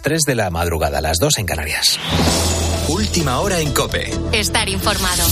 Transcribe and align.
las 0.00 0.02
3 0.02 0.22
de 0.22 0.34
la 0.34 0.50
madrugada, 0.50 1.02
las 1.02 1.18
2 1.18 1.38
en 1.38 1.46
Canarias. 1.46 1.98
Última 2.88 3.40
hora 3.40 3.60
en 3.60 3.70
Cope. 3.72 4.10
Estar 4.32 4.68
informado. 4.68 5.24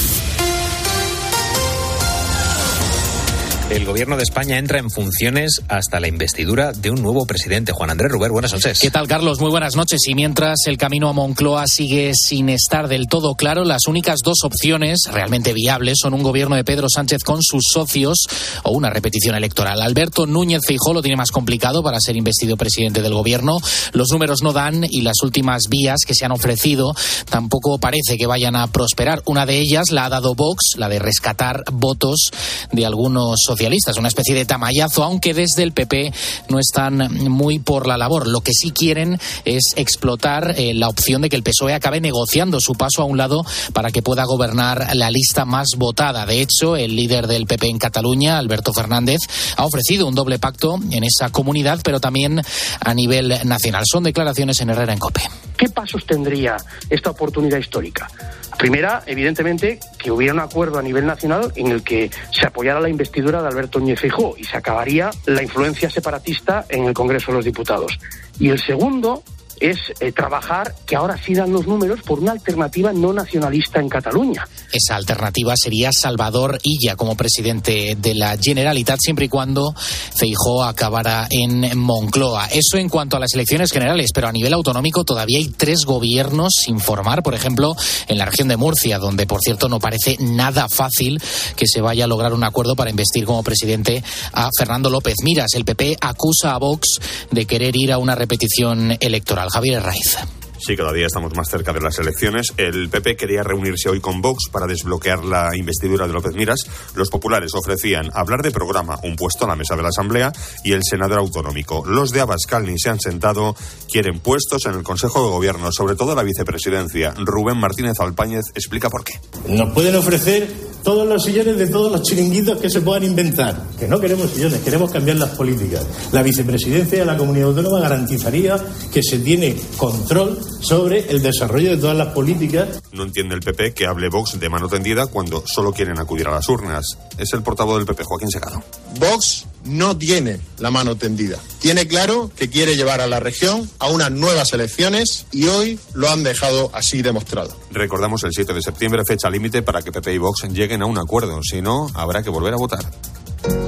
El 3.71 3.85
gobierno 3.85 4.17
de 4.17 4.23
España 4.23 4.57
entra 4.57 4.79
en 4.79 4.91
funciones 4.91 5.61
hasta 5.69 6.01
la 6.01 6.09
investidura 6.09 6.73
de 6.73 6.91
un 6.91 7.03
nuevo 7.03 7.27
presidente. 7.27 7.73
Juan 7.73 7.91
Andrés 7.91 8.11
Ruber, 8.11 8.31
buenas 8.31 8.55
noches. 8.55 8.81
¿Qué 8.81 8.91
tal, 8.91 9.07
Carlos? 9.07 9.41
Muy 9.41 9.51
buenas 9.51 9.77
noches. 9.77 10.01
Y 10.09 10.15
mientras 10.15 10.61
el 10.65 10.79
camino 10.79 11.11
a 11.11 11.13
Moncloa 11.13 11.67
sigue 11.67 12.13
sin 12.15 12.49
estar 12.49 12.89
del 12.89 13.09
todo 13.09 13.35
claro, 13.35 13.65
las 13.65 13.87
únicas 13.87 14.21
dos 14.25 14.39
opciones 14.43 15.01
realmente 15.13 15.53
viables 15.53 15.99
son 16.01 16.15
un 16.15 16.23
gobierno 16.23 16.57
de 16.57 16.65
Pedro 16.65 16.89
Sánchez 16.89 17.23
con 17.23 17.43
sus 17.43 17.63
socios 17.71 18.17
o 18.63 18.71
una 18.71 18.89
repetición 18.89 19.35
electoral. 19.35 19.83
Alberto 19.83 20.25
Núñez 20.25 20.63
Feijó 20.67 20.95
lo 20.95 21.03
tiene 21.03 21.19
más 21.19 21.31
complicado 21.31 21.83
para 21.83 22.01
ser 22.01 22.17
investido 22.17 22.57
presidente 22.57 23.03
del 23.03 23.13
gobierno. 23.13 23.59
Los 23.93 24.09
números 24.11 24.43
no 24.43 24.55
dan 24.55 24.87
y 24.89 25.03
las 25.03 25.21
últimas 25.23 25.65
vías 25.69 25.99
que 26.07 26.15
se 26.15 26.25
han 26.25 26.33
ofrecido 26.33 26.95
tampoco 27.29 27.77
parece 27.79 28.17
que 28.17 28.27
vayan 28.27 28.57
a 28.57 28.67
prosperar. 28.69 29.21
Una 29.27 29.45
de 29.45 29.59
ellas 29.59 29.91
la 29.91 30.07
ha 30.07 30.09
dado 30.09 30.35
Vox, 30.35 30.71
la 30.79 30.89
de 30.89 31.01
rescatar 31.01 31.65
votos 31.71 32.31
de 32.73 32.87
algunos 32.87 33.41
socios 33.45 33.58
socialistas, 33.59 33.97
una 33.97 34.07
especie 34.07 34.37
de 34.37 34.45
tamallazo, 34.45 35.03
aunque 35.03 35.35
desde 35.35 35.65
el 35.65 35.73
PP 35.73 36.13
no 36.49 36.61
están 36.61 37.13
muy 37.29 37.59
por 37.59 37.89
la 37.89 37.99
labor. 37.99 38.29
Lo 38.29 38.41
que 38.41 38.53
sí 38.53 38.71
quieren 38.71 39.19
es 39.45 39.75
explotar 39.75 40.55
eh, 40.57 40.75
la 40.75 40.89
opción 40.89 41.23
de 41.23 41.29
que 41.29 41.35
el 41.35 41.43
PSOE 41.43 41.75
acabe 41.75 42.01
negociando 42.01 42.61
su 42.61 42.75
paso 42.75 43.03
a 43.03 43.05
un 43.05 43.19
lado 43.19 43.45
para 43.73 43.91
que 43.91 44.01
pueda 44.01 44.25
gobernar 44.25 44.95
la 44.95 45.11
lista 45.11 45.45
más 45.45 45.71
votada. 45.77 46.25
De 46.25 46.41
hecho, 46.41 46.77
el 46.77 46.95
líder 46.95 47.27
del 47.27 47.47
PP 47.47 47.67
en 47.67 47.79
Cataluña, 47.79 48.39
Alberto 48.39 48.73
Fernández, 48.73 49.19
ha 49.57 49.65
ofrecido 49.65 50.07
un 50.07 50.15
doble 50.15 50.39
pacto 50.39 50.79
en 50.93 51.03
esa 51.03 51.31
comunidad, 51.31 51.81
pero 51.83 51.99
también 51.99 52.41
a 52.81 52.95
nivel 52.95 53.41
nacional. 53.45 53.83
Son 53.91 54.05
declaraciones 54.05 54.61
en 54.61 54.71
Herrera 54.71 54.93
en 54.93 55.01
COPE. 55.01 55.48
¿Qué 55.59 55.69
pasos 55.69 56.07
tendría 56.07 56.57
esta 56.89 57.11
oportunidad 57.11 57.59
histórica? 57.59 58.09
Primera, 58.57 59.03
evidentemente, 59.07 59.81
que 59.99 60.13
hubiera 60.13 60.33
un 60.33 60.39
acuerdo 60.39 60.79
a 60.79 60.83
nivel 60.83 61.05
nacional 61.05 61.53
en 61.57 61.67
el 61.73 61.83
que 61.83 62.11
se 62.31 62.47
apoyara 62.47 62.81
la 62.81 62.89
investidura 62.89 63.43
de 63.43 63.49
Alberto 63.49 63.81
Núñez 63.81 64.01
Feijóo 64.01 64.37
y 64.39 64.45
se 64.45 64.57
acabaría 64.57 65.11
la 65.27 65.43
influencia 65.43 65.91
separatista 65.91 66.65
en 66.69 66.85
el 66.85 66.95
Congreso 66.95 67.33
de 67.33 67.39
los 67.39 67.45
Diputados. 67.45 67.99
Y 68.39 68.51
el 68.51 68.61
segundo, 68.61 69.25
es 69.61 69.79
eh, 70.01 70.13
trabajar, 70.13 70.75
que 70.87 70.97
ahora 70.97 71.17
sí 71.23 71.35
dan 71.35 71.53
los 71.53 71.67
números, 71.67 72.01
por 72.03 72.21
una 72.21 72.33
alternativa 72.33 72.93
no 72.93 73.13
nacionalista 73.13 73.81
en 73.81 73.89
Cataluña. 73.89 74.47
Esa 74.73 74.97
alternativa 74.97 75.55
sería 75.57 75.91
Salvador 75.93 76.59
Illa 76.63 76.97
como 76.97 77.17
presidente 77.17 77.97
de 77.99 78.15
la 78.15 78.37
Generalitat, 78.37 78.99
siempre 79.01 79.27
y 79.27 79.29
cuando 79.29 79.75
Feijó 80.17 80.65
acabara 80.65 81.27
en 81.31 81.79
Moncloa. 81.79 82.47
Eso 82.47 82.77
en 82.77 82.89
cuanto 82.89 83.17
a 83.17 83.21
las 83.21 83.35
elecciones 83.35 83.73
generales, 83.73 84.11
pero 84.13 84.29
a 84.29 84.33
nivel 84.33 84.53
autonómico 84.53 85.05
todavía 85.05 85.39
hay 85.39 85.49
tres 85.49 85.85
gobiernos 85.85 86.53
sin 86.65 86.81
formar, 86.81 87.23
por 87.23 87.35
ejemplo, 87.35 87.75
en 88.09 88.19
la 88.19 88.27
región 88.27 88.49
de 88.49 88.57
Murcia, 88.57 88.99
donde, 88.99 89.27
por 89.27 89.41
cierto, 89.41 89.69
no 89.69 89.79
parece 89.79 90.17
nada 90.21 90.69
fácil 90.69 91.21
que 91.57 91.67
se 91.67 91.81
vaya 91.81 92.05
a 92.05 92.09
lograr 92.09 92.35
un 92.35 92.45
acuerdo 92.45 92.77
para 92.77 92.91
investir 92.91 93.25
como 93.25 93.43
presidente 93.43 94.03
a 94.33 94.49
Fernando 94.57 94.91
López 94.91 95.15
Miras. 95.23 95.55
El 95.55 95.65
PP 95.65 95.97
acusa 96.01 96.55
a 96.55 96.59
Vox 96.59 97.01
de 97.31 97.47
querer 97.47 97.77
ir 97.77 97.93
a 97.93 97.99
una 97.99 98.15
repetición 98.15 98.97
electoral. 99.01 99.48
Javier 99.51 99.83
Raiz. 99.83 100.19
Sí, 100.61 100.77
cada 100.77 100.93
día 100.93 101.07
estamos 101.07 101.35
más 101.37 101.49
cerca 101.49 101.73
de 101.73 101.81
las 101.81 101.99
elecciones. 101.99 102.53
El 102.57 102.89
PP 102.89 103.17
quería 103.17 103.45
reunirse 103.45 103.89
hoy 103.89 104.01
con 104.01 104.21
Vox 104.21 104.49
para 104.51 104.67
desbloquear 104.67 105.25
la 105.25 105.57
investidura 105.57 106.07
de 106.07 106.13
López 106.13 106.35
Miras. 106.35 106.67
Los 106.95 107.11
populares 107.11 107.55
ofrecían 107.55 108.11
hablar 108.13 108.43
de 108.43 108.51
programa, 108.51 108.99
un 109.05 109.15
puesto 109.15 109.45
a 109.45 109.49
la 109.49 109.55
mesa 109.55 109.77
de 109.77 109.83
la 109.83 109.89
Asamblea 109.89 110.33
y 110.65 110.73
el 110.73 110.83
senador 110.83 111.21
autonómico. 111.21 111.85
Los 111.87 112.11
de 112.11 112.21
Abascal 112.21 112.67
ni 112.67 112.79
se 112.79 112.91
han 112.91 112.99
sentado, 112.99 113.55
quieren 113.91 114.19
puestos 114.19 114.67
en 114.67 114.75
el 114.75 114.83
Consejo 114.83 115.23
de 115.23 115.31
Gobierno, 115.31 115.71
sobre 115.71 115.95
todo 115.95 116.17
la 116.17 116.25
vicepresidencia. 116.25 117.15
Rubén 117.17 117.59
Martínez 117.59 118.01
Alpáñez 118.01 118.47
explica 118.55 118.91
por 118.91 119.05
qué. 119.05 119.15
Nos 119.47 119.73
pueden 119.73 119.95
ofrecer 119.95 120.49
todos 120.83 121.07
los 121.07 121.23
sillones 121.23 121.57
de 121.57 121.67
todos 121.67 121.91
los 121.91 122.03
chiringuitos 122.03 122.59
que 122.59 122.71
se 122.71 122.81
puedan 122.81 123.05
inventar. 123.05 123.63
Que 123.79 123.87
no 123.87 124.01
queremos 124.01 124.31
sillones, 124.31 124.61
queremos 124.61 124.91
cambiar 124.91 125.17
las 125.17 125.31
políticas. 125.31 125.87
La 126.13 126.23
vicepresidencia 126.23 126.99
de 126.99 127.05
la 127.05 127.17
comunidad 127.17 127.49
autónoma 127.49 127.81
garantizaría 127.81 128.57
que 128.93 129.03
se 129.03 129.19
tiene 129.19 129.57
control 129.77 130.39
sobre 130.61 131.11
el 131.11 131.23
desarrollo 131.23 131.71
de 131.71 131.77
todas 131.77 131.97
las 131.97 132.09
políticas. 132.09 132.81
No 132.93 133.05
entiende 133.05 133.35
el 133.35 133.41
PP 133.41 133.75
que 133.75 133.87
hable 133.87 134.09
Vox 134.09 134.39
de 134.39 134.49
mano 134.49 134.69
tendida 134.69 135.07
cuando 135.07 135.43
solo 135.47 135.73
quieren 135.73 135.99
acudir 135.99 136.29
a 136.29 136.33
las 136.33 136.49
urnas. 136.49 136.87
Es 137.19 137.33
el 137.33 137.43
portavoz 137.43 137.77
del 137.77 137.87
PP, 137.87 138.05
Joaquín 138.05 138.31
Secado. 138.31 138.63
Vox 138.99 139.47
no 139.69 139.97
tiene 139.97 140.41
la 140.59 140.71
mano 140.71 140.97
tendida. 140.97 141.39
Tiene 141.61 141.87
claro 141.87 142.31
que 142.37 142.49
quiere 142.49 142.77
llevar 142.77 143.01
a 143.01 143.07
la 143.07 143.21
región 143.21 143.69
a 143.79 143.89
unas 143.89 144.11
nuevas 144.11 144.53
elecciones 144.53 145.27
y 145.33 145.47
hoy 145.47 145.79
lo 145.95 146.09
han 146.09 146.23
dejado 146.23 146.71
así 146.73 147.03
demostrado. 147.03 147.57
Recordamos 147.71 148.25
el 148.25 148.33
7 148.33 148.55
de 148.55 148.63
septiembre, 148.63 149.03
fecha 149.07 149.31
límite 149.31 149.63
para 149.63 149.83
que 149.83 149.93
PP 149.93 150.15
y 150.15 150.19
Vox 150.19 150.49
lleguen 150.51 150.83
a 150.83 150.87
un 150.87 150.99
acuerdo. 150.99 151.41
Si 151.43 151.63
no, 151.63 151.89
habrá 151.95 152.23
que 152.23 152.31
volver 152.31 152.55
a 152.55 152.57
votar. 152.57 152.85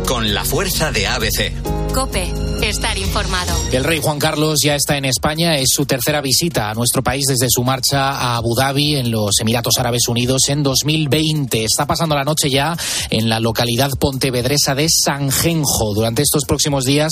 Con 0.07 0.35
la 0.35 0.45
fuerza 0.45 0.91
de 0.93 1.07
ABC. 1.07 1.53
Cope, 1.95 2.33
estar 2.63 2.97
informado. 2.99 3.53
El 3.73 3.83
rey 3.83 4.01
Juan 4.01 4.21
Carlos 4.21 4.61
ya 4.65 4.77
está 4.77 4.97
en 4.97 5.05
España. 5.05 5.57
Es 5.59 5.71
su 5.75 5.87
tercera 5.87 6.21
visita 6.21 6.71
a 6.71 6.75
nuestro 6.75 7.03
país 7.03 7.25
desde 7.29 7.49
su 7.51 7.65
marcha 7.65 8.11
a 8.11 8.37
Abu 8.37 8.55
Dhabi, 8.55 8.97
en 8.97 9.11
los 9.11 9.33
Emiratos 9.41 9.75
Árabes 9.79 10.07
Unidos, 10.07 10.43
en 10.49 10.63
2020. 10.63 11.65
Está 11.65 11.87
pasando 11.87 12.15
la 12.15 12.23
noche 12.23 12.49
ya 12.49 12.77
en 13.11 13.29
la 13.29 13.41
localidad 13.41 13.91
pontevedresa 13.99 14.77
de 14.77 14.87
Sanjenjo. 14.89 15.95
Durante 15.95 16.23
estos 16.23 16.45
próximos 16.45 16.85
días 16.85 17.11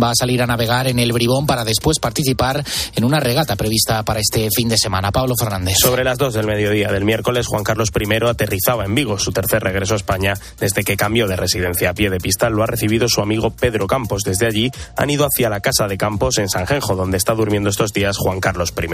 va 0.00 0.10
a 0.10 0.14
salir 0.14 0.42
a 0.42 0.46
navegar 0.46 0.88
en 0.88 0.98
el 0.98 1.12
Bribón 1.12 1.46
para 1.46 1.64
después 1.64 1.98
participar 1.98 2.62
en 2.96 3.04
una 3.04 3.20
regata 3.20 3.56
prevista 3.56 4.02
para 4.02 4.20
este 4.20 4.48
fin 4.54 4.68
de 4.68 4.76
semana. 4.76 5.10
Pablo 5.10 5.34
Fernández. 5.38 5.78
Sobre 5.78 6.04
las 6.04 6.18
dos 6.18 6.34
del 6.34 6.46
mediodía 6.46 6.92
del 6.92 7.04
miércoles, 7.04 7.46
Juan 7.46 7.64
Carlos 7.64 7.88
I 7.98 8.26
aterrizaba 8.26 8.84
en 8.84 8.94
Vigo, 8.94 9.18
su 9.18 9.32
tercer 9.32 9.62
regreso 9.62 9.94
a 9.94 9.96
España 9.96 10.34
desde 10.58 10.82
que 10.82 10.96
cambió 10.96 11.26
de 11.26 11.36
residencia 11.36 11.90
a 11.90 11.94
pie 11.98 12.10
de 12.10 12.18
pista. 12.18 12.48
Lo 12.48 12.62
ha 12.62 12.66
recibido 12.66 13.08
su 13.08 13.20
amigo 13.20 13.50
Pedro 13.50 13.88
Campos 13.88 14.22
desde 14.22 14.46
allí 14.46 14.70
han 14.96 15.10
ido 15.10 15.26
hacia 15.26 15.50
la 15.50 15.58
casa 15.58 15.88
de 15.88 15.98
Campos 15.98 16.38
en 16.38 16.48
Sanjenjo, 16.48 16.94
donde 16.94 17.16
está 17.16 17.34
durmiendo 17.34 17.68
estos 17.70 17.92
días 17.92 18.16
Juan 18.16 18.38
Carlos 18.38 18.72
I. 18.80 18.86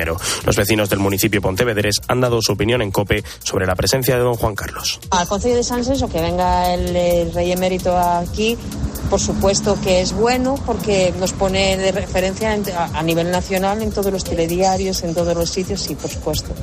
Los 0.47 0.57
vecinos 0.57 0.89
del 0.89 1.01
municipio 1.01 1.43
Pontevedres 1.43 2.01
han 2.09 2.23
dado 2.23 2.41
su 2.41 2.53
opinión 2.53 2.81
en 2.81 2.91
COPE 2.91 3.23
sobre 3.43 3.67
la 3.67 3.75
presencia 3.75 4.17
de 4.17 4.23
don 4.23 4.37
Juan 4.37 4.55
Carlos. 4.55 5.01
Al 5.11 5.29
Consejo 5.29 5.55
de 5.55 5.63
Sánchez 5.63 6.01
o 6.03 6.09
que 6.09 6.23
venga 6.23 6.73
el, 6.73 7.35
rey 7.35 7.53
emérito 7.53 7.95
aquí, 7.95 8.57
por 9.11 9.21
supuesto 9.21 9.79
que 9.83 10.01
es 10.01 10.15
bueno 10.15 10.55
porque 10.65 11.13
nos 11.21 11.35
pone 11.35 11.77
de 11.77 11.93
referencia 11.93 12.59
a 12.95 13.03
nivel 13.03 13.31
nacional 13.31 13.83
en 13.83 13.93
todos 13.93 14.11
los 14.11 14.25
telediarios, 14.25 15.03
en 15.03 15.15
todos 15.15 15.37
los 15.37 15.51
sitios, 15.51 15.83
sí, 15.83 15.95
por 15.95 16.09
supuesto. 16.09 16.55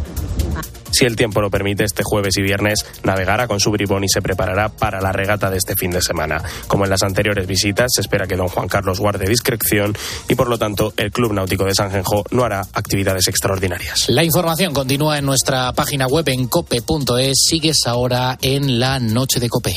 Si 0.91 1.05
el 1.05 1.15
tiempo 1.15 1.41
lo 1.41 1.49
permite, 1.49 1.83
este 1.83 2.03
jueves 2.03 2.37
y 2.37 2.41
viernes 2.41 2.85
navegará 3.03 3.47
con 3.47 3.59
su 3.59 3.71
bribón 3.71 4.03
y 4.03 4.09
se 4.09 4.21
preparará 4.21 4.69
para 4.69 5.01
la 5.01 5.11
regata 5.11 5.49
de 5.49 5.57
este 5.57 5.75
fin 5.75 5.91
de 5.91 6.01
semana. 6.01 6.43
Como 6.67 6.83
en 6.83 6.89
las 6.89 7.03
anteriores 7.03 7.47
visitas, 7.47 7.91
se 7.93 8.01
espera 8.01 8.27
que 8.27 8.35
don 8.35 8.47
Juan 8.47 8.67
Carlos 8.67 8.99
guarde 8.99 9.25
discreción 9.27 9.95
y, 10.27 10.35
por 10.35 10.49
lo 10.49 10.57
tanto, 10.57 10.93
el 10.97 11.11
Club 11.11 11.33
Náutico 11.33 11.65
de 11.65 11.73
San 11.73 11.91
Genjo 11.91 12.23
no 12.31 12.43
hará 12.43 12.61
actividades 12.73 13.27
extraordinarias. 13.27 14.09
La 14.09 14.23
información 14.23 14.73
continúa 14.73 15.17
en 15.17 15.25
nuestra 15.25 15.71
página 15.73 16.07
web 16.07 16.27
en 16.29 16.47
cope.es. 16.47 17.45
Sigues 17.47 17.87
ahora 17.87 18.37
en 18.41 18.79
la 18.79 18.99
noche 18.99 19.39
de 19.39 19.49
Cope. 19.49 19.73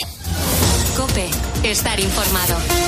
Cope, 0.97 1.29
estar 1.63 1.99
informado. 1.99 2.84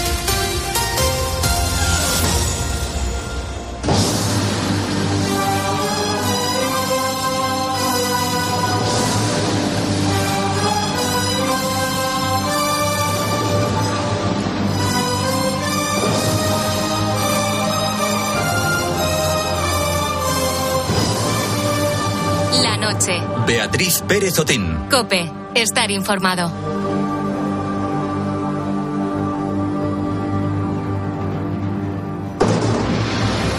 Noche. 22.92 23.20
Beatriz 23.46 24.02
Pérez 24.06 24.38
Otín. 24.38 24.76
Cope, 24.88 25.28
estar 25.54 25.90
informado. 25.90 26.52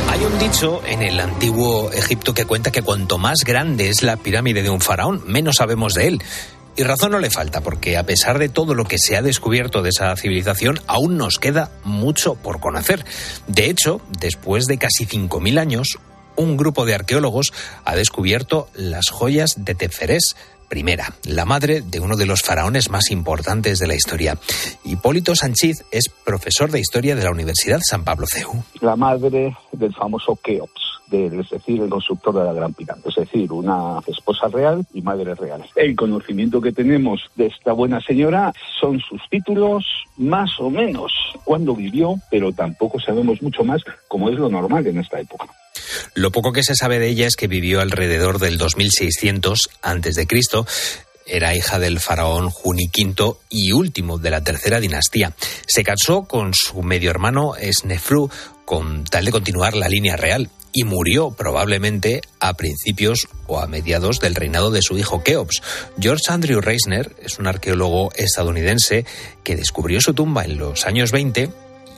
Hay 0.10 0.24
un 0.24 0.40
dicho 0.40 0.82
en 0.86 1.02
el 1.02 1.20
antiguo 1.20 1.92
Egipto 1.92 2.34
que 2.34 2.46
cuenta 2.46 2.72
que 2.72 2.82
cuanto 2.82 3.18
más 3.18 3.40
grande 3.46 3.90
es 3.90 4.02
la 4.02 4.16
pirámide 4.16 4.64
de 4.64 4.70
un 4.70 4.80
faraón, 4.80 5.22
menos 5.28 5.58
sabemos 5.58 5.94
de 5.94 6.08
él. 6.08 6.24
Y 6.78 6.84
razón 6.84 7.12
no 7.12 7.20
le 7.20 7.30
falta, 7.30 7.62
porque 7.62 7.98
a 7.98 8.04
pesar 8.04 8.38
de 8.38 8.50
todo 8.50 8.76
lo 8.76 8.86
que 8.86 9.00
se 9.00 9.18
ha 9.18 9.22
descubierto 9.22 9.82
de 9.82 9.90
esa 9.90 10.16
civilización, 10.16 10.80
aún 10.88 11.18
nos 11.18 11.40
queda 11.40 11.72
mucho 11.84 12.36
por 12.36 12.60
conocer. 12.60 13.04
De 13.48 13.70
hecho, 13.70 14.00
después 14.20 14.68
de 14.68 14.78
casi 14.78 15.06
5.000 15.06 15.60
años, 15.60 15.98
un 16.38 16.56
grupo 16.56 16.86
de 16.86 16.96
arqueólogos 16.96 17.52
ha 17.84 17.96
descubierto 17.96 18.70
las 18.74 19.10
joyas 19.10 19.56
de 19.58 19.76
Teferés, 19.76 20.36
primera, 20.70 21.14
la 21.24 21.46
madre 21.46 21.82
de 21.82 22.00
uno 22.00 22.16
de 22.16 22.26
los 22.26 22.42
faraones 22.42 22.90
más 22.90 23.12
importantes 23.12 23.80
de 23.80 23.88
la 23.88 23.96
historia. 23.96 24.38
Hipólito 24.84 25.36
Sanchiz 25.36 25.84
es 25.92 26.10
profesor 26.10 26.72
de 26.72 26.80
historia 26.80 27.16
de 27.16 27.24
la 27.24 27.32
Universidad 27.32 27.80
San 27.82 28.04
Pablo 28.04 28.28
CEU. 28.28 28.64
La 28.82 28.96
madre 28.96 29.56
del 29.72 29.94
famoso 29.94 30.38
Keops. 30.44 30.88
de, 31.10 31.28
es 31.28 31.50
decir, 31.50 31.82
el 31.82 31.90
constructor 31.90 32.36
de 32.36 32.44
la 32.44 32.54
Gran 32.54 32.74
Pirámide, 32.74 33.08
es 33.10 33.16
decir, 33.16 33.52
una 33.52 34.00
esposa 34.08 34.48
real 34.50 34.86
y 34.94 35.02
madre 35.02 35.36
real. 35.36 35.64
El 35.76 35.96
conocimiento 35.96 36.60
que 36.60 36.74
tenemos 36.74 37.22
de 37.36 37.48
esta 37.48 37.72
buena 37.72 38.02
señora 38.02 38.52
son 38.80 39.00
sus 39.00 39.22
títulos, 39.30 39.86
más 40.18 40.50
o 40.60 40.70
menos 40.70 41.14
cuando 41.46 41.76
vivió, 41.76 42.16
pero 42.30 42.52
tampoco 42.52 43.00
sabemos 43.00 43.42
mucho 43.42 43.64
más, 43.64 43.82
como 44.10 44.30
es 44.30 44.36
lo 44.36 44.50
normal 44.50 44.86
en 44.86 45.00
esta 45.00 45.20
época. 45.20 45.48
Lo 46.14 46.32
poco 46.32 46.54
que 46.54 46.64
se 46.64 46.76
sabe 46.76 47.00
de 47.00 47.10
ella 47.10 47.28
es 47.28 47.36
que 47.36 47.48
vivió 47.48 47.82
alrededor 47.82 48.40
del 48.40 48.58
2600 48.58 49.70
antes 49.82 50.16
de 50.16 50.28
Cristo. 50.28 50.66
Era 51.26 51.56
hija 51.56 51.78
del 51.78 52.00
faraón 52.00 52.50
Juni 52.50 52.90
V 52.96 53.34
y 53.50 53.74
último 53.74 54.18
de 54.18 54.30
la 54.30 54.44
tercera 54.44 54.80
dinastía. 54.80 55.34
Se 55.68 55.84
casó 55.84 56.24
con 56.24 56.54
su 56.54 56.82
medio 56.84 57.12
hermano 57.12 57.54
Snefru 57.60 58.30
con 58.66 59.04
tal 59.04 59.26
de 59.26 59.32
continuar 59.32 59.76
la 59.76 59.90
línea 59.90 60.16
real 60.16 60.50
y 60.74 60.84
murió 60.84 61.32
probablemente 61.32 62.22
a 62.40 62.54
principios 62.54 63.28
o 63.48 63.60
a 63.60 63.68
mediados 63.68 64.20
del 64.20 64.36
reinado 64.36 64.72
de 64.72 64.82
su 64.82 64.98
hijo 64.98 65.24
Keops. 65.24 65.62
George 66.00 66.24
Andrew 66.30 66.62
Reisner 66.62 67.16
es 67.22 67.40
un 67.40 67.48
arqueólogo 67.48 68.12
estadounidense 68.16 69.06
que 69.44 69.56
descubrió 69.56 70.00
su 70.02 70.14
tumba 70.14 70.44
en 70.44 70.58
los 70.58 70.86
años 70.86 71.12
20 71.12 71.50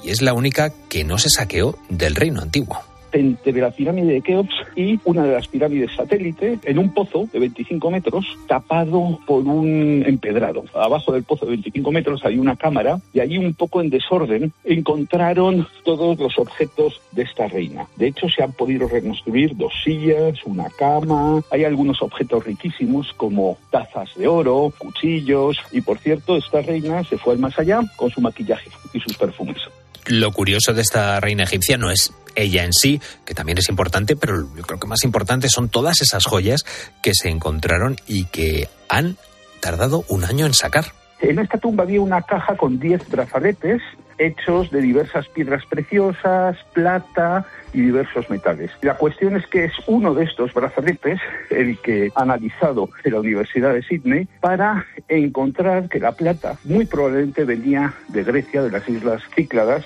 y 0.04 0.10
es 0.12 0.22
la 0.22 0.34
única 0.34 0.72
que 0.90 1.04
no 1.04 1.18
se 1.18 1.30
saqueó 1.30 1.78
del 1.90 2.16
reino 2.16 2.42
antiguo 2.42 2.84
entre 3.12 3.62
la 3.62 3.72
pirámide 3.72 4.14
de 4.14 4.22
Keops 4.22 4.54
y 4.76 5.00
una 5.06 5.24
de 5.24 5.34
las 5.34 5.48
pirámides 5.48 5.92
satélite 5.96 6.60
en 6.64 6.80
un 6.80 6.94
pozo 6.94 7.28
de 7.32 7.40
25 7.40 7.92
metros 7.92 8.26
tapado 8.48 9.20
por 9.26 9.44
un 9.44 10.04
empedrado. 10.06 10.64
Abajo 10.74 11.12
del 11.12 11.24
pozo 11.24 11.46
de 11.46 11.52
25 11.52 11.92
metros 11.92 12.26
hay 12.26 12.38
una 12.38 12.56
cámara 12.56 13.00
y 13.14 13.20
allí 13.20 13.38
un 13.38 13.54
poco 13.54 13.82
en 13.82 13.90
desorden 13.90 14.54
encontraron 14.64 15.68
todos 15.84 16.20
los 16.20 16.38
objetos 16.38 17.02
de 17.12 17.24
esta 17.24 17.48
reina. 17.48 17.88
De 17.96 18.08
hecho 18.08 18.28
se 18.30 18.44
han 18.44 18.54
podido 18.54 18.88
reconstruir 18.88 19.56
dos 19.56 19.74
sillas, 19.84 20.44
una 20.46 20.70
cama, 20.70 21.42
hay 21.52 21.64
algunos 21.64 22.02
objetos 22.02 22.46
riquísimos 22.46 23.14
como 23.14 23.58
tazas 23.72 24.16
de 24.16 24.28
oro, 24.28 24.72
cuchillos 24.78 25.58
y 25.72 25.82
por 25.82 25.98
cierto 25.98 26.38
esta 26.38 26.62
reina 26.62 27.04
se 27.04 27.18
fue 27.18 27.34
al 27.34 27.40
más 27.40 27.58
allá 27.58 27.82
con 27.96 28.10
su 28.10 28.22
maquillaje 28.22 28.70
y 28.94 29.00
sus 29.00 29.18
perfumes. 29.18 29.58
Lo 30.08 30.32
curioso 30.32 30.74
de 30.74 30.82
esta 30.82 31.20
reina 31.20 31.44
egipcia 31.44 31.78
no 31.78 31.92
es 31.92 32.14
ella 32.36 32.64
en 32.64 32.74
sí, 32.74 33.02
que 33.26 33.34
también 33.34 33.58
es 33.58 33.70
importante, 33.70 34.16
pero 34.16 34.48
yo 34.56 34.64
creo 34.64 34.80
que 34.80 34.88
más 34.88 35.04
importante 35.04 35.50
son 35.50 35.70
todas 35.70 36.02
esas 36.02 36.26
joyas 36.26 36.66
que 37.02 37.14
se 37.14 37.30
encontraron 37.30 37.98
y 38.08 38.26
que 38.26 38.70
han 38.88 39.18
tardado 39.60 40.06
un 40.08 40.24
año 40.24 40.46
en 40.46 40.54
sacar. 40.54 40.86
En 41.22 41.40
esta 41.40 41.58
tumba 41.58 41.84
había 41.84 42.02
una 42.02 42.22
caja 42.22 42.56
con 42.56 42.80
10 42.80 43.10
brazaletes 43.10 43.82
hechos 44.20 44.70
de 44.72 44.82
diversas 44.82 45.28
piedras 45.30 45.66
preciosas, 45.66 46.58
plata 46.74 47.46
y 47.74 47.82
diversos 47.82 48.30
metales. 48.30 48.72
La 48.82 48.96
cuestión 48.96 49.36
es 49.36 49.48
que 49.48 49.66
es 49.66 49.74
uno 49.88 50.14
de 50.14 50.26
estos 50.26 50.54
brazaletes 50.54 51.20
el 51.50 51.78
que 51.80 52.12
ha 52.16 52.22
analizado 52.22 52.90
en 53.04 53.14
la 53.14 53.20
Universidad 53.20 53.74
de 53.74 53.84
Sydney 53.84 54.28
para 54.42 54.86
encontrar 55.08 55.90
que 55.90 56.00
la 56.00 56.12
plata 56.12 56.58
muy 56.64 56.86
probablemente 56.86 57.46
venía 57.46 57.94
de 58.10 58.24
Grecia, 58.24 58.62
de 58.62 58.72
las 58.72 58.88
Islas 58.88 59.24
Cícladas, 59.36 59.86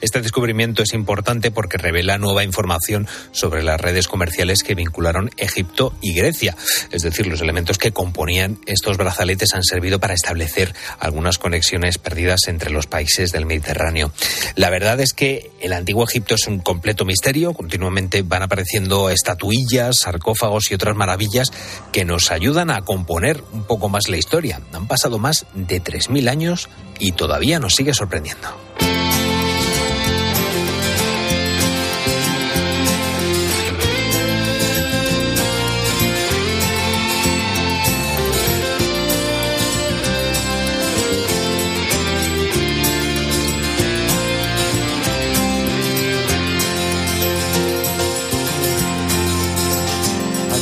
este 0.00 0.20
descubrimiento 0.20 0.82
es 0.82 0.92
importante 0.92 1.50
porque 1.50 1.78
revela 1.78 2.18
nueva 2.18 2.44
información 2.44 3.06
sobre 3.32 3.62
las 3.62 3.80
redes 3.80 4.08
comerciales 4.08 4.62
que 4.62 4.74
vincularon 4.74 5.30
Egipto 5.36 5.94
y 6.00 6.14
Grecia. 6.14 6.56
Es 6.90 7.02
decir, 7.02 7.26
los 7.26 7.40
elementos 7.40 7.78
que 7.78 7.92
componían 7.92 8.58
estos 8.66 8.96
brazaletes 8.96 9.54
han 9.54 9.64
servido 9.64 9.98
para 9.98 10.14
establecer 10.14 10.74
algunas 10.98 11.38
conexiones 11.38 11.98
perdidas 11.98 12.40
entre 12.46 12.70
los 12.70 12.86
países 12.86 13.32
del 13.32 13.46
Mediterráneo. 13.46 14.12
La 14.54 14.70
verdad 14.70 15.00
es 15.00 15.12
que 15.12 15.50
el 15.60 15.72
antiguo 15.72 16.04
Egipto 16.04 16.34
es 16.34 16.46
un 16.46 16.60
completo 16.60 17.04
misterio. 17.04 17.54
Continuamente 17.54 18.22
van 18.22 18.42
apareciendo 18.42 19.10
estatuillas, 19.10 19.98
sarcófagos 20.00 20.70
y 20.70 20.74
otras 20.74 20.96
maravillas 20.96 21.50
que 21.92 22.04
nos 22.04 22.30
ayudan 22.30 22.70
a 22.70 22.82
componer 22.82 23.42
un 23.52 23.64
poco 23.64 23.88
más 23.88 24.08
la 24.08 24.16
historia. 24.16 24.60
Han 24.72 24.86
pasado 24.86 25.18
más 25.18 25.46
de 25.54 25.82
3.000 25.82 26.28
años 26.28 26.68
y 26.98 27.12
todavía 27.12 27.58
nos 27.58 27.74
sigue 27.74 27.94
sorprendiendo. 27.94 28.48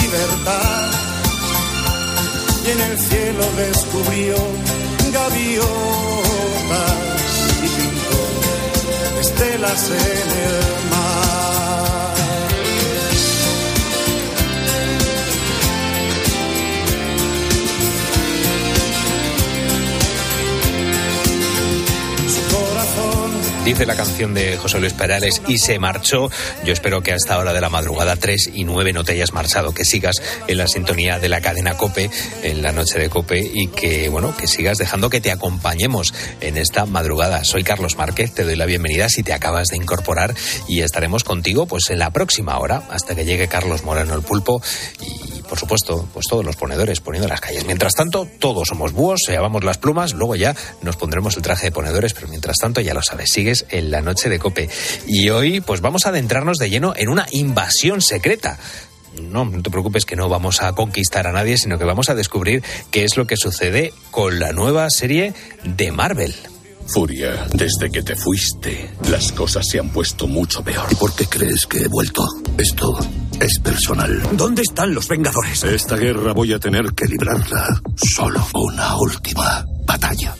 libertad. 0.00 0.90
Y 2.64 2.70
en 2.70 2.80
el 2.80 2.98
cielo 2.98 3.44
descubrió 3.56 4.36
gaviotas 5.12 5.62
y 7.62 7.68
pintó 7.76 8.20
estelas 9.20 9.90
en 9.90 10.28
el 10.48 10.90
mar. 10.90 11.41
Dice 23.64 23.86
la 23.86 23.94
canción 23.94 24.34
de 24.34 24.56
José 24.56 24.80
Luis 24.80 24.92
Perales 24.92 25.40
y 25.46 25.58
se 25.58 25.78
marchó. 25.78 26.28
Yo 26.64 26.72
espero 26.72 27.00
que 27.00 27.12
hasta 27.12 27.38
hora 27.38 27.52
de 27.52 27.60
la 27.60 27.68
madrugada 27.68 28.16
3 28.16 28.50
y 28.54 28.64
9 28.64 28.92
no 28.92 29.04
te 29.04 29.12
hayas 29.12 29.32
marchado, 29.32 29.72
que 29.72 29.84
sigas 29.84 30.16
en 30.48 30.58
la 30.58 30.66
sintonía 30.66 31.20
de 31.20 31.28
la 31.28 31.40
cadena 31.40 31.76
Cope, 31.76 32.10
en 32.42 32.60
la 32.60 32.72
noche 32.72 32.98
de 32.98 33.08
Cope 33.08 33.38
y 33.38 33.68
que, 33.68 34.08
bueno, 34.08 34.36
que 34.36 34.48
sigas 34.48 34.78
dejando 34.78 35.10
que 35.10 35.20
te 35.20 35.30
acompañemos 35.30 36.12
en 36.40 36.56
esta 36.56 36.86
madrugada. 36.86 37.44
Soy 37.44 37.62
Carlos 37.62 37.96
Márquez, 37.96 38.34
te 38.34 38.42
doy 38.42 38.56
la 38.56 38.66
bienvenida 38.66 39.08
si 39.08 39.22
te 39.22 39.32
acabas 39.32 39.68
de 39.68 39.76
incorporar 39.76 40.34
y 40.66 40.80
estaremos 40.80 41.22
contigo 41.22 41.66
pues 41.66 41.88
en 41.90 42.00
la 42.00 42.10
próxima 42.10 42.58
hora 42.58 42.82
hasta 42.90 43.14
que 43.14 43.24
llegue 43.24 43.46
Carlos 43.46 43.84
Moreno 43.84 44.16
el 44.16 44.22
pulpo 44.22 44.60
por 45.52 45.58
supuesto, 45.58 46.08
pues 46.14 46.28
todos 46.28 46.46
los 46.46 46.56
ponedores 46.56 47.00
poniendo 47.00 47.28
las 47.28 47.42
calles. 47.42 47.66
Mientras 47.66 47.92
tanto, 47.92 48.26
todos 48.38 48.68
somos 48.68 48.94
búhos, 48.94 49.20
se 49.26 49.34
llamamos 49.34 49.62
las 49.62 49.76
plumas, 49.76 50.14
luego 50.14 50.34
ya 50.34 50.56
nos 50.80 50.96
pondremos 50.96 51.36
el 51.36 51.42
traje 51.42 51.66
de 51.66 51.72
ponedores, 51.72 52.14
pero 52.14 52.26
mientras 52.28 52.56
tanto, 52.56 52.80
ya 52.80 52.94
lo 52.94 53.02
sabes, 53.02 53.30
sigues 53.30 53.66
en 53.68 53.90
la 53.90 54.00
noche 54.00 54.30
de 54.30 54.38
cope. 54.38 54.70
Y 55.06 55.28
hoy, 55.28 55.60
pues 55.60 55.82
vamos 55.82 56.06
a 56.06 56.08
adentrarnos 56.08 56.56
de 56.56 56.70
lleno 56.70 56.94
en 56.96 57.10
una 57.10 57.26
invasión 57.32 58.00
secreta 58.00 58.58
no, 59.20 59.44
no 59.44 59.60
te 59.60 59.68
preocupes 59.68 60.06
que 60.06 60.16
no 60.16 60.30
vamos 60.30 60.62
a 60.62 60.72
conquistar 60.72 61.26
a 61.26 61.32
nadie, 61.32 61.58
sino 61.58 61.76
que 61.76 61.84
vamos 61.84 62.08
a 62.08 62.14
descubrir 62.14 62.62
qué 62.90 63.04
es 63.04 63.18
lo 63.18 63.26
que 63.26 63.36
sucede 63.36 63.92
con 64.10 64.40
la 64.40 64.52
nueva 64.52 64.88
serie 64.88 65.34
de 65.64 65.92
Marvel. 65.92 66.34
Furia, 66.86 67.46
desde 67.52 67.90
que 67.92 68.02
te 68.02 68.16
fuiste, 68.16 68.90
las 69.10 69.32
cosas 69.32 69.66
se 69.68 69.78
han 69.78 69.90
puesto 69.90 70.26
mucho 70.26 70.64
peor. 70.64 70.86
¿Y 70.90 70.94
por 70.94 71.14
qué 71.14 71.26
crees 71.26 71.66
que 71.66 71.82
he 71.82 71.88
vuelto? 71.88 72.26
Esto 72.56 72.98
es 73.42 73.58
personal. 73.58 74.22
¿Dónde 74.32 74.62
están 74.62 74.94
los 74.94 75.08
Vengadores? 75.08 75.64
Esta 75.64 75.96
guerra 75.96 76.32
voy 76.32 76.52
a 76.52 76.58
tener 76.58 76.92
que 76.94 77.06
librarla 77.06 77.80
solo. 77.96 78.46
Una 78.54 78.96
última 78.96 79.64
batalla. 79.84 80.34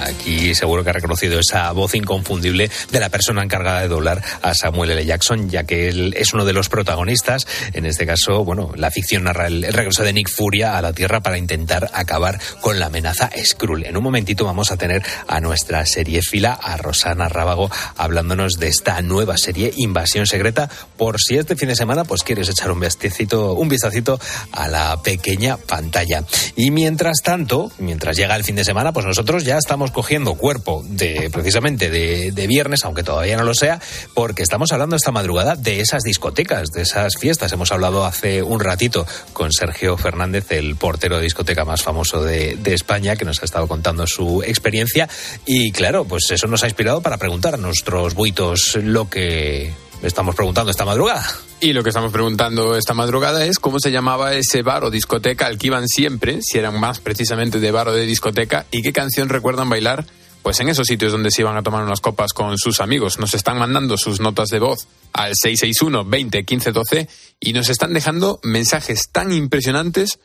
Aquí 0.00 0.54
seguro 0.54 0.84
que 0.84 0.90
ha 0.90 0.92
reconocido 0.92 1.38
esa 1.38 1.70
voz 1.72 1.94
inconfundible 1.94 2.70
de 2.90 3.00
la 3.00 3.08
persona 3.08 3.42
encargada 3.42 3.80
de 3.80 3.88
doblar 3.88 4.22
a 4.42 4.54
Samuel 4.54 4.90
L. 4.90 5.04
Jackson, 5.04 5.48
ya 5.48 5.64
que 5.64 5.88
él 5.88 6.14
es 6.16 6.34
uno 6.34 6.44
de 6.44 6.52
los 6.52 6.68
protagonistas. 6.68 7.46
En 7.72 7.86
este 7.86 8.06
caso, 8.06 8.44
bueno, 8.44 8.72
la 8.76 8.90
ficción 8.90 9.24
narra 9.24 9.46
el 9.46 9.62
regreso 9.72 10.02
de 10.02 10.12
Nick 10.12 10.30
Furia 10.30 10.76
a 10.76 10.82
la 10.82 10.92
Tierra 10.92 11.20
para 11.20 11.38
intentar 11.38 11.90
acabar 11.92 12.40
con 12.60 12.78
la 12.78 12.86
amenaza 12.86 13.30
Skrull. 13.44 13.84
En 13.84 13.96
un 13.96 14.02
momentito 14.02 14.44
vamos 14.44 14.70
a 14.70 14.76
tener 14.76 15.02
a 15.26 15.40
nuestra 15.40 15.84
serie 15.86 16.20
fila, 16.22 16.52
a 16.52 16.76
Rosana 16.76 17.28
Rábago, 17.28 17.70
hablándonos 17.96 18.54
de 18.54 18.68
esta 18.68 19.00
nueva 19.02 19.36
serie 19.36 19.72
Invasión 19.76 20.26
Secreta, 20.26 20.68
por 20.96 21.20
si 21.20 21.36
este 21.36 21.56
fin 21.56 21.68
de 21.68 21.76
semana 21.76 22.04
pues 22.04 22.22
quieres 22.22 22.48
echar 22.48 22.70
un 22.70 22.80
vistacito, 22.80 23.54
un 23.54 23.68
vistacito 23.68 24.20
a 24.52 24.68
la 24.68 25.02
pequeña 25.02 25.56
pantalla. 25.56 26.24
Y 26.54 26.70
mientras 26.70 27.22
tanto, 27.22 27.70
mientras 27.78 28.16
llega 28.16 28.36
el 28.36 28.44
fin 28.44 28.56
de 28.56 28.64
semana, 28.64 28.92
pues 28.92 29.06
nosotros 29.06 29.44
ya 29.44 29.58
estamos 29.58 29.85
cogiendo 29.92 30.34
cuerpo 30.34 30.84
de 30.86 31.30
precisamente 31.32 31.90
de, 31.90 32.32
de 32.32 32.46
viernes, 32.46 32.84
aunque 32.84 33.02
todavía 33.02 33.36
no 33.36 33.44
lo 33.44 33.54
sea, 33.54 33.80
porque 34.14 34.42
estamos 34.42 34.72
hablando 34.72 34.96
esta 34.96 35.12
madrugada 35.12 35.56
de 35.56 35.80
esas 35.80 36.02
discotecas, 36.02 36.70
de 36.70 36.82
esas 36.82 37.14
fiestas. 37.18 37.52
Hemos 37.52 37.72
hablado 37.72 38.04
hace 38.04 38.42
un 38.42 38.60
ratito 38.60 39.06
con 39.32 39.52
Sergio 39.52 39.96
Fernández, 39.96 40.50
el 40.50 40.76
portero 40.76 41.16
de 41.16 41.24
discoteca 41.24 41.64
más 41.64 41.82
famoso 41.82 42.22
de, 42.22 42.56
de 42.56 42.74
España, 42.74 43.16
que 43.16 43.24
nos 43.24 43.42
ha 43.42 43.44
estado 43.44 43.66
contando 43.68 44.06
su 44.06 44.42
experiencia. 44.42 45.08
Y 45.44 45.72
claro, 45.72 46.04
pues 46.04 46.30
eso 46.30 46.46
nos 46.46 46.62
ha 46.62 46.66
inspirado 46.66 47.00
para 47.00 47.18
preguntar 47.18 47.54
a 47.54 47.58
nuestros 47.58 48.14
buitos 48.14 48.78
lo 48.82 49.08
que 49.08 49.72
estamos 50.02 50.34
preguntando 50.34 50.70
esta 50.70 50.84
madrugada. 50.84 51.26
Y 51.60 51.72
lo 51.72 51.82
que 51.82 51.90
estamos 51.90 52.12
preguntando 52.12 52.76
esta 52.76 52.94
madrugada 52.94 53.44
es 53.44 53.58
cómo 53.58 53.78
se 53.80 53.90
llamaba 53.90 54.34
ese 54.34 54.62
bar 54.62 54.84
o 54.84 54.90
discoteca 54.90 55.46
al 55.46 55.58
que 55.58 55.68
iban 55.68 55.88
siempre, 55.88 56.40
si 56.42 56.58
eran 56.58 56.78
más 56.78 57.00
precisamente 57.00 57.60
de 57.60 57.70
bar 57.70 57.88
o 57.88 57.92
de 57.92 58.06
discoteca, 58.06 58.66
y 58.70 58.82
qué 58.82 58.92
canción 58.92 59.28
recuerdan 59.28 59.68
bailar 59.68 60.04
pues 60.42 60.60
en 60.60 60.68
esos 60.68 60.86
sitios 60.86 61.10
donde 61.10 61.32
se 61.32 61.42
iban 61.42 61.56
a 61.56 61.64
tomar 61.64 61.82
unas 61.82 62.00
copas 62.00 62.32
con 62.32 62.56
sus 62.56 62.78
amigos. 62.78 63.18
Nos 63.18 63.34
están 63.34 63.58
mandando 63.58 63.96
sus 63.96 64.20
notas 64.20 64.48
de 64.48 64.60
voz 64.60 64.86
al 65.12 65.32
661 65.34 66.04
20 66.04 66.44
15 66.44 66.70
12 66.70 67.08
y 67.40 67.52
nos 67.52 67.68
están 67.68 67.92
dejando 67.92 68.38
mensajes 68.44 69.10
tan 69.10 69.32
impresionantes 69.32 70.20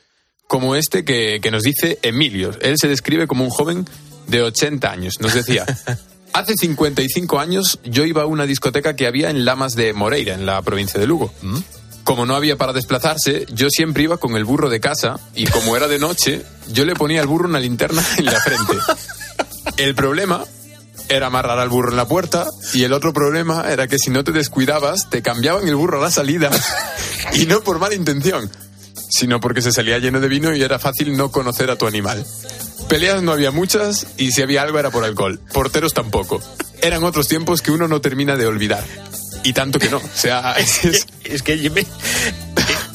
como 0.46 0.76
este 0.76 1.04
que, 1.04 1.40
que 1.42 1.50
nos 1.50 1.62
dice 1.62 1.98
Emilio. 2.02 2.52
Él 2.60 2.76
se 2.78 2.86
describe 2.86 3.26
como 3.26 3.42
un 3.42 3.50
joven 3.50 3.84
de 4.28 4.42
80 4.42 4.92
años. 4.92 5.14
Nos 5.18 5.34
decía, 5.34 5.66
hace 6.32 6.54
55 6.56 7.38
años 7.38 7.78
yo 7.84 8.04
iba 8.04 8.22
a 8.22 8.26
una 8.26 8.46
discoteca 8.46 8.96
que 8.96 9.06
había 9.06 9.30
en 9.30 9.44
Lamas 9.44 9.74
de 9.74 9.92
Moreira, 9.92 10.34
en 10.34 10.46
la 10.46 10.60
provincia 10.62 10.98
de 10.98 11.06
Lugo. 11.06 11.32
Como 12.04 12.26
no 12.26 12.34
había 12.34 12.56
para 12.56 12.72
desplazarse, 12.72 13.46
yo 13.52 13.68
siempre 13.70 14.04
iba 14.04 14.16
con 14.16 14.36
el 14.36 14.44
burro 14.44 14.68
de 14.68 14.80
casa 14.80 15.20
y 15.34 15.46
como 15.46 15.76
era 15.76 15.86
de 15.88 15.98
noche, 15.98 16.42
yo 16.72 16.84
le 16.84 16.94
ponía 16.94 17.20
al 17.20 17.28
burro 17.28 17.48
una 17.48 17.60
linterna 17.60 18.04
en 18.16 18.24
la 18.24 18.40
frente. 18.40 18.72
El 19.76 19.94
problema 19.94 20.44
era 21.08 21.26
amarrar 21.26 21.58
al 21.58 21.68
burro 21.68 21.90
en 21.90 21.96
la 21.96 22.08
puerta 22.08 22.46
y 22.72 22.84
el 22.84 22.92
otro 22.92 23.12
problema 23.12 23.70
era 23.70 23.86
que 23.86 23.98
si 23.98 24.10
no 24.10 24.24
te 24.24 24.32
descuidabas, 24.32 25.08
te 25.10 25.22
cambiaban 25.22 25.68
el 25.68 25.76
burro 25.76 25.98
a 25.98 26.02
la 26.02 26.10
salida 26.10 26.50
y 27.34 27.46
no 27.46 27.62
por 27.62 27.78
mala 27.78 27.94
intención, 27.94 28.50
sino 29.08 29.40
porque 29.40 29.62
se 29.62 29.72
salía 29.72 29.98
lleno 29.98 30.20
de 30.20 30.28
vino 30.28 30.54
y 30.54 30.62
era 30.62 30.78
fácil 30.78 31.16
no 31.16 31.30
conocer 31.30 31.70
a 31.70 31.76
tu 31.76 31.86
animal. 31.86 32.24
Peleas 32.88 33.22
no 33.22 33.32
había 33.32 33.50
muchas 33.50 34.06
y 34.18 34.32
si 34.32 34.42
había 34.42 34.62
algo 34.62 34.78
era 34.78 34.90
por 34.90 35.04
alcohol. 35.04 35.40
Porteros 35.52 35.94
tampoco. 35.94 36.42
Eran 36.82 37.04
otros 37.04 37.28
tiempos 37.28 37.62
que 37.62 37.70
uno 37.70 37.88
no 37.88 38.00
termina 38.00 38.36
de 38.36 38.46
olvidar. 38.46 38.84
Y 39.44 39.52
tanto 39.54 39.78
que 39.78 39.88
no. 39.88 39.96
O 39.98 40.02
sea, 40.14 40.52
es, 40.58 40.84
es- 40.84 41.06
Es 41.24 41.42
que 41.42 41.70
me- 41.70 41.86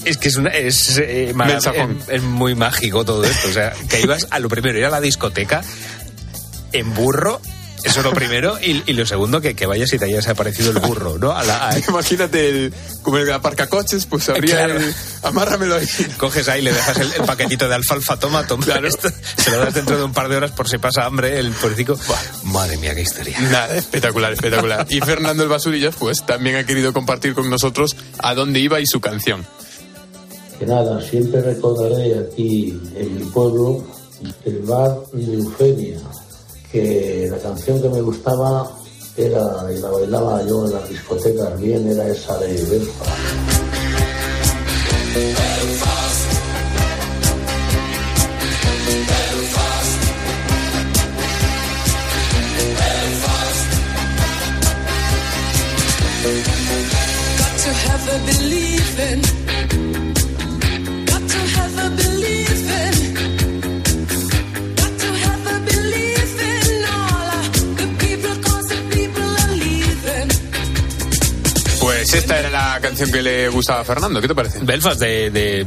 es 0.06 0.18
que 0.18 0.28
es, 0.30 0.36
una, 0.38 0.50
es, 0.52 0.98
eh, 1.00 1.34
es- 1.72 2.10
es 2.10 2.22
muy 2.22 2.54
mágico 2.56 3.04
todo 3.04 3.24
esto. 3.24 3.48
O 3.50 3.52
sea, 3.52 3.74
que 3.90 4.02
ibas 4.02 4.28
a 4.30 4.40
lo 4.40 4.48
primero, 4.50 4.78
ir 4.78 4.86
a 4.86 4.90
la 4.90 5.02
discoteca 5.02 5.64
en 6.74 6.94
burro. 6.94 7.42
Eso 7.84 8.02
lo 8.02 8.12
primero. 8.12 8.58
Y, 8.62 8.84
y 8.86 8.94
lo 8.94 9.06
segundo, 9.06 9.40
que, 9.40 9.56
que 9.56 9.66
vayas 9.66 9.94
y 9.94 10.00
te 10.00 10.06
hayas 10.06 10.28
aparecido 10.28 10.72
el 10.72 10.80
burro, 10.80 11.18
¿no? 11.18 11.32
A 11.32 11.44
la, 11.44 11.70
a- 11.70 11.80
Imagínate 11.88 12.50
el, 12.50 12.74
como 13.04 13.18
el 13.18 13.32
aparcacoches, 13.32 14.06
pues 14.08 14.28
habría 14.30 14.66
Claro. 14.66 14.80
el, 14.80 14.94
amárramelo 15.24 15.76
ahí. 15.76 15.88
coges 16.18 16.48
ahí, 16.50 16.62
le 16.62 16.74
dejas 16.74 16.98
el, 17.00 17.12
el 17.14 17.22
paquetito 17.24 17.68
de 17.68 17.76
alfalfa, 17.76 18.18
toma, 18.18 18.46
toma 18.48 18.66
esto, 18.84 19.10
se 19.38 19.52
lo 19.52 19.58
das 19.60 19.74
dentro 19.74 19.98
de 19.98 20.04
un 20.04 20.14
par 20.14 20.28
de 20.30 20.36
horas 20.38 20.52
por 20.52 20.68
si 20.68 20.78
pasa 20.80 21.06
hambre, 21.06 21.38
el 21.40 21.52
porcico. 21.52 21.98
Madre 22.44 22.78
mía, 22.78 22.94
qué 22.96 23.02
historia. 23.02 23.40
Nada, 23.42 23.76
espectacular, 23.76 24.34
espectacular. 24.34 24.86
Y 24.90 25.00
Fernando 25.02 25.44
el 25.44 25.50
Basurillas, 25.50 25.96
pues 25.98 26.26
también 26.26 26.56
ha 26.58 26.66
querido 26.66 26.94
compartir 26.94 27.34
con 27.34 27.50
nosotros 27.50 27.96
a 28.20 28.34
dónde 28.34 28.60
iba 28.60 28.80
y 28.80 28.86
su 28.88 29.00
canción. 29.00 29.46
Que 30.60 30.66
nada, 30.66 31.00
siempre 31.02 31.42
recordaré 31.42 32.18
aquí 32.20 32.70
en 32.96 33.16
mi 33.16 33.26
pueblo 33.26 33.86
el 34.46 34.60
bar 34.64 34.96
de 35.14 35.36
Eufemia, 35.36 36.00
que 36.72 37.28
la 37.30 37.38
canción 37.38 37.82
que 37.82 37.90
me 37.90 38.02
gustaba 38.02 38.70
era, 39.16 39.66
y 39.74 39.78
la 39.80 39.90
bailaba 39.90 40.46
yo 40.46 40.66
en 40.66 40.74
las 40.74 40.90
discotecas 40.90 41.60
bien, 41.60 41.88
era 41.88 42.08
esa 42.08 42.38
de 42.40 42.54
Belfast. 42.66 43.58
To 57.64 57.74
have 57.74 58.08
a. 58.10 58.28
Got 59.48 59.57
Pues 72.10 72.22
esta 72.24 72.40
era 72.40 72.50
la 72.50 72.80
canción 72.82 73.12
que 73.12 73.22
le 73.22 73.50
gustaba 73.50 73.82
a 73.82 73.84
Fernando, 73.84 74.22
¿qué 74.22 74.28
te 74.30 74.36
parece? 74.36 74.60
Belfast 74.62 75.00
de, 75.00 75.30
de- 75.30 75.66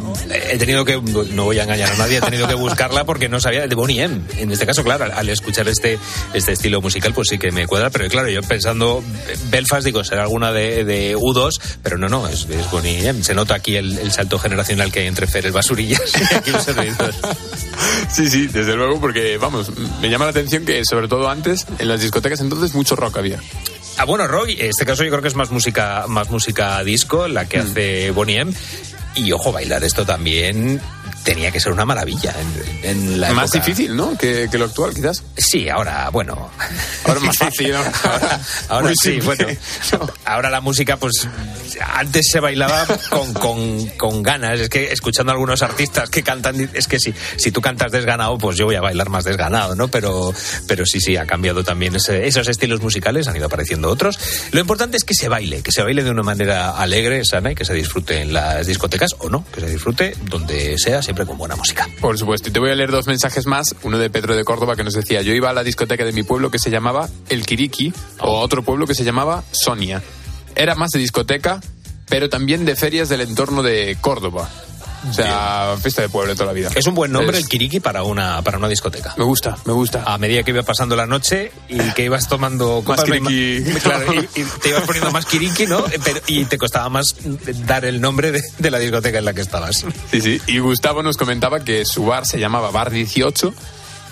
he 0.51 0.57
tenido 0.59 0.85
que 0.87 1.01
no 1.33 1.45
voy 1.45 1.59
a 1.59 1.65
engañar 1.65 1.91
a 1.93 1.97
nadie 1.97 2.17
he 2.19 2.21
tenido 2.21 2.49
que 2.49 2.55
buscarla 2.55 3.05
porque 3.05 3.29
no 3.29 3.41
sabía 3.41 3.67
de 3.67 3.75
Bonnie 3.75 4.03
M 4.03 4.23
en 4.39 4.51
este 4.51 4.65
caso 4.67 4.83
claro 4.83 5.05
al, 5.05 5.13
al 5.13 5.29
escuchar 5.29 5.69
este 5.69 5.99
este 6.33 6.53
estilo 6.53 6.81
musical 6.81 7.13
pues 7.13 7.29
sí 7.29 7.39
que 7.39 7.51
me 7.53 7.67
cuadra 7.67 7.91
pero 7.91 8.09
claro 8.09 8.29
yo 8.31 8.41
pensando 8.43 9.03
Belfast 9.51 9.85
digo 9.85 10.03
será 10.03 10.23
alguna 10.23 10.51
de, 10.53 10.85
de 10.85 11.17
U2 11.17 11.61
pero 11.83 11.99
no 11.99 12.09
no 12.09 12.27
es, 12.27 12.47
es 12.49 12.71
Bonnie 12.71 13.07
M 13.07 13.23
se 13.23 13.35
nota 13.35 13.55
aquí 13.57 13.77
el, 13.77 13.99
el 13.99 14.11
salto 14.11 14.39
generacional 14.39 14.91
que 14.91 15.01
hay 15.01 15.07
entre 15.09 15.27
Fer 15.27 15.45
el 15.47 15.53
Basurillas 15.53 16.01
y 16.19 16.35
aquí 16.35 16.51
los 16.51 16.65
servidores 16.65 17.17
Sí, 18.13 18.29
sí, 18.29 18.47
desde 18.49 18.75
luego, 18.77 19.01
porque 19.01 19.39
vamos, 19.39 19.71
me 20.03 20.11
llama 20.11 20.25
la 20.27 20.33
atención 20.33 20.65
que 20.67 20.85
sobre 20.85 21.09
todo 21.09 21.31
antes, 21.31 21.65
en 21.79 21.89
las 21.89 22.01
discotecas 22.03 22.41
entonces, 22.41 22.75
mucho 22.75 22.95
rock 22.97 23.17
había. 23.19 23.39
Ah, 24.01 24.07
bueno, 24.07 24.27
Roy, 24.27 24.57
en 24.59 24.71
este 24.71 24.87
caso 24.87 25.05
yo 25.05 25.11
creo 25.11 25.21
que 25.21 25.29
es 25.29 25.35
más 25.35 25.51
música, 25.51 26.07
más 26.09 26.31
música 26.31 26.83
disco, 26.83 27.29
la 27.29 27.45
que 27.45 27.59
hace 27.59 28.11
Bonnie 28.13 28.39
M. 28.39 28.53
Y 29.15 29.31
ojo, 29.33 29.53
bailar 29.53 29.85
esto 29.85 30.07
también 30.07 30.81
tenía 31.25 31.51
que 31.51 31.61
ser 31.61 31.73
una 31.73 31.85
maravilla 31.85 32.35
en, 32.83 32.91
en 32.91 33.21
la 33.21 33.33
Más 33.33 33.55
época. 33.55 33.67
difícil, 33.67 33.97
¿no? 33.97 34.17
Que, 34.17 34.49
que 34.51 34.59
lo 34.59 34.65
actual, 34.67 34.95
quizás. 34.95 35.23
Sí, 35.37 35.69
ahora, 35.69 36.09
bueno. 36.11 36.51
Ahora 37.05 37.21
más 37.21 37.37
fácil, 37.39 37.73
¿no? 37.73 37.79
Ahora, 37.79 38.41
ahora 38.69 38.93
sí, 39.01 39.21
bueno. 39.21 39.47
Ahora 40.25 40.51
la 40.51 40.61
música, 40.61 40.97
pues 40.97 41.27
antes 41.95 42.27
se 42.31 42.41
bailaba 42.41 42.87
con, 43.11 43.33
con, 43.35 43.87
con 43.97 44.23
ganas. 44.23 44.61
Es 44.61 44.69
que 44.69 44.93
escuchando 44.93 45.33
a 45.33 45.35
algunos 45.35 45.63
artistas 45.63 46.11
que 46.11 46.23
cantan, 46.23 46.71
es 46.73 46.87
que 46.89 46.99
si, 46.99 47.15
si 47.37 47.51
tú 47.53 47.61
cantas 47.61 47.93
desganado, 47.93 48.39
pues 48.39 48.57
yo 48.57 48.65
voy 48.67 48.77
a 48.77 48.81
bailar 48.81 49.09
más 49.09 49.25
desganado, 49.25 49.75
¿no? 49.75 49.89
Pero, 49.89 50.33
pero 50.67 50.85
sí, 50.87 51.01
sí, 51.01 51.17
ha 51.17 51.27
cambiado 51.27 51.63
también 51.65 51.97
ese- 51.97 52.27
esos 52.27 52.49
estilos 52.49 52.81
musicales, 52.81 53.29
han 53.29 53.37
ido 53.37 53.47
apareciendo 53.47 53.89
otros. 53.89 54.19
Lo 54.53 54.61
importante 54.61 54.97
es 54.97 55.05
que 55.05 55.15
se 55.15 55.29
baile, 55.29 55.63
que 55.63 55.73
se 55.73 55.83
baile 55.83 56.03
de 56.03 56.11
una 56.11 56.23
manera 56.23 56.71
alegre, 56.71 57.25
sana 57.25 57.53
y 57.53 57.55
que 57.55 57.65
se 57.65 57.75
disfrute 57.75 58.21
en 58.23 58.33
las 58.33 58.67
discotecas 58.67 59.11
o 59.19 59.29
no, 59.29 59.45
que 59.53 59.61
se 59.61 59.67
disfrute 59.69 60.15
donde 60.23 60.77
sea, 60.79 61.03
siempre 61.11 61.27
con 61.27 61.39
buena 61.39 61.57
música. 61.57 61.89
Por 62.01 62.17
supuesto, 62.17 62.51
y 62.51 62.53
te 62.53 62.61
voy 62.61 62.71
a 62.71 62.75
leer 62.77 62.93
dos 62.93 63.09
mensajes 63.09 63.45
más. 63.45 63.75
Uno 63.83 63.99
de 63.99 64.11
Pedro 64.11 64.37
de 64.37 64.45
Córdoba 64.45 64.77
que 64.77 64.85
nos 64.85 64.95
decía, 64.95 65.23
yo 65.23 65.33
iba 65.33 65.51
a 65.51 65.53
la 65.53 65.65
discoteca 65.65 66.05
de 66.05 66.13
mi 66.13 66.23
pueblo 66.23 66.53
que 66.53 66.61
se 66.61 66.71
llamaba 66.71 67.09
El 67.29 67.45
Kiriki, 67.45 67.93
o 68.21 68.39
a 68.39 68.41
otro 68.43 68.63
pueblo 68.63 68.87
que 68.87 68.95
se 68.95 69.03
llamaba 69.03 69.43
Sonia. 69.51 70.01
Era 70.55 70.77
más 70.77 70.91
de 70.91 71.01
discoteca, 71.01 71.61
pero 72.09 72.29
también 72.29 72.65
de 72.65 72.77
ferias 72.77 73.09
del 73.09 73.23
entorno 73.23 73.65
de 73.65 73.97
Córdoba. 74.01 74.49
O 75.09 75.13
sea, 75.13 75.77
fiesta 75.81 76.03
de 76.03 76.09
pueblo 76.09 76.35
toda 76.35 76.47
la 76.47 76.53
vida. 76.53 76.71
Es 76.75 76.87
un 76.87 76.95
buen 76.95 77.11
nombre 77.13 77.37
Es- 77.39 77.45
el 77.45 77.49
Kiriki 77.49 77.81
para 77.81 78.03
una, 78.03 78.43
para 78.43 78.59
una 78.59 78.69
discoteca. 78.69 79.15
Me 79.17 79.25
gusta, 79.25 79.57
me 79.65 79.73
gusta. 79.73 80.03
A 80.07 80.19
medida 80.19 80.43
que 80.43 80.51
iba 80.51 80.63
pasando 80.63 80.95
la 80.97 81.07
noche 81.07 81.53
y 81.69 81.79
que 81.93 82.05
ibas 82.05 82.29
tomando 82.29 82.83
copas, 82.85 83.09
me 83.09 83.21
kiriki. 83.21 83.81
claro, 83.81 84.13
y, 84.15 84.19
y 84.41 84.45
te 84.63 84.69
ibas 84.71 84.83
poniendo 84.83 85.11
más 85.11 85.25
Kiriki, 85.27 85.67
¿no? 85.67 85.85
Pero- 86.05 86.21
y 86.27 86.45
te 86.45 86.59
costaba 86.59 86.89
más 86.91 87.15
dar 87.67 87.85
el 87.85 88.01
nombre 88.01 88.31
de, 88.33 88.43
de 88.59 88.71
la 88.71 88.79
discoteca 88.79 89.19
en 89.19 89.25
la 89.25 89.33
que 89.33 89.41
estabas. 89.41 89.85
Sí, 90.11 90.21
sí. 90.21 90.41
Y 90.47 90.59
Gustavo 90.59 91.03
nos 91.03 91.17
comentaba 91.17 91.61
que 91.61 91.85
su 91.85 92.05
bar 92.07 92.27
se 92.27 92.39
llamaba 92.39 92.71
Bar 92.71 92.91
18 92.91 93.55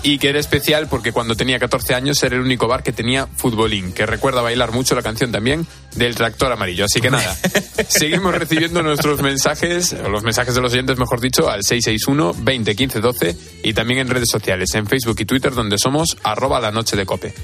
y 0.02 0.19
que 0.19 0.28
era 0.28 0.38
especial 0.38 0.87
porque 0.88 1.12
cuando 1.12 1.35
tenía 1.35 1.59
14 1.59 1.95
años 1.95 2.23
era 2.23 2.37
el 2.37 2.43
único 2.43 2.69
bar 2.69 2.83
que 2.83 2.93
tenía 2.93 3.26
futbolín, 3.26 3.93
que 3.93 4.07
recuerda 4.07 4.43
bailar 4.43 4.73
mucho 4.73 4.95
la 4.95 5.02
canción 5.02 5.33
también 5.33 5.67
del 5.95 6.14
tractor 6.14 6.52
amarillo. 6.52 6.85
Así 6.85 7.00
que 7.00 7.11
nada, 7.11 7.37
seguimos 7.88 8.35
recibiendo 8.35 8.83
nuestros 8.83 9.21
mensajes, 9.21 9.93
o 9.93 10.09
los 10.09 10.23
mensajes 10.23 10.55
de 10.55 10.61
los 10.61 10.73
oyentes, 10.73 10.99
mejor 10.99 11.21
dicho, 11.21 11.49
al 11.49 11.64
661 11.64 12.45
20 12.45 12.76
15 12.76 13.00
12 13.00 13.37
y 13.64 13.73
también 13.73 14.00
en 14.00 14.09
redes 14.09 14.28
sociales, 14.31 14.75
en 14.75 14.87
Facebook 14.87 15.17
y 15.21 15.25
Twitter, 15.25 15.52
donde 15.52 15.78
somos 15.78 16.17
arroba 16.23 16.61
la 16.61 16.71
noche 16.71 16.97
de 16.97 17.07
cope. 17.07 17.35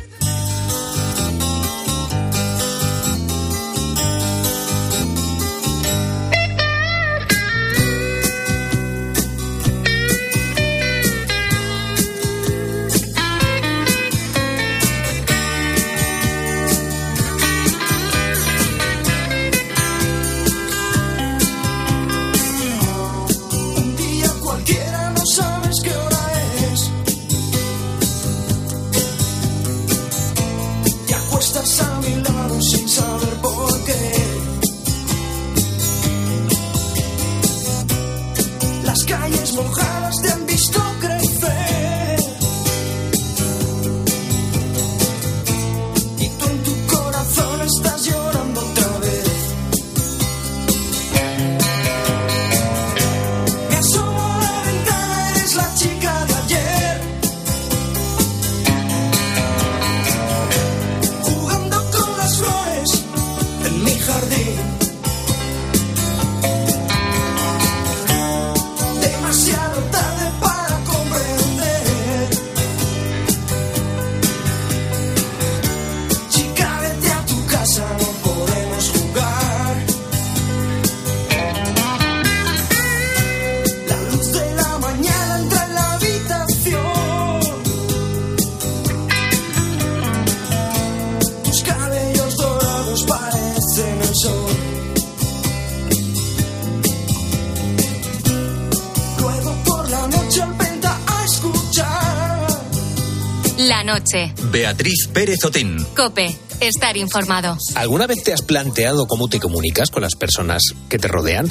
Noche. 103.84 104.32
Beatriz 104.50 105.08
Pérez 105.12 105.44
Otín. 105.44 105.84
Cope. 105.96 106.36
Estar 106.60 106.96
informado. 106.96 107.58
¿Alguna 107.74 108.06
vez 108.06 108.22
te 108.22 108.32
has 108.32 108.42
planteado 108.42 109.06
cómo 109.06 109.28
te 109.28 109.40
comunicas 109.40 109.90
con 109.90 110.02
las 110.02 110.14
personas 110.14 110.62
que 110.88 110.98
te 110.98 111.08
rodean? 111.08 111.50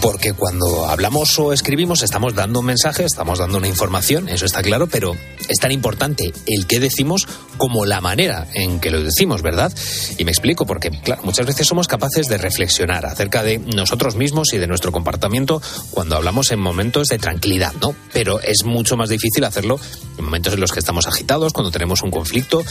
Porque 0.00 0.32
cuando 0.32 0.86
hablamos 0.86 1.38
o 1.38 1.52
escribimos 1.52 2.02
estamos 2.02 2.34
dando 2.34 2.60
un 2.60 2.66
mensaje, 2.66 3.04
estamos 3.04 3.38
dando 3.38 3.58
una 3.58 3.68
información, 3.68 4.28
eso 4.28 4.44
está 4.44 4.62
claro, 4.62 4.86
pero 4.86 5.16
es 5.48 5.58
tan 5.58 5.72
importante 5.72 6.32
el 6.46 6.66
que 6.66 6.80
decimos 6.80 7.26
como 7.56 7.84
la 7.84 8.00
manera 8.00 8.46
en 8.54 8.80
que 8.80 8.90
lo 8.90 9.02
decimos, 9.02 9.42
¿verdad? 9.42 9.72
Y 10.18 10.24
me 10.24 10.30
explico, 10.30 10.66
porque 10.66 10.90
claro, 10.90 11.22
muchas 11.24 11.46
veces 11.46 11.66
somos 11.66 11.88
capaces 11.88 12.26
de 12.26 12.38
reflexionar 12.38 13.06
acerca 13.06 13.42
de 13.42 13.58
nosotros 13.58 14.16
mismos 14.16 14.52
y 14.52 14.58
de 14.58 14.66
nuestro 14.66 14.92
comportamiento 14.92 15.60
cuando 15.90 16.16
hablamos 16.16 16.50
en 16.50 16.60
momentos 16.60 17.08
de 17.08 17.18
tranquilidad, 17.18 17.72
¿no? 17.80 17.94
Pero 18.12 18.40
es 18.40 18.64
mucho 18.64 18.96
más 18.96 19.08
difícil 19.08 19.44
hacerlo 19.44 19.78
en 20.18 20.24
momentos 20.24 20.54
en 20.54 20.60
los 20.60 20.72
que 20.72 20.80
estamos 20.80 21.06
agitados, 21.06 21.52
cuando 21.52 21.70
tenemos 21.70 22.02
un 22.02 22.10
conflicto 22.10 22.62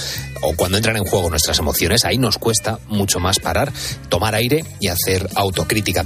o 0.41 0.55
cuando 0.55 0.77
entran 0.77 0.97
en 0.97 1.03
juego 1.03 1.29
nuestras 1.29 1.59
emociones. 1.59 2.05
Ahí 2.05 2.17
nos 2.17 2.37
cuesta 2.37 2.79
mucho 2.87 3.19
más 3.19 3.39
parar, 3.39 3.71
tomar 4.09 4.35
aire 4.35 4.63
y 4.79 4.87
hacer 4.87 5.29
autocrítica. 5.35 6.05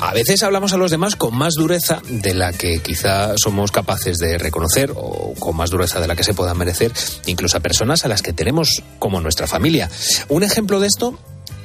A 0.00 0.12
veces 0.12 0.42
hablamos 0.44 0.72
a 0.72 0.76
los 0.76 0.92
demás 0.92 1.16
con 1.16 1.36
más 1.36 1.54
dureza 1.54 2.00
de 2.08 2.32
la 2.32 2.52
que 2.52 2.80
quizá 2.80 3.34
somos 3.36 3.72
capaces 3.72 4.18
de 4.18 4.38
reconocer 4.38 4.92
o 4.94 5.34
con 5.38 5.56
más 5.56 5.70
dureza 5.70 6.00
de 6.00 6.06
la 6.06 6.14
que 6.14 6.22
se 6.22 6.34
pueda 6.34 6.54
merecer, 6.54 6.92
incluso 7.26 7.56
a 7.56 7.60
personas 7.60 8.04
a 8.04 8.08
las 8.08 8.17
que 8.22 8.32
tenemos 8.32 8.82
como 8.98 9.20
nuestra 9.20 9.46
familia. 9.46 9.90
Un 10.28 10.42
ejemplo 10.42 10.80
de 10.80 10.86
esto 10.86 11.18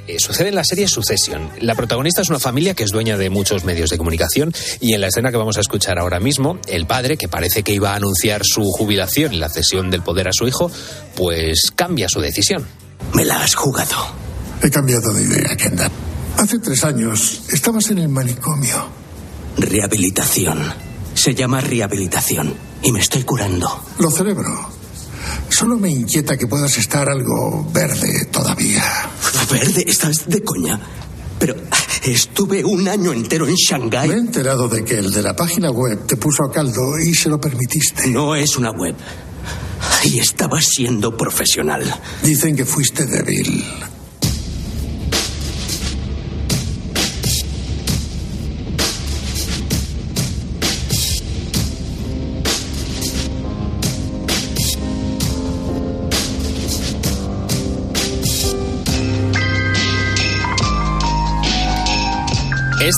eh, 0.06 0.18
sucede 0.20 0.48
en 0.48 0.54
la 0.54 0.64
serie 0.64 0.86
Succession. 0.86 1.48
La 1.60 1.74
protagonista 1.74 2.20
es 2.20 2.28
una 2.28 2.38
familia 2.38 2.74
que 2.74 2.84
es 2.84 2.90
dueña 2.90 3.16
de 3.16 3.30
muchos 3.30 3.64
medios 3.64 3.88
de 3.88 3.96
comunicación 3.96 4.52
y 4.80 4.92
en 4.92 5.00
la 5.00 5.06
escena 5.06 5.30
que 5.30 5.38
vamos 5.38 5.56
a 5.56 5.60
escuchar 5.60 5.98
ahora 5.98 6.20
mismo, 6.20 6.58
el 6.68 6.86
padre, 6.86 7.16
que 7.16 7.28
parece 7.28 7.62
que 7.62 7.72
iba 7.72 7.92
a 7.92 7.96
anunciar 7.96 8.42
su 8.44 8.64
jubilación 8.64 9.32
y 9.32 9.38
la 9.38 9.48
cesión 9.48 9.90
del 9.90 10.02
poder 10.02 10.28
a 10.28 10.32
su 10.32 10.46
hijo, 10.46 10.70
pues 11.16 11.72
cambia 11.74 12.08
su 12.08 12.20
decisión. 12.20 12.66
Me 13.14 13.24
la 13.24 13.42
has 13.42 13.54
jugado. 13.54 13.96
He 14.62 14.70
cambiado 14.70 15.12
de 15.14 15.22
idea, 15.22 15.56
Kendall. 15.56 15.90
Hace 16.36 16.58
tres 16.58 16.84
años 16.84 17.42
estabas 17.50 17.90
en 17.90 17.98
el 17.98 18.08
manicomio. 18.08 18.86
Rehabilitación. 19.56 20.72
Se 21.14 21.34
llama 21.34 21.60
rehabilitación. 21.60 22.54
Y 22.82 22.92
me 22.92 23.00
estoy 23.00 23.22
curando. 23.22 23.84
Lo 23.98 24.10
celebro. 24.10 24.83
Solo 25.56 25.78
me 25.78 25.88
inquieta 25.88 26.36
que 26.36 26.48
puedas 26.48 26.76
estar 26.78 27.08
algo 27.08 27.64
verde 27.72 28.24
todavía. 28.24 28.82
¿Verde? 29.48 29.84
¿Estás 29.86 30.28
de 30.28 30.42
coña? 30.42 30.80
Pero 31.38 31.54
estuve 32.02 32.64
un 32.64 32.88
año 32.88 33.12
entero 33.12 33.46
en 33.46 33.54
Shanghái. 33.54 34.08
Me 34.08 34.14
he 34.16 34.18
enterado 34.18 34.68
de 34.68 34.84
que 34.84 34.98
el 34.98 35.12
de 35.12 35.22
la 35.22 35.36
página 35.36 35.70
web 35.70 36.06
te 36.08 36.16
puso 36.16 36.42
a 36.42 36.50
caldo 36.50 36.98
y 36.98 37.14
se 37.14 37.28
lo 37.28 37.40
permitiste. 37.40 38.08
No 38.08 38.34
es 38.34 38.56
una 38.56 38.72
web. 38.72 38.96
Y 40.02 40.18
estaba 40.18 40.60
siendo 40.60 41.16
profesional. 41.16 41.84
Dicen 42.24 42.56
que 42.56 42.64
fuiste 42.64 43.06
débil. 43.06 43.64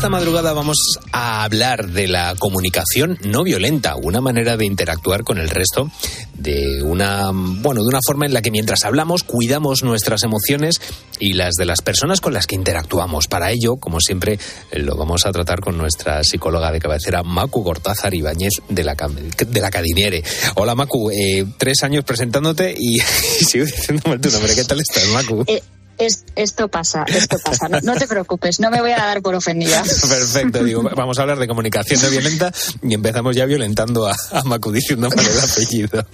Esta 0.06 0.18
madrugada 0.18 0.52
vamos 0.52 0.76
a 1.10 1.42
hablar 1.42 1.88
de 1.88 2.06
la 2.06 2.36
comunicación 2.38 3.18
no 3.24 3.42
violenta, 3.42 3.96
una 3.96 4.20
manera 4.20 4.56
de 4.56 4.64
interactuar 4.64 5.24
con 5.24 5.36
el 5.38 5.50
resto 5.50 5.90
de 6.34 6.80
una, 6.80 7.32
bueno, 7.32 7.82
de 7.82 7.88
una 7.88 7.98
forma 8.06 8.24
en 8.24 8.32
la 8.32 8.40
que 8.40 8.52
mientras 8.52 8.84
hablamos 8.84 9.24
cuidamos 9.24 9.82
nuestras 9.82 10.22
emociones 10.22 10.80
y 11.18 11.32
las 11.32 11.54
de 11.54 11.64
las 11.64 11.82
personas 11.82 12.20
con 12.20 12.34
las 12.34 12.46
que 12.46 12.54
interactuamos. 12.54 13.26
Para 13.26 13.50
ello, 13.50 13.78
como 13.80 13.98
siempre, 13.98 14.38
lo 14.74 14.94
vamos 14.94 15.26
a 15.26 15.32
tratar 15.32 15.58
con 15.58 15.76
nuestra 15.76 16.22
psicóloga 16.22 16.70
de 16.70 16.78
cabecera, 16.78 17.24
Macu 17.24 17.64
Gortázar 17.64 18.14
Ibáñez 18.14 18.52
de 18.68 18.84
la, 18.84 18.94
de 18.94 19.60
la 19.60 19.70
Cadiniere. 19.70 20.22
Hola 20.54 20.76
Macu, 20.76 21.10
eh, 21.10 21.44
tres 21.58 21.82
años 21.82 22.04
presentándote 22.04 22.76
y, 22.78 22.98
y 22.98 23.00
sigo 23.44 23.64
diciendo 23.64 24.04
mal 24.06 24.20
tu 24.20 24.30
nombre. 24.30 24.54
¿Qué 24.54 24.62
tal 24.62 24.78
estás, 24.78 25.08
Macu? 25.08 25.42
Eh, 25.48 25.60
es- 25.98 26.24
esto 26.36 26.68
pasa, 26.68 27.04
esto 27.08 27.38
pasa. 27.44 27.68
No, 27.82 27.94
te 27.94 28.06
preocupes, 28.06 28.60
no 28.60 28.70
me 28.70 28.80
voy 28.80 28.92
a 28.92 28.96
dar 28.98 29.22
por 29.22 29.34
ofendida. 29.34 29.82
Perfecto, 30.08 30.62
digo, 30.64 30.82
vamos 30.96 31.18
a 31.18 31.22
hablar 31.22 31.38
de 31.38 31.46
comunicación 31.48 32.00
no 32.02 32.10
violenta 32.10 32.52
y 32.82 32.94
empezamos 32.94 33.34
ya 33.36 33.44
violentando 33.46 34.06
a, 34.06 34.14
a 34.32 34.42
Macu 34.44 34.70
diciendo 34.72 35.08
mal 35.14 35.24
el 35.26 35.38
apellido. 35.40 36.06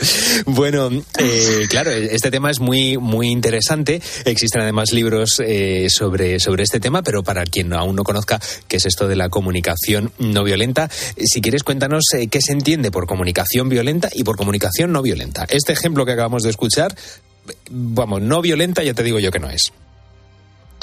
Bueno, 0.46 0.90
eh, 1.18 1.66
claro, 1.68 1.90
este 1.90 2.30
tema 2.30 2.50
es 2.50 2.60
muy, 2.60 2.98
muy 2.98 3.28
interesante. 3.30 4.00
Existen 4.24 4.62
además 4.62 4.92
libros 4.92 5.40
eh, 5.44 5.88
sobre, 5.90 6.38
sobre 6.40 6.62
este 6.62 6.80
tema, 6.80 7.02
pero 7.02 7.22
para 7.22 7.44
quien 7.44 7.72
aún 7.72 7.96
no 7.96 8.04
conozca 8.04 8.40
qué 8.68 8.76
es 8.76 8.86
esto 8.86 9.08
de 9.08 9.16
la 9.16 9.28
comunicación 9.28 10.12
no 10.18 10.44
violenta, 10.44 10.88
si 11.18 11.40
quieres 11.40 11.62
cuéntanos 11.62 12.04
eh, 12.14 12.28
qué 12.28 12.40
se 12.40 12.52
entiende 12.52 12.90
por 12.90 13.06
comunicación 13.06 13.68
violenta 13.68 14.08
y 14.12 14.24
por 14.24 14.36
comunicación 14.36 14.92
no 14.92 15.02
violenta. 15.02 15.46
Este 15.48 15.72
ejemplo 15.72 16.04
que 16.06 16.12
acabamos 16.12 16.42
de 16.42 16.50
escuchar, 16.50 16.94
vamos, 17.70 18.22
no 18.22 18.42
violenta 18.42 18.82
ya 18.82 18.94
te 18.94 19.02
digo 19.02 19.18
yo 19.18 19.30
que 19.30 19.40
no 19.40 19.50
es. 19.50 19.72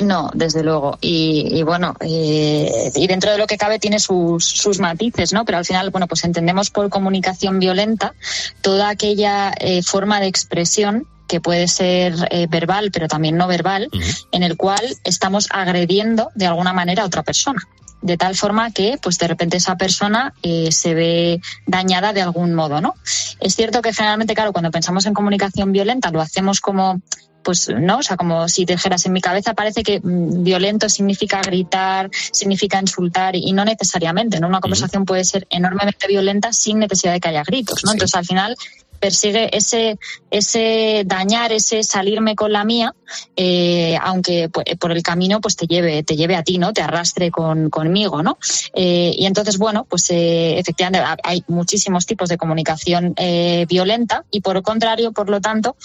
No, 0.01 0.29
desde 0.33 0.63
luego. 0.63 0.97
Y, 1.01 1.47
y 1.51 1.63
bueno, 1.63 1.95
eh, 1.99 2.91
y 2.95 3.07
dentro 3.07 3.31
de 3.31 3.37
lo 3.37 3.47
que 3.47 3.57
cabe 3.57 3.79
tiene 3.79 3.99
sus, 3.99 4.45
sus 4.45 4.79
matices, 4.79 5.33
¿no? 5.33 5.43
Pero 5.45 5.57
al 5.57 5.65
final, 5.65 5.89
bueno, 5.89 6.07
pues 6.07 6.23
entendemos 6.23 6.69
por 6.69 6.89
comunicación 6.89 7.59
violenta 7.59 8.13
toda 8.61 8.89
aquella 8.89 9.53
eh, 9.59 9.83
forma 9.83 10.21
de 10.21 10.27
expresión 10.27 11.05
que 11.27 11.41
puede 11.41 11.67
ser 11.67 12.15
eh, 12.31 12.47
verbal, 12.49 12.89
pero 12.91 13.07
también 13.07 13.37
no 13.37 13.47
verbal, 13.47 13.89
en 14.31 14.41
el 14.41 14.57
cual 14.57 14.83
estamos 15.03 15.47
agrediendo 15.51 16.29
de 16.33 16.47
alguna 16.47 16.73
manera 16.73 17.03
a 17.03 17.05
otra 17.05 17.21
persona. 17.21 17.61
De 18.01 18.17
tal 18.17 18.35
forma 18.35 18.71
que, 18.71 18.97
pues 19.01 19.17
de 19.17 19.27
repente 19.27 19.57
esa 19.57 19.75
persona 19.75 20.33
eh, 20.41 20.71
se 20.71 20.93
ve 20.93 21.41
dañada 21.67 22.13
de 22.13 22.21
algún 22.21 22.53
modo, 22.53 22.79
¿no? 22.81 22.95
Es 23.39 23.55
cierto 23.55 23.81
que 23.81 23.93
generalmente, 23.93 24.35
claro, 24.35 24.53
cuando 24.53 24.71
pensamos 24.71 25.05
en 25.05 25.13
comunicación 25.13 25.71
violenta 25.71 26.11
lo 26.11 26.21
hacemos 26.21 26.61
como 26.61 27.01
pues 27.43 27.69
no, 27.69 27.97
o 27.97 28.03
sea, 28.03 28.17
como 28.17 28.47
si 28.47 28.65
dijeras 28.65 29.05
en 29.05 29.13
mi 29.13 29.21
cabeza 29.21 29.53
parece 29.53 29.81
que 29.83 29.99
mm, 29.99 30.43
violento 30.43 30.89
significa 30.89 31.41
gritar, 31.41 32.09
significa 32.11 32.79
insultar 32.79 33.35
y 33.35 33.51
no 33.53 33.65
necesariamente, 33.65 34.39
¿no? 34.39 34.47
Una 34.47 34.59
conversación 34.59 35.05
puede 35.05 35.23
ser 35.23 35.47
enormemente 35.49 36.07
violenta 36.07 36.53
sin 36.53 36.79
necesidad 36.79 37.13
de 37.13 37.19
que 37.19 37.29
haya 37.29 37.43
gritos, 37.43 37.83
¿no? 37.85 37.91
Entonces 37.91 38.15
al 38.15 38.25
final 38.25 38.55
persigue 38.99 39.55
ese, 39.55 39.97
ese 40.31 41.03
dañar, 41.05 41.51
ese 41.51 41.83
salirme 41.83 42.35
con 42.35 42.51
la 42.51 42.63
mía, 42.63 42.93
eh, 43.35 43.97
aunque 44.01 44.49
por, 44.49 44.63
por 44.77 44.91
el 44.91 45.01
camino 45.03 45.41
pues 45.41 45.55
te 45.55 45.65
lleve, 45.67 46.03
te 46.03 46.15
lleve 46.15 46.35
a 46.35 46.43
ti, 46.43 46.57
¿no? 46.57 46.73
Te 46.73 46.81
arrastre 46.81 47.31
con, 47.31 47.69
conmigo, 47.69 48.21
¿no? 48.23 48.37
Eh, 48.73 49.13
y 49.17 49.25
entonces, 49.25 49.57
bueno, 49.57 49.85
pues 49.89 50.09
eh, 50.11 50.59
efectivamente 50.59 50.99
ha- 50.99 51.17
hay 51.23 51.43
muchísimos 51.47 52.05
tipos 52.05 52.29
de 52.29 52.37
comunicación 52.37 53.13
eh, 53.17 53.65
violenta 53.67 54.25
y 54.31 54.41
por 54.41 54.57
el 54.57 54.63
contrario, 54.63 55.11
por 55.11 55.29
lo 55.29 55.41
tanto, 55.41 55.75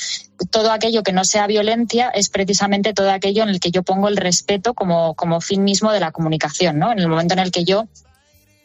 todo 0.51 0.73
aquello 0.73 1.03
que 1.03 1.13
no 1.13 1.25
sea 1.25 1.47
violencia 1.47 2.11
es 2.11 2.29
precisamente 2.29 2.93
todo 2.93 3.11
aquello 3.11 3.43
en 3.45 3.49
el 3.49 3.61
que 3.61 3.71
yo 3.71 3.83
pongo 3.83 4.09
el 4.09 4.17
respeto 4.17 4.75
como, 4.75 5.15
como 5.15 5.41
fin 5.41 5.65
mismo 5.65 5.93
de 5.93 6.01
la 6.01 6.13
comunicación, 6.13 6.79
¿no? 6.79 6.93
En 6.93 6.99
el 6.99 7.09
momento 7.09 7.35
en 7.35 7.41
el 7.41 7.51
que 7.51 7.65
yo 7.65 7.87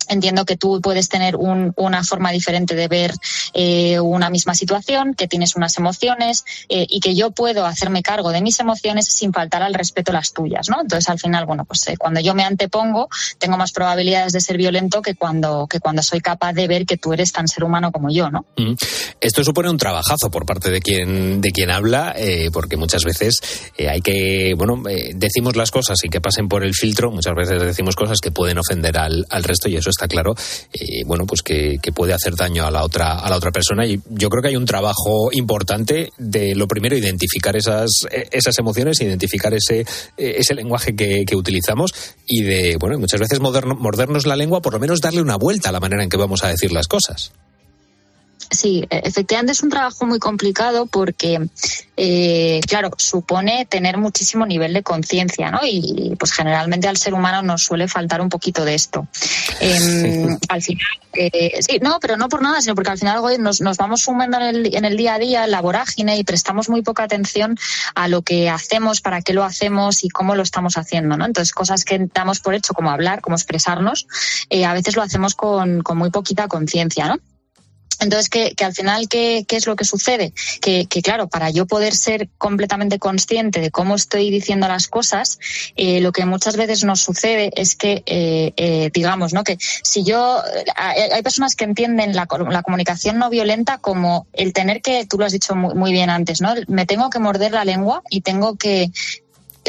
entiendo 0.10 0.46
que 0.46 0.58
tú 0.58 0.82
puedes 0.82 1.08
tener 1.10 1.36
un- 1.36 1.74
una 1.78 2.04
forma 2.04 2.32
diferente 2.32 2.76
de 2.76 2.88
ver 2.88 3.14
eh, 3.54 4.00
una 4.00 4.30
misma 4.30 4.54
situación, 4.56 5.14
que 5.14 5.28
tienes 5.28 5.56
unas 5.56 5.78
emociones 5.78 6.44
eh, 6.68 6.86
y 6.90 7.00
que 7.00 7.16
yo 7.16 7.32
puedo 7.32 7.66
hacerme 7.66 8.04
cargo 8.04 8.32
de 8.32 8.42
mis 8.42 8.60
emociones 8.60 9.06
sin 9.10 9.32
faltar 9.34 9.64
al 9.64 9.74
respeto 9.74 10.12
las 10.12 10.34
tuyas, 10.34 10.68
¿no? 10.70 10.82
Entonces, 10.82 11.10
al 11.10 11.20
final, 11.20 11.46
bueno, 11.46 11.66
pues 11.66 11.88
eh, 11.88 11.98
cuando 11.98 12.20
yo 12.20 12.36
me 12.36 12.44
antepongo, 12.44 13.08
tengo 13.38 13.58
más 13.58 13.72
probabilidades 13.72 14.34
de 14.34 14.42
ser 14.42 14.58
violento 14.58 15.02
que 15.02 15.16
cuando, 15.16 15.68
que 15.68 15.80
cuando 15.80 16.02
soy 16.04 16.20
capaz 16.22 16.54
de 16.54 16.68
ver 16.68 16.86
que 16.86 16.98
tú 16.98 17.14
eres 17.14 17.32
tan 17.32 17.48
ser 17.48 17.64
humano 17.64 17.92
como 17.92 18.10
yo, 18.12 18.30
¿no? 18.30 18.46
Mm. 18.58 18.74
Esto 19.22 19.44
supone 19.44 19.70
un 19.70 19.78
trabajazo 19.78 20.30
por 20.32 20.46
parte 20.46 20.70
de 20.72 20.82
quien, 20.82 21.42
de 21.42 21.52
quien 21.52 21.70
habla, 21.70 22.14
eh, 22.18 22.50
porque 22.52 22.78
muchas 22.78 23.04
veces 23.04 23.40
eh, 23.78 23.90
hay 23.90 24.02
que, 24.02 24.54
bueno, 24.58 24.82
decimos 25.16 25.56
las 25.56 25.72
cosas 25.72 25.98
y 26.04 26.10
que 26.10 26.22
pasen 26.22 26.48
por 26.48 26.64
el 26.64 26.74
filtro, 26.74 27.12
muchas 27.12 27.36
veces 27.36 27.62
decimos 27.62 27.96
cosas 27.96 28.20
que 28.22 28.32
pueden 28.32 28.58
ofender 28.58 28.98
al, 28.98 29.26
al 29.30 29.44
resto 29.44 29.70
y 29.70 29.76
eso 29.76 29.90
está 30.00 30.08
claro, 30.08 30.34
eh, 30.72 31.04
bueno, 31.06 31.26
pues 31.26 31.42
que, 31.42 31.80
puede 31.94 32.14
hacer 32.14 32.36
daño 32.36 32.66
a 32.66 32.72
la 32.72 32.84
otra, 32.84 33.20
a 33.20 33.30
la 33.30 33.36
otra 33.36 33.52
persona 33.52 33.86
y 33.86 34.00
yo 34.10 34.30
creo 34.30 34.42
que 34.42 34.50
hay 34.50 34.56
un 34.56 34.66
trabajo 34.66 35.30
importante 35.34 36.12
de 36.18 36.56
lo 36.56 36.68
primero 36.68 36.96
identificar 36.96 37.58
esas, 37.58 37.90
eh, 38.12 38.30
esas 38.32 38.58
emociones, 38.60 39.02
identificar 39.02 39.54
ese, 39.54 39.82
eh, 39.82 39.86
ese 40.38 40.54
lenguaje 40.54 40.96
que, 40.96 41.26
utilizamos 41.36 41.94
y 42.26 42.44
de, 42.44 42.78
bueno, 42.80 43.00
muchas 43.00 43.20
veces 43.20 43.40
mordernos 43.40 44.26
la 44.26 44.36
lengua, 44.36 44.62
por 44.62 44.74
lo 44.74 44.80
menos 44.80 45.00
darle 45.02 45.22
una 45.22 45.36
vuelta 45.36 45.70
a 45.70 45.72
la 45.72 45.80
manera 45.80 46.04
en 46.04 46.10
que 46.10 46.18
vamos 46.18 46.44
a 46.44 46.50
decir 46.50 46.72
las 46.72 46.88
cosas. 46.88 47.32
Sí, 48.52 48.86
e- 48.90 49.02
efectivamente 49.06 49.52
es 49.52 49.62
un 49.62 49.70
trabajo 49.70 50.06
muy 50.06 50.18
complicado 50.18 50.88
porque, 50.88 51.48
eh, 51.96 52.60
claro, 52.68 52.92
supone 52.98 53.66
tener 53.66 53.98
muchísimo 53.98 54.46
nivel 54.46 54.74
de 54.74 54.82
conciencia, 54.82 55.52
¿no? 55.52 55.60
Y 55.64 56.16
pues 56.18 56.32
generalmente 56.32 56.88
al 56.88 56.98
ser 56.98 57.14
humano 57.14 57.44
nos 57.44 57.64
suele 57.64 57.88
faltar 57.88 58.22
un 58.22 58.30
poquito 58.30 58.66
de 58.66 58.74
esto. 58.74 59.08
Em, 59.60 60.38
al 60.50 60.62
final, 60.64 60.88
eh, 61.14 61.60
sí, 61.62 61.80
no, 61.82 62.00
pero 62.00 62.18
no 62.18 62.28
por 62.28 62.42
nada, 62.42 62.62
sino 62.62 62.74
porque 62.74 62.90
al 62.90 62.98
final 62.98 63.22
nos, 63.40 63.62
nos 63.62 63.78
vamos 63.78 64.02
sumando 64.02 64.38
en 64.38 64.44
el, 64.44 64.76
en 64.76 64.86
el 64.86 64.98
día 64.98 65.16
a 65.16 65.20
día, 65.20 65.44
en 65.46 65.52
la 65.52 65.62
vorágine, 65.62 66.18
y 66.18 66.24
prestamos 66.24 66.70
muy 66.70 66.82
poca 66.82 67.04
atención 67.04 67.58
a 67.94 68.08
lo 68.08 68.24
que 68.24 68.50
hacemos, 68.50 69.02
para 69.02 69.22
qué 69.22 69.34
lo 69.34 69.44
hacemos 69.44 70.04
y 70.04 70.10
cómo 70.10 70.34
lo 70.34 70.42
estamos 70.42 70.76
haciendo, 70.78 71.18
¿no? 71.18 71.26
Entonces, 71.26 71.54
cosas 71.54 71.86
que 71.86 72.08
damos 72.14 72.40
por 72.40 72.56
hecho, 72.56 72.74
como 72.74 72.90
hablar, 72.90 73.22
como 73.22 73.36
expresarnos, 73.36 74.08
eh, 74.50 74.66
a 74.66 74.74
veces 74.74 74.96
lo 74.96 75.04
hacemos 75.04 75.36
con, 75.36 75.84
con 75.84 76.00
muy 76.00 76.10
poquita 76.10 76.48
conciencia, 76.48 77.08
¿no? 77.08 77.18
Entonces, 78.00 78.30
que, 78.30 78.54
que 78.56 78.66
al 78.66 78.74
final, 78.74 79.08
¿qué, 79.08 79.46
¿qué 79.48 79.58
es 79.58 79.68
lo 79.68 79.76
que 79.76 79.86
sucede? 79.86 80.34
Que, 80.62 80.86
que, 80.86 81.02
claro, 81.02 81.28
para 81.28 81.50
yo 81.50 81.66
poder 81.66 81.96
ser 81.96 82.30
completamente 82.38 83.00
consciente 83.00 83.60
de 83.60 83.72
cómo 83.72 83.96
estoy 83.96 84.30
diciendo 84.30 84.68
las 84.68 84.88
cosas, 84.88 85.40
eh, 85.76 86.00
lo 86.02 86.12
que 86.12 86.26
muchas 86.26 86.56
veces 86.56 86.84
nos 86.84 87.02
sucede 87.02 87.52
es 87.56 87.76
que, 87.76 88.04
eh, 88.06 88.54
eh, 88.58 88.90
digamos, 88.94 89.34
¿no? 89.34 89.44
Que 89.44 89.58
si 89.60 90.04
yo, 90.04 90.42
hay, 90.76 91.02
hay 91.12 91.22
personas 91.22 91.56
que 91.56 91.66
entienden 91.66 92.16
la, 92.16 92.28
la 92.50 92.64
comunicación 92.64 93.18
no 93.18 93.30
violenta 93.30 93.78
como 93.78 94.28
el 94.34 94.54
tener 94.54 94.82
que, 94.82 95.06
tú 95.06 95.18
lo 95.18 95.26
has 95.26 95.32
dicho 95.32 95.56
muy 95.56 95.92
bien 95.92 96.10
antes, 96.10 96.42
¿no? 96.42 96.54
Me 96.68 96.86
tengo 96.86 97.10
que 97.10 97.20
morder 97.20 97.52
la 97.52 97.66
lengua 97.66 98.02
y 98.10 98.22
tengo 98.22 98.56
que, 98.56 98.92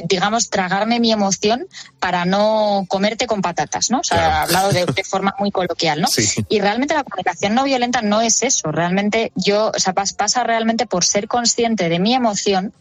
digamos, 0.05 0.51
tragarme 0.51 1.01
mi 1.01 1.13
emoción 1.13 1.67
para 1.99 2.25
no 2.25 2.85
comerte 2.89 3.27
con 3.27 3.43
patatas, 3.43 3.91
¿no? 3.91 4.01
O 4.01 4.05
sea, 4.05 4.43
hablado 4.43 4.71
de, 4.73 4.87
de 4.87 5.05
forma 5.05 5.35
muy 5.39 5.51
coloquial, 5.51 6.01
¿no? 6.01 6.09
Y 6.49 6.61
realmente 6.61 6.95
la 6.95 7.05
comunicación 7.05 7.55
no 7.55 7.65
violenta 7.65 8.01
no 8.03 8.21
es 8.21 8.43
eso. 8.43 8.73
Realmente 8.73 9.33
yo, 9.35 9.71
o 9.75 9.79
sea, 9.79 9.95
pas- 9.95 10.15
pasa 10.17 10.43
realmente 10.45 10.87
por 10.87 11.05
ser 11.05 11.29
consciente 11.29 11.89
de 11.89 11.99
mi 11.99 12.15
emoción 12.15 12.73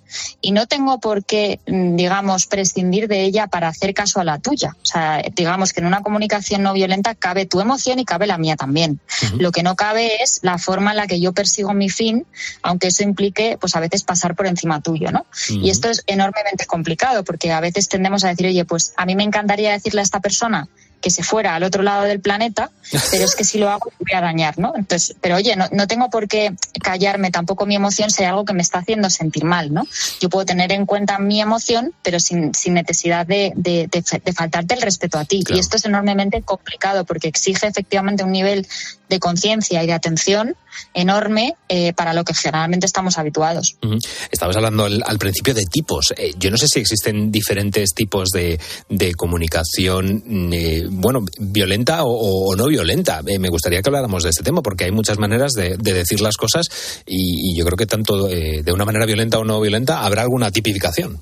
y 0.41 0.51
no 0.53 0.65
tengo 0.67 0.99
por 0.99 1.23
qué, 1.23 1.59
mm, 1.67 1.95
digamos, 1.95 2.47
prescindir 2.47 3.07
de 3.07 3.23
ella 3.23 3.47
para 3.47 3.67
hacer 3.67 3.93
caso 3.93 4.19
a 4.19 4.23
la 4.23 4.39
tuya. 4.39 4.75
O 4.81 4.85
sea, 4.85 5.21
digamos 5.35 5.73
que 5.73 5.81
en 5.81 5.85
una 5.87 6.01
comunicación 6.01 6.63
no 6.63 6.73
violenta 6.73 7.13
cabe 7.15 7.45
tu 7.45 7.59
emoción 7.61 7.99
y 7.99 8.05
cabe 8.05 8.25
la 8.25 8.37
mía 8.37 8.55
también. 8.55 8.99
Lo 9.37 9.51
que 9.51 9.61
no 9.63 9.75
cabe 9.75 10.23
es 10.23 10.39
la 10.41 10.57
forma 10.57 10.91
en 10.91 10.97
la 10.97 11.07
que 11.07 11.19
yo 11.19 11.33
persigo 11.33 11.73
mi 11.73 11.89
fin, 11.89 12.25
aunque 12.63 12.87
eso 12.87 13.03
implique, 13.03 13.57
pues 13.59 13.75
a 13.75 13.79
veces 13.79 14.03
pasar 14.03 14.35
por 14.35 14.47
encima 14.47 14.81
tuyo, 14.81 15.11
¿no? 15.11 15.25
Y 15.49 15.69
esto 15.69 15.89
es 15.89 16.03
enormemente 16.07 16.65
complicado 16.65 16.98
porque 17.25 17.51
a 17.51 17.59
veces 17.59 17.89
tendemos 17.89 18.23
a 18.23 18.29
decir, 18.29 18.47
oye, 18.47 18.65
pues 18.65 18.93
a 18.97 19.05
mí 19.05 19.15
me 19.15 19.23
encantaría 19.23 19.71
decirle 19.71 20.01
a 20.01 20.03
esta 20.03 20.19
persona 20.19 20.67
que 21.01 21.09
se 21.09 21.23
fuera 21.23 21.55
al 21.55 21.63
otro 21.63 21.81
lado 21.83 22.03
del 22.03 22.19
planeta, 22.19 22.71
pero 23.11 23.23
es 23.23 23.35
que 23.35 23.43
si 23.43 23.57
lo 23.57 23.69
hago 23.69 23.91
voy 23.99 24.11
a 24.17 24.21
dañar, 24.21 24.57
¿no? 24.59 24.73
Entonces, 24.75 25.15
pero 25.21 25.35
oye, 25.37 25.55
no, 25.55 25.65
no 25.71 25.87
tengo 25.87 26.09
por 26.09 26.27
qué 26.27 26.53
callarme 26.83 27.31
tampoco 27.31 27.65
mi 27.65 27.75
emoción 27.75 28.09
si 28.11 28.23
hay 28.23 28.29
algo 28.29 28.43
que 28.45 28.53
me 28.53 28.61
está 28.61 28.79
haciendo 28.79 29.09
sentir 29.09 29.43
mal, 29.45 29.73
¿no? 29.73 29.85
Yo 30.19 30.29
puedo 30.29 30.45
tener 30.45 30.71
en 30.71 30.85
cuenta 30.85 31.17
mi 31.19 31.39
emoción, 31.41 31.93
pero 32.03 32.19
sin, 32.19 32.53
sin 32.53 32.73
necesidad 32.73 33.25
de, 33.25 33.53
de, 33.55 33.87
de 33.91 34.01
fa- 34.03 34.19
de 34.23 34.33
faltarte 34.33 34.73
el 34.75 34.81
respeto 34.81 35.17
a 35.19 35.25
ti. 35.25 35.43
Y 35.49 35.59
esto 35.59 35.77
es 35.77 35.85
enormemente 35.85 36.41
complicado 36.41 37.05
porque 37.05 37.27
exige 37.27 37.67
efectivamente 37.67 38.23
un 38.23 38.31
nivel 38.31 38.67
de 39.07 39.19
conciencia 39.19 39.81
y 39.83 39.87
de 39.87 39.93
atención 39.93 40.55
enorme 40.93 41.55
eh, 41.67 41.93
para 41.93 42.13
lo 42.13 42.23
que 42.23 42.33
generalmente 42.33 42.85
estamos 42.85 43.17
habituados. 43.17 43.75
Ujú. 43.83 43.97
Estabas 44.31 44.55
hablando 44.55 44.85
al, 44.85 45.01
al 45.05 45.17
principio 45.17 45.53
de 45.53 45.65
tipos. 45.65 46.13
Eh, 46.15 46.33
yo 46.37 46.51
no 46.51 46.57
sé 46.57 46.67
si 46.67 46.79
existen 46.79 47.31
diferentes 47.31 47.89
tipos 47.95 48.29
de, 48.29 48.59
de 48.87 49.13
comunicación, 49.15 50.23
eh, 50.53 50.87
bueno, 50.91 51.21
violenta 51.39 52.01
o, 52.03 52.55
no 52.55 52.67
violenta. 52.67 53.21
Eh, 53.25 53.39
me 53.39 53.49
gustaría 53.49 53.81
que 53.81 53.89
habláramos 53.89 54.23
de 54.23 54.29
este 54.29 54.43
tema 54.43 54.61
porque 54.61 54.85
hay 54.85 54.91
muchas 54.91 55.17
maneras 55.17 55.53
de, 55.53 55.77
de 55.77 55.93
decir 55.93 56.21
las 56.21 56.37
cosas 56.37 56.67
y, 57.05 57.51
y 57.51 57.57
yo 57.57 57.65
creo 57.65 57.77
que 57.77 57.85
tanto 57.85 58.29
eh, 58.29 58.61
de 58.63 58.71
una 58.71 58.85
manera 58.85 59.05
violenta 59.05 59.39
o 59.39 59.43
no 59.43 59.59
violenta 59.61 60.05
habrá 60.05 60.23
alguna 60.23 60.51
tipificación. 60.51 61.21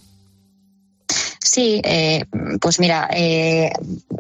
Sí, 1.57 1.81
eh, 1.83 2.23
pues 2.61 2.79
mira, 2.79 3.09
eh, 3.11 3.71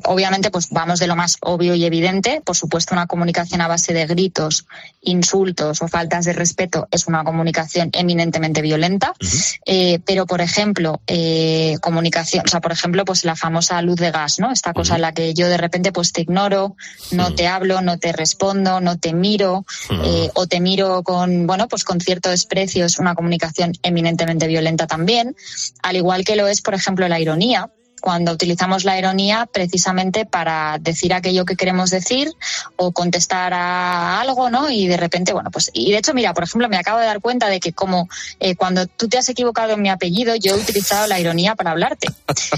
obviamente 0.05 0.49
pues 0.49 0.69
vamos 0.71 0.97
de 0.97 1.05
lo 1.05 1.15
más 1.15 1.37
obvio 1.41 1.75
y 1.75 1.85
evidente. 1.85 2.41
Por 2.43 2.55
supuesto, 2.55 2.95
una 2.95 3.05
comunicación 3.05 3.61
a 3.61 3.67
base 3.67 3.93
de 3.93 4.07
gritos, 4.07 4.65
insultos 5.01 5.83
o 5.83 5.87
faltas 5.87 6.25
de 6.25 6.33
respeto 6.33 6.87
es 6.89 7.05
una 7.05 7.23
comunicación 7.23 7.91
eminentemente 7.93 8.63
violenta. 8.63 9.13
Eh, 9.67 9.99
pero, 10.03 10.25
por 10.25 10.41
ejemplo, 10.41 10.99
comunicación, 11.79 12.43
o 12.43 12.49
sea, 12.49 12.59
por 12.59 12.71
ejemplo, 12.71 13.05
pues 13.05 13.23
la 13.23 13.35
famosa 13.35 13.79
luz 13.83 13.97
de 13.97 14.09
gas, 14.09 14.39
¿no? 14.39 14.51
Esta 14.51 14.73
cosa 14.73 14.95
en 14.95 15.01
la 15.01 15.13
que 15.13 15.35
yo 15.35 15.47
de 15.47 15.57
repente 15.57 15.91
pues 15.91 16.13
te 16.13 16.21
ignoro, 16.21 16.75
no 17.11 17.35
te 17.35 17.47
hablo, 17.47 17.81
no 17.81 17.99
te 17.99 18.13
respondo, 18.13 18.81
no 18.81 18.97
te 18.97 19.13
miro, 19.13 19.63
o 20.33 20.47
te 20.47 20.59
miro 20.59 21.03
con, 21.03 21.45
bueno, 21.45 21.67
pues 21.67 21.83
con 21.83 22.01
cierto 22.01 22.31
desprecio, 22.31 22.85
es 22.85 22.97
una 22.97 23.13
comunicación 23.13 23.73
eminentemente 23.83 24.47
violenta 24.47 24.87
también. 24.87 25.35
Al 25.83 25.97
igual 25.97 26.23
que 26.25 26.35
lo 26.35 26.47
es, 26.47 26.61
por 26.61 26.73
ejemplo, 26.73 27.07
la 27.07 27.26
ironía. 27.27 27.69
Cuando 27.99 28.31
utilizamos 28.31 28.85
la 28.85 28.97
ironía 28.97 29.49
precisamente 29.51 30.25
para 30.25 30.77
decir 30.79 31.13
aquello 31.13 31.45
que 31.45 31.55
queremos 31.55 31.89
decir 31.89 32.31
o 32.75 32.91
contestar 32.91 33.53
a 33.53 34.21
algo, 34.21 34.51
¿no? 34.51 34.69
Y 34.69 34.87
de 34.87 34.97
repente, 34.97 35.33
bueno, 35.33 35.49
pues, 35.49 35.71
y 35.73 35.91
de 35.91 35.97
hecho, 35.97 36.13
mira, 36.13 36.33
por 36.33 36.43
ejemplo, 36.43 36.69
me 36.69 36.77
acabo 36.77 36.99
de 36.99 37.07
dar 37.07 37.21
cuenta 37.21 37.49
de 37.49 37.59
que 37.59 37.73
como 37.73 38.07
eh, 38.39 38.55
cuando 38.55 38.85
tú 38.85 39.09
te 39.09 39.17
has 39.17 39.27
equivocado 39.29 39.73
en 39.73 39.81
mi 39.81 39.89
apellido, 39.89 40.35
yo 40.35 40.55
he 40.55 40.59
utilizado 40.59 41.07
la 41.07 41.19
ironía 41.19 41.55
para 41.55 41.71
hablarte. 41.71 42.07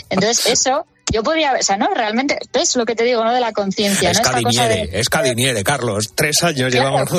Entonces, 0.09 0.45
eso, 0.45 0.85
yo 1.11 1.23
podría, 1.23 1.53
o 1.59 1.63
sea, 1.63 1.77
no, 1.77 1.89
realmente, 1.93 2.37
es 2.53 2.75
lo 2.75 2.85
que 2.85 2.95
te 2.95 3.03
digo, 3.03 3.23
¿no? 3.23 3.33
De 3.33 3.39
la 3.39 3.51
conciencia, 3.51 4.11
Es 4.11 4.21
¿no? 4.21 4.23
De- 4.31 4.89
es 4.93 5.09
Cadiniere, 5.09 5.63
Carlos. 5.63 6.11
Tres 6.15 6.43
años 6.43 6.71
llevamos. 6.73 7.09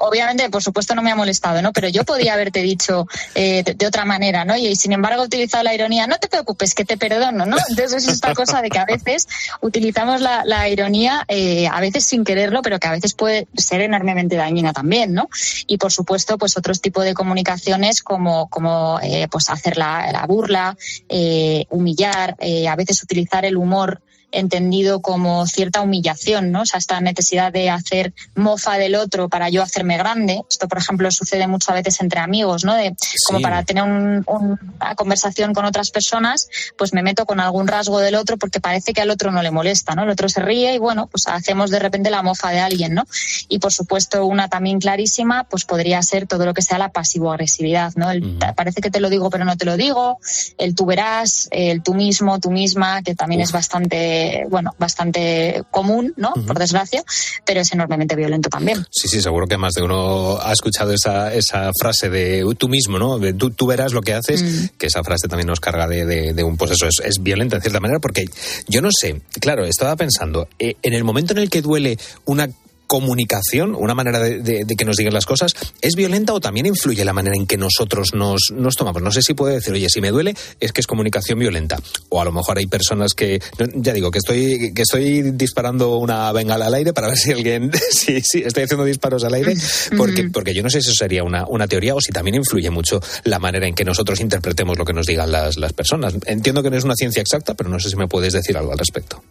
obviamente, 0.00 0.48
por 0.50 0.62
supuesto, 0.62 0.94
no 0.94 1.02
me 1.02 1.10
ha 1.10 1.16
molestado, 1.16 1.60
¿no? 1.62 1.72
Pero 1.72 1.88
yo 1.88 2.04
podía 2.04 2.34
haberte 2.34 2.60
dicho 2.62 3.06
eh, 3.34 3.62
de, 3.64 3.74
de 3.74 3.86
otra 3.86 4.04
manera, 4.04 4.44
¿no? 4.44 4.56
Y, 4.56 4.68
y 4.68 4.76
sin 4.76 4.92
embargo 4.92 5.22
he 5.22 5.26
utilizado 5.26 5.64
la 5.64 5.74
ironía, 5.74 6.06
no 6.06 6.18
te 6.18 6.28
preocupes, 6.28 6.74
que 6.74 6.84
te 6.84 6.96
perdono, 6.96 7.46
¿no? 7.46 7.56
Entonces 7.68 8.04
es 8.04 8.08
esta 8.08 8.32
cosa 8.34 8.62
de 8.62 8.70
que 8.70 8.78
a 8.78 8.84
veces 8.84 9.26
utilizamos 9.60 10.20
la, 10.20 10.44
la 10.44 10.68
ironía, 10.68 11.24
eh, 11.28 11.66
a 11.66 11.80
veces 11.80 12.04
sin 12.04 12.24
quererlo, 12.24 12.62
pero 12.62 12.78
que 12.78 12.86
a 12.86 12.92
veces 12.92 13.14
puede 13.14 13.48
ser 13.56 13.80
enormemente 13.80 14.36
dañina 14.36 14.72
también, 14.72 15.14
¿no? 15.14 15.28
Y 15.66 15.78
por 15.78 15.92
supuesto, 15.92 16.38
pues 16.38 16.56
otros 16.56 16.80
tipos 16.80 17.04
de 17.04 17.14
comunicaciones 17.14 18.02
como, 18.02 18.48
como 18.48 19.00
eh, 19.02 19.26
pues 19.30 19.50
hacer 19.50 19.76
la, 19.78 20.12
la 20.12 20.26
burla, 20.26 20.76
eh, 21.08 21.66
humillar, 21.70 22.36
eh, 22.38 22.57
a 22.66 22.76
veces 22.76 23.02
utilizar 23.02 23.44
el 23.44 23.56
humor 23.56 24.00
entendido 24.30 25.00
como 25.00 25.46
cierta 25.46 25.80
humillación, 25.80 26.52
¿no? 26.52 26.62
O 26.62 26.66
sea, 26.66 26.78
esta 26.78 27.00
necesidad 27.00 27.52
de 27.52 27.70
hacer 27.70 28.12
mofa 28.34 28.76
del 28.78 28.94
otro 28.94 29.28
para 29.28 29.48
yo 29.48 29.62
hacerme 29.62 29.96
grande. 29.96 30.42
Esto, 30.50 30.68
por 30.68 30.78
ejemplo, 30.78 31.10
sucede 31.10 31.46
muchas 31.46 31.74
veces 31.74 32.00
entre 32.00 32.20
amigos, 32.20 32.64
¿no? 32.64 32.74
De, 32.74 32.94
como 33.26 33.38
Sí. 33.38 33.42
para 33.42 33.62
tener 33.64 33.84
un- 33.84 34.24
un- 34.26 34.58
una 34.80 34.94
conversación 34.96 35.54
con 35.54 35.64
otras 35.64 35.90
personas, 35.90 36.48
pues 36.76 36.92
me 36.92 37.02
meto 37.02 37.24
con 37.26 37.40
algún 37.40 37.66
rasgo 37.68 37.98
del 38.00 38.14
otro 38.16 38.36
porque 38.36 38.60
parece 38.60 38.92
que 38.92 39.00
al 39.00 39.10
otro 39.10 39.30
no 39.30 39.42
le 39.42 39.50
molesta, 39.50 39.94
¿no? 39.94 40.02
El 40.02 40.10
otro 40.10 40.28
se 40.28 40.40
ríe 40.40 40.74
y 40.74 40.78
bueno, 40.78 41.06
pues 41.06 41.26
hacemos 41.26 41.70
de 41.70 41.78
repente 41.78 42.10
la 42.10 42.22
mofa 42.22 42.50
de 42.50 42.60
alguien, 42.60 42.94
¿no? 42.94 43.04
Y 43.48 43.58
por 43.60 43.72
supuesto, 43.72 44.26
una 44.26 44.48
también 44.48 44.78
clarísima, 44.78 45.44
pues 45.44 45.64
podría 45.64 46.02
ser 46.02 46.26
todo 46.26 46.44
lo 46.44 46.54
que 46.54 46.62
sea 46.62 46.78
la 46.78 46.90
pasivo-agresividad, 46.90 47.92
¿no? 47.96 48.10
El, 48.10 48.38
Parece 48.56 48.80
que 48.80 48.90
te 48.90 49.00
lo 49.00 49.08
digo, 49.10 49.30
pero 49.30 49.44
no 49.44 49.56
te 49.56 49.64
lo 49.64 49.76
digo, 49.76 50.18
el 50.58 50.74
tú 50.74 50.84
verás, 50.86 51.48
el 51.50 51.82
tú 51.82 51.94
mismo, 51.94 52.38
tú 52.40 52.50
misma, 52.50 53.02
que 53.02 53.14
también 53.14 53.40
es 53.40 53.52
bastante, 53.52 54.17
bueno, 54.50 54.74
bastante 54.78 55.62
común, 55.70 56.12
¿no? 56.16 56.32
Por 56.46 56.58
desgracia, 56.58 57.02
pero 57.44 57.60
es 57.60 57.72
enormemente 57.72 58.16
violento 58.16 58.48
también. 58.48 58.84
Sí, 58.90 59.08
sí, 59.08 59.20
seguro 59.20 59.46
que 59.46 59.56
más 59.58 59.72
de 59.74 59.82
uno 59.82 60.38
ha 60.40 60.52
escuchado 60.52 60.92
esa, 60.92 61.32
esa 61.34 61.70
frase 61.80 62.08
de 62.10 62.44
tú 62.58 62.68
mismo, 62.68 62.98
¿no? 62.98 63.18
De 63.18 63.32
tú, 63.32 63.50
tú 63.50 63.66
verás 63.66 63.92
lo 63.92 64.02
que 64.02 64.14
haces, 64.14 64.70
que 64.78 64.86
esa 64.86 65.02
frase 65.02 65.28
también 65.28 65.46
nos 65.46 65.60
carga 65.60 65.86
de, 65.86 66.04
de- 66.06 66.32
de 66.32 66.44
un, 66.44 66.56
pues 66.56 66.70
eso, 66.72 66.86
es, 66.86 67.00
es 67.04 67.22
violenta 67.22 67.56
en 67.56 67.62
cierta 67.62 67.80
manera, 67.80 68.00
porque 68.00 68.24
yo 68.68 68.80
no 68.82 68.88
sé, 68.92 69.20
claro, 69.40 69.64
estaba 69.64 69.96
pensando, 69.96 70.48
eh, 70.58 70.74
en 70.82 70.92
el 70.94 71.04
momento 71.04 71.32
en 71.32 71.38
el 71.38 71.50
que 71.50 71.62
duele 71.62 71.98
una 72.24 72.48
comunicación, 72.88 73.76
una 73.76 73.94
manera 73.94 74.18
de, 74.18 74.40
de- 74.40 74.64
de 74.64 74.74
que 74.76 74.84
nos 74.84 74.96
digan 74.96 75.14
las 75.14 75.26
cosas, 75.26 75.52
¿es 75.80 75.94
violenta 75.94 76.32
o 76.32 76.40
también 76.40 76.66
influye 76.66 77.04
la 77.04 77.12
manera 77.12 77.36
en 77.36 77.46
que 77.46 77.56
nosotros 77.56 78.14
nos, 78.14 78.50
nos 78.52 78.74
tomamos? 78.74 79.00
No 79.02 79.12
sé 79.12 79.22
si 79.22 79.34
puede 79.34 79.54
decir, 79.54 79.72
oye, 79.74 79.88
si 79.88 80.00
me 80.00 80.10
duele 80.10 80.34
es 80.58 80.72
que 80.72 80.80
es 80.80 80.86
comunicación 80.88 81.38
violenta. 81.38 81.78
O 82.08 82.20
a 82.20 82.24
lo 82.24 82.32
mejor 82.32 82.58
hay 82.58 82.66
personas 82.66 83.14
que, 83.14 83.40
ya 83.76 83.92
digo, 83.92 84.10
que 84.10 84.18
estoy, 84.18 84.72
que 84.74 84.82
estoy 84.82 85.22
disparando 85.32 85.98
una 85.98 86.32
bengala 86.32 86.66
al 86.66 86.74
aire 86.74 86.92
para 86.92 87.08
ver 87.08 87.16
si 87.18 87.30
alguien, 87.30 87.70
sí, 87.90 88.20
sí, 88.24 88.42
estoy 88.44 88.64
haciendo 88.64 88.84
disparos 88.84 89.22
al 89.22 89.34
aire, 89.34 89.54
porque, 89.96 90.24
porque 90.32 90.54
yo 90.54 90.62
no 90.62 90.70
sé 90.70 90.80
si 90.82 90.88
eso 90.88 90.96
sería 90.98 91.22
una, 91.22 91.46
una 91.46 91.68
teoría 91.68 91.94
o 91.94 92.00
si 92.00 92.10
también 92.10 92.34
influye 92.36 92.70
mucho 92.70 93.00
la 93.24 93.38
manera 93.38 93.68
en 93.68 93.74
que 93.74 93.84
nosotros 93.84 94.18
interpretemos 94.20 94.78
lo 94.78 94.84
que 94.86 94.94
nos 94.94 95.06
digan 95.06 95.30
las, 95.30 95.58
las 95.58 95.74
personas. 95.74 96.14
Entiendo 96.24 96.62
que 96.62 96.70
no 96.70 96.76
es 96.78 96.84
una 96.84 96.94
ciencia 96.94 97.20
exacta, 97.20 97.52
pero 97.54 97.68
no 97.68 97.78
sé 97.78 97.90
si 97.90 97.96
me 97.96 98.08
puedes 98.08 98.32
decir 98.32 98.56
algo 98.56 98.72
al 98.72 98.78
respecto. 98.78 99.22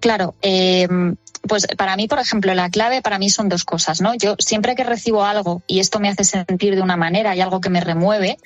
Claro, 0.00 0.34
eh, 0.42 0.88
pues 1.48 1.66
para 1.76 1.96
mí, 1.96 2.08
por 2.08 2.18
ejemplo, 2.18 2.54
la 2.54 2.70
clave 2.70 3.02
para 3.02 3.18
mí 3.18 3.28
son 3.28 3.48
dos 3.48 3.64
cosas, 3.64 4.00
¿no? 4.00 4.14
Yo 4.14 4.36
siempre 4.38 4.74
que 4.74 4.84
recibo 4.84 5.24
algo 5.24 5.62
y 5.66 5.80
esto 5.80 5.98
me 5.98 6.08
hace 6.08 6.24
sentir 6.24 6.76
de 6.76 6.82
una 6.82 6.96
manera 6.96 7.34
y 7.34 7.40
algo 7.40 7.60
que 7.60 7.70
me 7.70 7.80
remueve, 7.80 8.38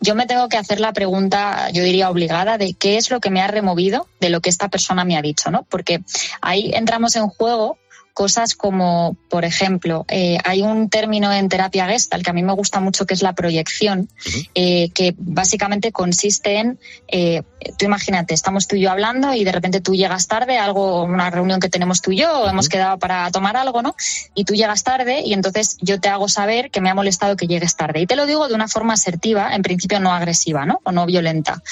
yo 0.00 0.14
me 0.14 0.26
tengo 0.26 0.48
que 0.48 0.58
hacer 0.58 0.80
la 0.80 0.92
pregunta, 0.92 1.70
yo 1.70 1.82
diría 1.82 2.10
obligada, 2.10 2.58
de 2.58 2.74
qué 2.74 2.96
es 2.96 3.10
lo 3.10 3.20
que 3.20 3.30
me 3.30 3.40
ha 3.40 3.46
removido 3.46 4.06
de 4.20 4.30
lo 4.30 4.40
que 4.40 4.50
esta 4.50 4.68
persona 4.68 5.04
me 5.04 5.16
ha 5.16 5.22
dicho, 5.22 5.50
¿no? 5.50 5.64
Porque 5.68 6.02
ahí 6.40 6.72
entramos 6.74 7.16
en 7.16 7.28
juego 7.28 7.78
cosas 8.14 8.54
como, 8.54 9.16
por 9.28 9.44
ejemplo, 9.44 10.04
eh, 10.08 10.38
hay 10.44 10.62
un 10.62 10.88
término 10.88 11.32
en 11.32 11.48
terapia 11.48 11.86
gestal 11.86 12.22
que 12.22 12.30
a 12.30 12.32
mí 12.32 12.42
me 12.42 12.52
gusta 12.52 12.80
mucho 12.80 13.06
que 13.06 13.14
es 13.14 13.22
la 13.22 13.32
proyección, 13.32 14.08
eh, 14.54 14.90
que 14.90 15.14
básicamente 15.16 15.92
consiste 15.92 16.58
en, 16.58 16.78
eh, 17.08 17.42
tú 17.78 17.86
imagínate, 17.86 18.34
estamos 18.34 18.66
tú 18.68 18.76
y 18.76 18.82
yo 18.82 18.90
hablando 18.90 19.34
y 19.34 19.44
de 19.44 19.52
repente 19.52 19.80
tú 19.80 19.94
llegas 19.94 20.26
tarde 20.26 20.58
a 20.58 20.64
algo, 20.64 21.04
una 21.04 21.30
reunión 21.30 21.60
que 21.60 21.68
tenemos 21.68 22.02
tú 22.02 22.12
y 22.12 22.18
yo, 22.18 22.42
o 22.42 22.48
hemos 22.48 22.68
quedado 22.68 22.98
para 22.98 23.30
tomar 23.30 23.56
algo, 23.56 23.82
¿no? 23.82 23.94
Y 24.34 24.44
tú 24.44 24.54
llegas 24.54 24.82
tarde 24.82 25.22
y 25.24 25.32
entonces 25.32 25.76
yo 25.80 26.00
te 26.00 26.08
hago 26.08 26.28
saber 26.28 26.70
que 26.70 26.80
me 26.80 26.90
ha 26.90 26.94
molestado 26.94 27.36
que 27.36 27.46
llegues 27.46 27.76
tarde. 27.76 28.00
Y 28.00 28.06
te 28.06 28.16
lo 28.16 28.26
digo 28.26 28.48
de 28.48 28.54
una 28.54 28.68
forma 28.68 28.94
asertiva, 28.94 29.54
en 29.54 29.62
principio 29.62 30.00
no 30.00 30.12
agresiva, 30.12 30.66
¿no? 30.66 30.80
O 30.84 30.92
no 30.92 31.06
violenta. 31.06 31.62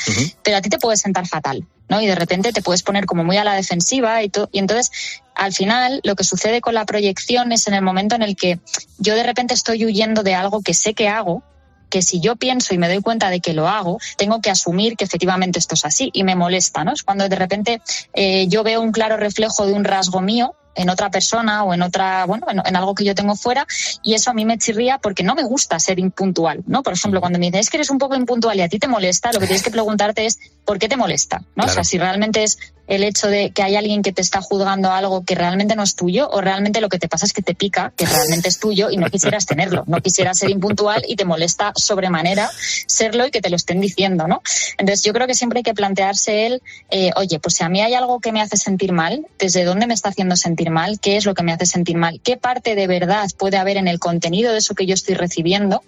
Pero 0.42 0.56
a 0.56 0.60
ti 0.60 0.68
te 0.68 0.78
puede 0.78 0.96
sentar 0.96 1.26
fatal. 1.26 1.66
¿No? 1.90 2.00
Y 2.00 2.06
de 2.06 2.14
repente 2.14 2.52
te 2.52 2.62
puedes 2.62 2.82
poner 2.82 3.04
como 3.04 3.24
muy 3.24 3.36
a 3.36 3.44
la 3.44 3.54
defensiva 3.54 4.22
y, 4.22 4.30
y 4.52 4.58
entonces 4.58 4.90
al 5.34 5.52
final 5.52 6.00
lo 6.04 6.14
que 6.14 6.24
sucede 6.24 6.62
con 6.62 6.72
la 6.72 6.86
proyección 6.86 7.52
es 7.52 7.66
en 7.66 7.74
el 7.74 7.82
momento 7.82 8.14
en 8.14 8.22
el 8.22 8.36
que 8.36 8.60
yo 8.98 9.14
de 9.14 9.24
repente 9.24 9.52
estoy 9.52 9.84
huyendo 9.84 10.22
de 10.22 10.34
algo 10.34 10.62
que 10.62 10.72
sé 10.72 10.94
que 10.94 11.08
hago, 11.08 11.42
que 11.90 12.02
si 12.02 12.20
yo 12.20 12.36
pienso 12.36 12.72
y 12.72 12.78
me 12.78 12.88
doy 12.88 13.02
cuenta 13.02 13.28
de 13.28 13.40
que 13.40 13.52
lo 13.52 13.68
hago, 13.68 13.98
tengo 14.16 14.40
que 14.40 14.50
asumir 14.50 14.96
que 14.96 15.04
efectivamente 15.04 15.58
esto 15.58 15.74
es 15.74 15.84
así 15.84 16.10
y 16.12 16.22
me 16.22 16.36
molesta, 16.36 16.84
¿no? 16.84 16.92
Es 16.92 17.02
cuando 17.02 17.28
de 17.28 17.36
repente 17.36 17.82
eh, 18.14 18.46
yo 18.46 18.62
veo 18.62 18.80
un 18.80 18.92
claro 18.92 19.16
reflejo 19.16 19.66
de 19.66 19.72
un 19.72 19.84
rasgo 19.84 20.20
mío 20.20 20.54
en 20.74 20.88
otra 20.90 21.10
persona 21.10 21.64
o 21.64 21.74
en 21.74 21.82
otra, 21.82 22.24
bueno, 22.26 22.46
en, 22.50 22.62
en 22.64 22.76
algo 22.76 22.94
que 22.94 23.04
yo 23.04 23.14
tengo 23.14 23.34
fuera 23.34 23.66
y 24.02 24.14
eso 24.14 24.30
a 24.30 24.34
mí 24.34 24.44
me 24.44 24.58
chirría 24.58 24.98
porque 24.98 25.22
no 25.22 25.34
me 25.34 25.42
gusta 25.42 25.78
ser 25.78 25.98
impuntual, 25.98 26.62
¿no? 26.66 26.82
Por 26.82 26.92
ejemplo, 26.92 27.20
cuando 27.20 27.38
me 27.38 27.46
dicen 27.46 27.60
es 27.60 27.70
que 27.70 27.76
eres 27.78 27.90
un 27.90 27.98
poco 27.98 28.14
impuntual 28.14 28.58
y 28.58 28.62
a 28.62 28.68
ti 28.68 28.78
te 28.78 28.88
molesta, 28.88 29.32
lo 29.32 29.40
que 29.40 29.46
tienes 29.46 29.62
que 29.62 29.70
preguntarte 29.70 30.26
es 30.26 30.38
¿por 30.64 30.78
qué 30.78 30.88
te 30.88 30.96
molesta? 30.96 31.42
¿no? 31.56 31.64
O 31.64 31.68
sea, 31.68 31.84
si 31.84 31.98
realmente 31.98 32.42
es 32.42 32.58
el 32.90 33.04
hecho 33.04 33.28
de 33.28 33.52
que 33.52 33.62
hay 33.62 33.76
alguien 33.76 34.02
que 34.02 34.12
te 34.12 34.20
está 34.20 34.42
juzgando 34.42 34.90
algo 34.90 35.24
que 35.24 35.36
realmente 35.36 35.76
no 35.76 35.84
es 35.84 35.94
tuyo 35.94 36.28
o 36.28 36.40
realmente 36.40 36.80
lo 36.80 36.88
que 36.88 36.98
te 36.98 37.08
pasa 37.08 37.24
es 37.24 37.32
que 37.32 37.40
te 37.40 37.54
pica, 37.54 37.92
que 37.96 38.04
realmente 38.04 38.48
es 38.48 38.58
tuyo 38.58 38.90
y 38.90 38.96
no 38.96 39.08
quisieras 39.08 39.46
tenerlo, 39.46 39.84
no 39.86 40.00
quisieras 40.00 40.38
ser 40.38 40.50
impuntual 40.50 41.04
y 41.06 41.14
te 41.14 41.24
molesta 41.24 41.72
sobremanera 41.76 42.50
serlo 42.86 43.26
y 43.26 43.30
que 43.30 43.40
te 43.40 43.48
lo 43.48 43.54
estén 43.54 43.80
diciendo, 43.80 44.26
¿no? 44.26 44.42
Entonces 44.76 45.04
yo 45.04 45.12
creo 45.12 45.28
que 45.28 45.36
siempre 45.36 45.60
hay 45.60 45.62
que 45.62 45.72
plantearse 45.72 46.46
el, 46.46 46.62
eh, 46.90 47.12
oye, 47.14 47.38
pues 47.38 47.54
si 47.54 47.62
a 47.62 47.68
mí 47.68 47.80
hay 47.80 47.94
algo 47.94 48.18
que 48.18 48.32
me 48.32 48.42
hace 48.42 48.56
sentir 48.56 48.90
mal, 48.90 49.24
¿desde 49.38 49.62
dónde 49.62 49.86
me 49.86 49.94
está 49.94 50.08
haciendo 50.08 50.34
sentir 50.34 50.70
mal? 50.70 50.98
¿Qué 50.98 51.16
es 51.16 51.26
lo 51.26 51.34
que 51.34 51.44
me 51.44 51.52
hace 51.52 51.66
sentir 51.66 51.96
mal? 51.96 52.20
¿Qué 52.24 52.36
parte 52.36 52.74
de 52.74 52.88
verdad 52.88 53.28
puede 53.38 53.56
haber 53.56 53.76
en 53.76 53.86
el 53.86 54.00
contenido 54.00 54.50
de 54.50 54.58
eso 54.58 54.74
que 54.74 54.86
yo 54.86 54.94
estoy 54.94 55.14
recibiendo? 55.14 55.84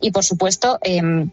Y 0.00 0.10
por 0.10 0.24
supuesto, 0.24 0.80
em, 0.82 1.30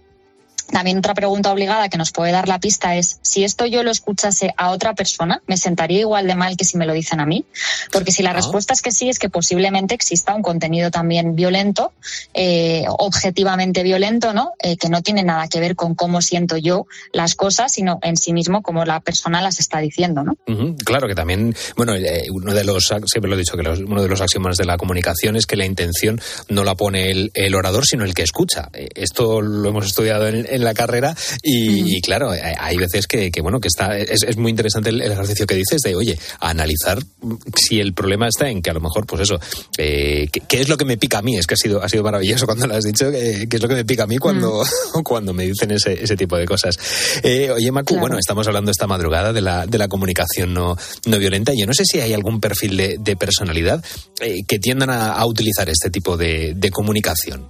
también 0.72 0.98
otra 1.00 1.14
pregunta 1.14 1.52
obligada 1.52 1.90
que 1.90 1.98
nos 1.98 2.12
puede 2.12 2.32
dar 2.32 2.48
la 2.48 2.60
pista 2.60 2.96
es, 2.96 3.20
si 3.22 3.44
esto 3.44 3.66
yo 3.66 3.84
lo 3.84 3.92
escuchase 3.92 4.54
a 4.58 4.70
otra 4.72 4.94
persona, 4.96 5.42
¿me 5.48 5.58
sentaría 5.58 6.00
igual 6.02 6.28
de 6.28 6.36
mal 6.36 6.56
que 6.58 6.66
si 6.66 6.78
me 6.78 6.86
lo 6.86 6.94
dicen 6.94 7.20
a 7.20 7.26
mí? 7.26 7.46
Porque 7.92 8.12
si 8.12 8.24
la 8.24 8.34
respuesta 8.34 8.74
es 8.74 8.82
que 8.82 8.92
sí, 8.92 9.10
es 9.10 9.20
que 9.20 9.30
posiblemente 9.30 9.96
exista 9.96 10.34
un 10.36 10.42
contenido 10.44 10.92
también 10.92 11.36
violento, 11.36 11.94
eh, 12.34 12.86
objetivamente 12.88 13.84
violento, 13.84 14.34
¿no? 14.34 14.52
Eh, 14.62 14.78
que 14.78 14.90
no 14.90 15.02
tiene 15.02 15.24
nada 15.24 15.48
que 15.48 15.60
ver 15.60 15.76
con 15.76 15.96
cómo 15.96 16.22
siento 16.22 16.58
yo 16.58 16.86
las 17.12 17.36
cosas, 17.36 17.72
sino 17.74 18.00
en 18.02 18.18
sí 18.18 18.34
mismo 18.34 18.62
como 18.62 18.86
la 18.86 19.00
persona 19.00 19.42
las 19.42 19.60
está 19.60 19.80
diciendo, 19.80 20.24
¿no? 20.24 20.38
Claro 20.86 21.08
que 21.08 21.16
también, 21.16 21.56
bueno, 21.76 21.96
eh, 21.96 22.28
uno 22.32 22.54
de 22.54 22.64
los, 22.64 22.86
siempre 23.06 23.30
lo 23.30 23.36
he 23.36 23.40
dicho, 23.40 23.58
que 23.58 23.64
los- 23.64 23.80
uno 23.80 24.02
de 24.02 24.08
los 24.08 24.22
axiomas 24.22 24.58
de 24.58 24.66
la 24.66 24.78
comunicación 24.78 25.36
es 25.36 25.46
que 25.46 25.56
la 25.56 25.66
intención 25.66 26.22
no 26.50 26.64
la 26.64 26.76
pone 26.76 27.10
el, 27.12 27.32
el 27.34 27.56
orador, 27.56 27.86
sino 27.86 28.04
el 28.06 28.14
que 28.14 28.24
escucha. 28.24 28.70
Eh, 28.74 28.88
Esto 28.96 29.42
lo 29.42 29.70
hemos 29.70 29.86
estudiado 29.86 30.28
en, 30.28 30.46
en 30.50 30.59
la 30.64 30.74
carrera 30.74 31.16
y, 31.44 31.98
y 31.98 32.02
claro, 32.02 32.34
eh, 32.34 32.56
hay 32.60 32.78
veces 32.78 33.08
que, 33.08 33.32
que, 33.32 33.42
bueno, 33.42 33.60
que 33.60 33.68
está, 33.68 33.98
es, 33.98 34.24
es 34.24 34.38
muy 34.38 34.50
interesante 34.52 34.90
el, 34.90 35.02
el 35.02 35.12
ejercicio 35.12 35.46
que 35.48 35.56
dices 35.56 35.82
de, 35.82 35.96
oye, 35.96 36.18
analizar 36.40 37.00
mm, 37.22 37.36
si 37.56 37.80
el 37.80 37.94
problema 37.94 38.28
está 38.28 38.50
en 38.50 38.62
que 38.62 38.70
a 38.70 38.74
lo 38.74 38.80
mejor, 38.82 39.06
pues 39.06 39.22
eso, 39.24 39.40
eh, 39.78 40.28
¿qué, 40.32 40.60
es 40.60 40.70
lo 40.70 40.78
que 40.78 40.86
me 40.86 40.98
pica 40.98 41.20
a 41.20 41.22
mí? 41.22 41.38
Es 41.38 41.48
que 41.48 41.54
ha 41.56 41.58
sido, 41.58 41.84
ha 41.84 41.90
sido 41.90 42.04
maravilloso 42.04 42.46
cuando 42.46 42.68
lo 42.68 42.76
has 42.76 42.84
dicho, 42.84 43.10
eh, 43.10 43.48
qué 43.50 43.58
es 43.58 43.62
lo 43.62 43.68
que 43.68 43.76
me 43.76 43.86
pica 43.86 44.04
a 44.04 44.08
mí 44.08 44.18
cuando, 44.18 44.64
cuando 45.04 45.34
me 45.34 45.46
dicen 45.46 45.72
ese, 45.72 46.04
ese 46.04 46.16
tipo 46.16 46.38
de 46.38 46.46
cosas. 46.46 46.78
Eh, 47.24 47.50
oye, 47.52 47.72
Macu, 47.72 47.90
Claro. 47.94 48.02
bueno, 48.02 48.18
estamos 48.20 48.46
hablando 48.48 48.72
esta 48.72 48.88
madrugada 48.88 49.34
de 49.34 49.42
la, 49.42 49.66
de 49.66 49.78
la 49.78 49.88
comunicación 49.88 50.54
no, 50.54 50.76
no 51.06 51.18
violenta. 51.20 51.54
Yo 51.54 51.66
no 51.66 51.74
sé 51.74 51.84
si 51.86 52.00
hay 52.00 52.14
algún 52.14 52.40
perfil 52.40 52.78
de, 52.78 52.98
de 53.00 53.16
personalidad 53.16 53.84
que 54.48 54.60
tiendan 54.60 54.90
a, 54.90 55.12
a 55.14 55.26
utilizar 55.26 55.70
este 55.70 55.90
tipo 55.90 56.18
de, 56.18 56.54
de 56.56 56.72
comunicación. 56.72 57.48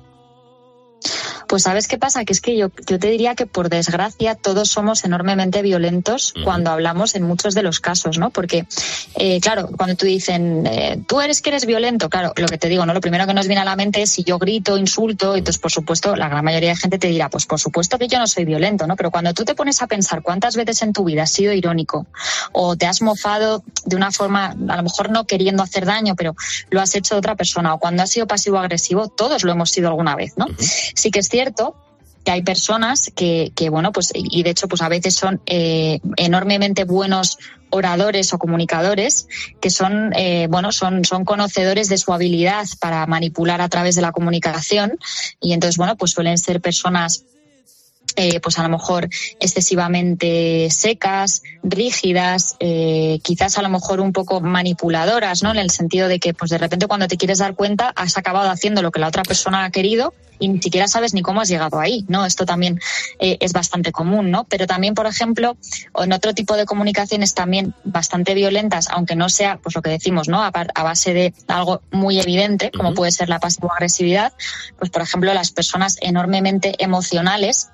Pues 1.50 1.64
sabes 1.64 1.88
qué 1.88 1.98
pasa, 1.98 2.26
que 2.26 2.34
es 2.34 2.42
que 2.42 2.56
yo, 2.56 2.70
yo 2.88 3.00
te 3.00 3.10
diría 3.10 3.34
que 3.34 3.48
por 3.48 3.70
desgracia 3.70 4.36
todos 4.36 4.70
somos 4.70 5.04
enormemente 5.04 5.64
violentos 5.64 6.32
cuando 6.44 6.70
hablamos 6.70 7.16
en 7.16 7.24
muchos 7.24 7.56
de 7.56 7.64
los 7.64 7.80
casos, 7.80 8.20
¿no? 8.20 8.30
Porque, 8.30 8.68
eh, 9.16 9.42
claro, 9.42 9.68
cuando 9.76 9.96
tú 9.96 10.06
dicen, 10.06 10.68
eh, 10.68 11.02
tú 11.08 11.22
eres 11.22 11.42
que 11.42 11.50
eres 11.50 11.66
violento, 11.66 12.08
claro, 12.08 12.34
lo 12.36 12.48
que 12.48 12.60
te 12.60 12.70
digo, 12.70 12.86
¿no? 12.86 12.94
Lo 12.94 13.02
primero 13.02 13.26
que 13.26 13.34
nos 13.34 13.48
viene 13.48 13.62
a 13.62 13.66
la 13.66 13.76
mente 13.76 14.04
es 14.04 14.12
si 14.12 14.24
yo 14.24 14.38
grito, 14.38 14.78
insulto, 14.78 15.36
entonces 15.36 15.60
por 15.60 15.72
supuesto 15.72 16.16
la 16.16 16.30
gran 16.30 16.46
mayoría 16.46 16.70
de 16.70 16.76
gente 16.76 17.00
te 17.00 17.08
dirá, 17.08 17.30
pues 17.30 17.48
por 17.48 17.60
supuesto 17.60 17.98
que 17.98 18.08
yo 18.08 18.20
no 18.20 18.28
soy 18.28 18.46
violento, 18.46 18.86
¿no? 18.86 18.96
Pero 18.96 19.10
cuando 19.10 19.34
tú 19.34 19.44
te 19.44 19.56
pones 19.56 19.82
a 19.82 19.88
pensar 19.88 20.22
cuántas 20.22 20.56
veces 20.56 20.84
en 20.84 20.94
tu 20.94 21.04
vida 21.04 21.24
has 21.24 21.32
sido 21.32 21.52
irónico 21.54 22.06
o 22.52 22.76
te 22.76 22.86
has 22.86 23.02
mofado 23.02 23.64
de 23.86 23.96
una 23.96 24.12
forma, 24.12 24.50
a 24.52 24.76
lo 24.76 24.84
mejor 24.84 25.10
no 25.10 25.26
queriendo 25.26 25.64
hacer 25.64 25.88
daño, 25.88 26.16
pero 26.16 26.36
lo 26.70 26.80
has 26.80 26.94
hecho 26.94 27.16
de 27.16 27.20
otra 27.20 27.36
persona 27.36 27.74
o 27.74 27.80
cuando 27.80 28.04
has 28.04 28.12
sido 28.12 28.28
pasivo-agresivo, 28.28 29.08
todos 29.08 29.44
lo 29.44 29.52
hemos 29.52 29.72
sido 29.72 29.88
alguna 29.88 30.16
vez, 30.16 30.34
¿no? 30.38 30.46
Sí 30.60 31.10
que 31.10 31.18
es 31.18 31.28
cierto 31.28 31.38
que 32.23 32.32
hay 32.32 32.43
personas 32.43 33.12
que, 33.15 33.52
que 33.56 33.69
bueno, 33.69 33.91
pues, 33.91 34.12
y 34.13 34.43
de 34.43 34.49
hecho, 34.49 34.67
pues 34.67 34.82
a 34.82 34.89
veces 34.89 35.15
son 35.15 35.41
eh, 35.45 35.99
enormemente 36.17 36.84
buenos 36.84 37.38
oradores 37.69 38.34
o 38.34 38.39
comunicadores 38.39 39.28
que 39.60 39.69
son 39.69 40.12
eh, 40.15 40.47
bueno 40.49 40.71
son 40.71 41.06
son 41.06 41.23
conocedores 41.23 41.88
de 41.89 41.97
su 41.97 42.12
habilidad 42.13 42.65
para 42.80 43.06
manipular 43.06 43.62
a 43.62 43.69
través 43.69 43.95
de 43.95 44.02
la 44.02 44.12
comunicación 44.12 44.97
y 45.39 45.54
entonces 45.54 45.78
bueno 45.78 45.95
pues 45.95 46.12
suelen 46.12 46.38
ser 46.38 46.62
personas 46.62 47.25
eh, 48.22 48.42
pues 48.42 48.60
a 48.60 48.64
lo 48.64 48.70
mejor 48.70 49.08
excesivamente 49.40 50.68
secas, 50.72 51.42
rígidas, 51.64 52.58
eh, 52.60 53.22
quizás 53.24 53.58
a 53.58 53.62
lo 53.62 53.70
mejor 53.70 54.02
un 54.02 54.12
poco 54.12 54.42
manipuladoras, 54.42 55.42
¿no? 55.42 55.52
En 55.52 55.58
el 55.58 55.70
sentido 55.72 56.10
de 56.10 56.20
que, 56.20 56.34
pues 56.34 56.52
de 56.52 56.58
repente 56.58 56.88
cuando 56.88 57.08
te 57.08 57.16
quieres 57.16 57.38
dar 57.38 57.56
cuenta, 57.56 57.94
has 57.96 58.18
acabado 58.18 58.50
haciendo 58.50 58.82
lo 58.82 58.92
que 58.92 59.00
la 59.00 59.08
otra 59.08 59.24
persona 59.24 59.64
ha 59.64 59.70
querido 59.70 60.14
y 60.38 60.50
ni 60.50 60.62
siquiera 60.62 60.90
sabes 60.90 61.14
ni 61.14 61.22
cómo 61.22 61.40
has 61.40 61.48
llegado 61.48 61.80
ahí, 61.80 62.04
¿no? 62.10 62.26
Esto 62.26 62.46
también 62.46 62.82
eh, 63.20 63.38
es 63.40 63.54
bastante 63.54 63.94
común, 63.94 64.32
¿no? 64.32 64.44
Pero 64.44 64.68
también, 64.68 64.96
por 64.96 65.06
ejemplo, 65.06 65.56
en 65.96 66.12
otro 66.12 66.34
tipo 66.34 66.58
de 66.58 66.66
comunicaciones 66.66 67.34
también 67.34 67.74
bastante 67.86 68.34
violentas, 68.34 68.90
aunque 68.90 69.16
no 69.16 69.30
sea, 69.30 69.60
pues 69.64 69.76
lo 69.76 69.82
que 69.82 69.92
decimos, 69.92 70.28
¿no? 70.28 70.44
A, 70.44 70.48
a 70.48 70.84
base 70.84 71.14
de 71.14 71.34
algo 71.48 71.84
muy 71.92 72.20
evidente, 72.20 72.70
como 72.72 72.94
puede 72.94 73.14
ser 73.14 73.30
la 73.30 73.40
pasivo-agresividad, 73.40 74.34
pues 74.78 74.92
por 74.92 75.04
ejemplo, 75.04 75.34
las 75.34 75.52
personas 75.52 75.96
enormemente 76.02 76.76
emocionales 76.80 77.70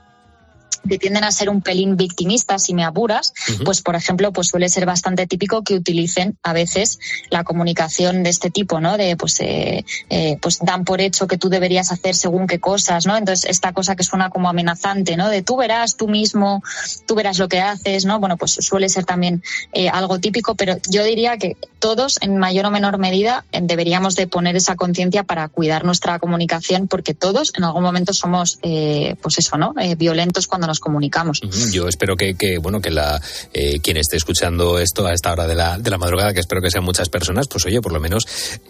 que 0.88 0.98
tienden 0.98 1.24
a 1.24 1.32
ser 1.32 1.50
un 1.50 1.62
pelín 1.62 1.98
victimistas, 1.98 2.64
si 2.64 2.74
me 2.74 2.84
apuras, 2.84 3.34
pues 3.64 3.82
por 3.82 3.96
ejemplo, 3.96 4.32
pues 4.32 4.48
suele 4.48 4.70
ser 4.70 4.86
bastante 4.86 5.28
típico 5.28 5.64
que 5.64 5.76
utilicen 5.76 6.38
a 6.44 6.54
veces 6.54 7.00
la 7.30 7.44
comunicación 7.44 8.24
de 8.24 8.30
este 8.30 8.50
tipo, 8.50 8.80
¿no? 8.80 8.98
De 8.98 9.16
pues, 9.18 9.40
eh, 9.42 9.86
eh, 10.10 10.38
pues 10.42 10.60
dan 10.60 10.86
por 10.86 11.02
hecho 11.02 11.28
que 11.28 11.38
tú 11.38 11.50
deberías 11.50 11.92
hacer 11.92 12.16
según 12.16 12.48
qué 12.48 12.60
cosas, 12.60 13.06
¿no? 13.06 13.16
Entonces 13.18 13.50
esta 13.50 13.74
cosa 13.74 13.96
que 13.96 14.04
suena 14.04 14.30
como 14.30 14.50
amenazante, 14.50 15.18
¿no? 15.18 15.30
De 15.30 15.42
tú 15.42 15.58
verás 15.58 15.96
tú 15.96 16.08
mismo, 16.08 16.64
tú 17.08 17.16
verás 17.16 17.40
lo 17.40 17.48
que 17.48 17.62
haces, 17.62 18.06
¿no? 18.06 18.20
Bueno, 18.20 18.38
pues 18.38 18.58
suele 18.60 18.90
ser 18.90 19.06
también 19.06 19.44
eh, 19.74 19.90
algo 19.90 20.20
típico, 20.20 20.56
pero 20.56 20.76
yo 20.90 21.04
diría 21.04 21.38
que 21.38 21.58
todos, 21.86 22.18
en 22.22 22.40
mayor 22.40 22.66
o 22.66 22.72
menor 22.72 22.98
medida, 22.98 23.46
eh, 23.52 23.60
deberíamos 23.62 24.16
de 24.16 24.26
poner 24.26 24.56
esa 24.56 24.76
conciencia 24.76 25.22
para 25.24 25.48
cuidar 25.50 25.86
nuestra 25.86 26.18
comunicación, 26.18 26.88
porque 26.88 27.14
todos 27.14 27.54
en 27.56 27.64
algún 27.64 27.84
momento 27.84 28.12
somos, 28.12 28.58
eh, 28.64 29.16
pues 29.22 29.38
eso, 29.38 29.56
¿no? 29.58 29.76
Eh, 29.80 29.94
violentos 29.94 30.48
cuando 30.48 30.66
nos 30.66 30.75
comunicamos. 30.80 31.42
Yo 31.72 31.88
espero 31.88 32.16
que, 32.16 32.36
que, 32.36 32.58
bueno 32.58 32.82
que 32.82 32.92
la 32.92 33.22
eh, 33.54 33.80
quien 33.82 33.98
esté 33.98 34.18
escuchando 34.18 34.80
esto 34.80 35.06
a 35.06 35.14
esta 35.14 35.32
hora 35.32 35.48
de 35.48 35.56
la, 35.56 35.78
de 35.78 35.90
la 35.90 35.98
madrugada, 35.98 36.34
que 36.34 36.40
espero 36.40 36.62
que 36.62 36.70
sean 36.72 36.84
muchas 36.84 37.10
personas, 37.10 37.48
pues 37.48 37.66
oye, 37.66 37.82
por 37.82 37.92
lo 37.92 38.00
menos 38.00 38.26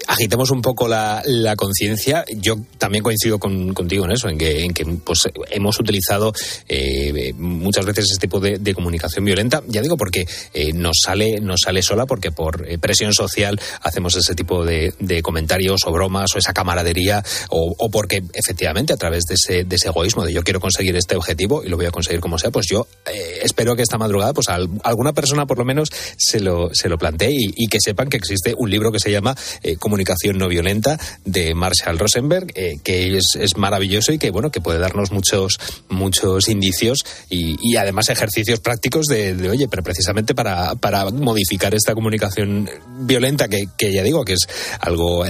agitemos 0.08 0.52
un 0.52 0.62
poco 0.62 0.88
la, 0.88 1.22
la 1.26 1.56
conciencia. 1.56 2.26
Yo 2.36 2.56
también 2.78 3.04
coincido 3.04 3.40
con- 3.40 3.74
contigo 3.74 4.06
en 4.06 4.12
eso, 4.12 4.30
en 4.30 4.38
que, 4.38 4.64
en 4.64 4.74
que 4.74 4.86
pues 4.86 5.24
hemos 5.52 5.80
utilizado 5.80 6.34
eh, 6.68 7.34
muchas 7.38 7.86
veces 7.86 8.06
este 8.12 8.28
tipo 8.28 8.40
de, 8.40 8.58
de 8.58 8.74
comunicación 8.74 9.26
violenta. 9.26 9.62
Ya 9.68 9.82
digo 9.82 9.98
porque 9.98 10.26
eh, 10.54 10.74
nos 10.74 10.98
sale 11.04 11.40
nos 11.42 11.62
sale 11.62 11.82
sola, 11.82 12.06
porque 12.06 12.32
por 12.32 12.66
presión 12.80 13.14
social 13.14 13.60
hacemos 13.82 14.16
ese 14.16 14.36
tipo 14.36 14.66
de, 14.66 14.94
de 15.00 15.22
comentarios 15.22 15.82
o 15.86 15.92
bromas 15.92 16.36
o 16.36 16.38
esa 16.38 16.54
camaradería, 16.54 17.24
o, 17.50 17.76
o 17.78 17.90
porque 17.90 18.24
efectivamente 18.34 18.94
a 18.94 18.98
través 18.98 19.24
de 19.26 19.36
ese, 19.36 19.64
de 19.64 19.76
ese 19.76 19.88
egoísmo 19.90 20.26
de 20.26 20.34
yo 20.34 20.44
quiero 20.44 20.60
conseguir 20.60 20.96
este 20.96 21.16
objetivo 21.16 21.64
y 21.64 21.70
lo 21.70 21.78
voy 21.78 21.86
a 21.86 21.92
conseguir 21.96 22.20
como 22.22 22.38
sea, 22.38 22.52
pues 22.52 22.68
yo 22.70 22.86
eh, 23.12 23.40
espero 23.42 23.76
que 23.76 23.82
esta 23.82 23.98
madrugada 23.98 24.34
pues 24.34 24.50
al- 24.50 24.70
alguna 24.84 25.14
persona 25.14 25.46
por 25.48 25.58
lo 25.58 25.66
menos 25.66 25.90
se 26.18 26.40
lo, 26.40 26.70
se 26.76 26.90
lo 26.90 26.98
plantee 26.98 27.32
y, 27.32 27.68
que 27.68 27.80
sepan 27.82 28.10
que 28.10 28.18
existe 28.18 28.54
un 28.56 28.70
libro 28.70 28.92
que 28.92 29.00
se 29.00 29.12
llama 29.12 29.36
eh, 29.64 29.78
Comunicación 29.78 30.38
no 30.38 30.48
violenta 30.48 31.00
de 31.24 31.56
Marshall 31.56 31.98
Rosenberg, 31.98 32.52
eh, 32.56 32.76
que 32.84 33.18
es, 33.18 33.36
es 33.40 33.58
maravilloso 33.58 34.12
y 34.12 34.20
que 34.20 34.30
bueno 34.30 34.52
que 34.52 34.62
puede 34.62 34.78
darnos 34.78 35.12
muchos 35.12 35.58
muchos 35.90 36.48
indicios 36.50 37.00
y, 37.30 37.76
además 37.78 38.10
ejercicios 38.10 38.60
prácticos 38.60 39.08
de, 39.08 39.50
oye, 39.50 39.68
pero 39.68 39.84
precisamente 39.84 40.34
para, 40.36 40.76
para 40.76 41.10
modificar 41.10 41.74
esta 41.74 41.94
comunicación 41.94 42.70
violenta 43.00 43.48
que, 43.48 43.94
ya 43.94 44.04
digo 44.04 44.24
que 44.26 44.34
es 44.34 44.48
algo 44.80 45.26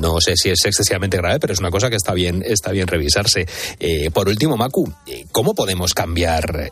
no 0.00 0.20
sé 0.20 0.34
si 0.36 0.50
es 0.50 0.64
excesivamente 0.64 1.16
grave, 1.16 1.38
pero 1.40 1.52
es 1.52 1.60
una 1.60 1.70
cosa 1.70 1.88
que 1.90 1.96
está 1.96 2.12
bien 2.14 2.42
está 2.46 2.70
bien 2.72 2.86
revisarse. 2.86 3.46
Por 4.12 4.28
último, 4.28 4.56
Macu, 4.56 4.92
¿cómo 5.32 5.54
podemos 5.54 5.94
cambiar 5.94 6.09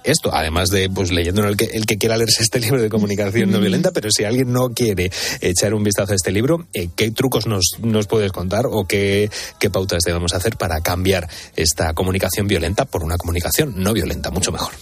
esto? 0.05 0.35
Además 0.35 0.69
de 0.71 0.91
pues 0.91 1.11
leyendo 1.11 1.45
el 1.45 1.57
que, 1.57 1.67
el 1.67 1.87
que 1.87 1.99
quiera 1.99 2.17
leerse 2.17 2.43
este 2.43 2.61
libro 2.61 2.81
de 2.81 2.89
comunicación 2.89 3.51
no 3.51 3.61
violenta, 3.61 3.91
pero 3.93 4.11
si 4.11 4.25
alguien 4.25 4.53
no 4.53 4.71
quiere 4.71 5.11
echar 5.41 5.75
un 5.75 5.85
vistazo 5.85 6.13
a 6.13 6.17
este 6.17 6.33
libro, 6.33 6.67
eh, 6.73 6.89
¿qué 6.95 7.11
trucos 7.11 7.47
nos, 7.47 7.77
nos 7.81 8.07
puedes 8.07 8.33
contar 8.33 8.67
o 8.67 8.85
qué, 8.85 9.31
qué 9.59 9.71
pautas 9.71 10.03
debemos 10.05 10.35
hacer 10.35 10.57
para 10.57 10.81
cambiar 10.81 11.29
esta 11.57 11.93
comunicación 11.95 12.47
violenta 12.47 12.85
por 12.85 13.03
una 13.03 13.17
comunicación 13.17 13.75
no 13.77 13.93
violenta? 13.93 14.31
Mucho 14.31 14.53
mejor. 14.53 14.73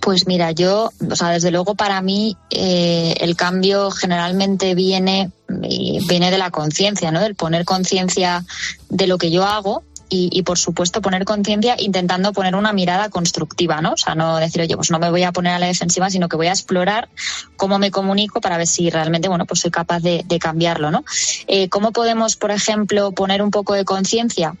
Pues 0.00 0.26
mira, 0.26 0.52
yo, 0.52 0.90
o 1.10 1.16
sea, 1.16 1.30
desde 1.30 1.50
luego 1.50 1.74
para 1.74 2.00
mí 2.00 2.36
eh, 2.50 3.14
el 3.20 3.34
cambio 3.34 3.90
generalmente 3.90 4.74
viene, 4.74 5.30
y 5.62 6.06
viene 6.06 6.30
de 6.30 6.38
la 6.38 6.50
conciencia, 6.50 7.10
¿no? 7.10 7.20
Del 7.20 7.34
poner 7.34 7.64
conciencia 7.64 8.44
de 8.88 9.06
lo 9.06 9.18
que 9.18 9.30
yo 9.30 9.44
hago 9.44 9.82
y, 10.10 10.28
y, 10.32 10.42
por 10.42 10.58
supuesto 10.58 11.00
poner 11.00 11.24
conciencia 11.24 11.76
intentando 11.78 12.32
poner 12.32 12.56
una 12.56 12.72
mirada 12.72 13.08
constructiva, 13.08 13.80
¿no? 13.80 13.92
O 13.92 13.96
sea, 13.96 14.14
no 14.14 14.36
decir, 14.36 14.60
oye, 14.60 14.76
pues 14.76 14.90
no 14.90 14.98
me 14.98 15.10
voy 15.10 15.22
a 15.22 15.32
poner 15.32 15.54
a 15.54 15.58
la 15.58 15.66
defensiva, 15.66 16.10
sino 16.10 16.28
que 16.28 16.36
voy 16.36 16.48
a 16.48 16.52
explorar 16.52 17.08
cómo 17.56 17.78
me 17.78 17.90
comunico 17.90 18.40
para 18.40 18.58
ver 18.58 18.66
si 18.66 18.90
realmente, 18.90 19.28
bueno, 19.28 19.46
pues 19.46 19.60
soy 19.60 19.70
capaz 19.70 20.00
de, 20.00 20.24
de 20.26 20.38
cambiarlo, 20.38 20.90
¿no? 20.90 21.04
Eh, 21.46 21.68
¿Cómo 21.68 21.92
podemos, 21.92 22.36
por 22.36 22.50
ejemplo, 22.50 23.12
poner 23.12 23.40
un 23.40 23.50
poco 23.50 23.74
de 23.74 23.84
conciencia? 23.84 24.54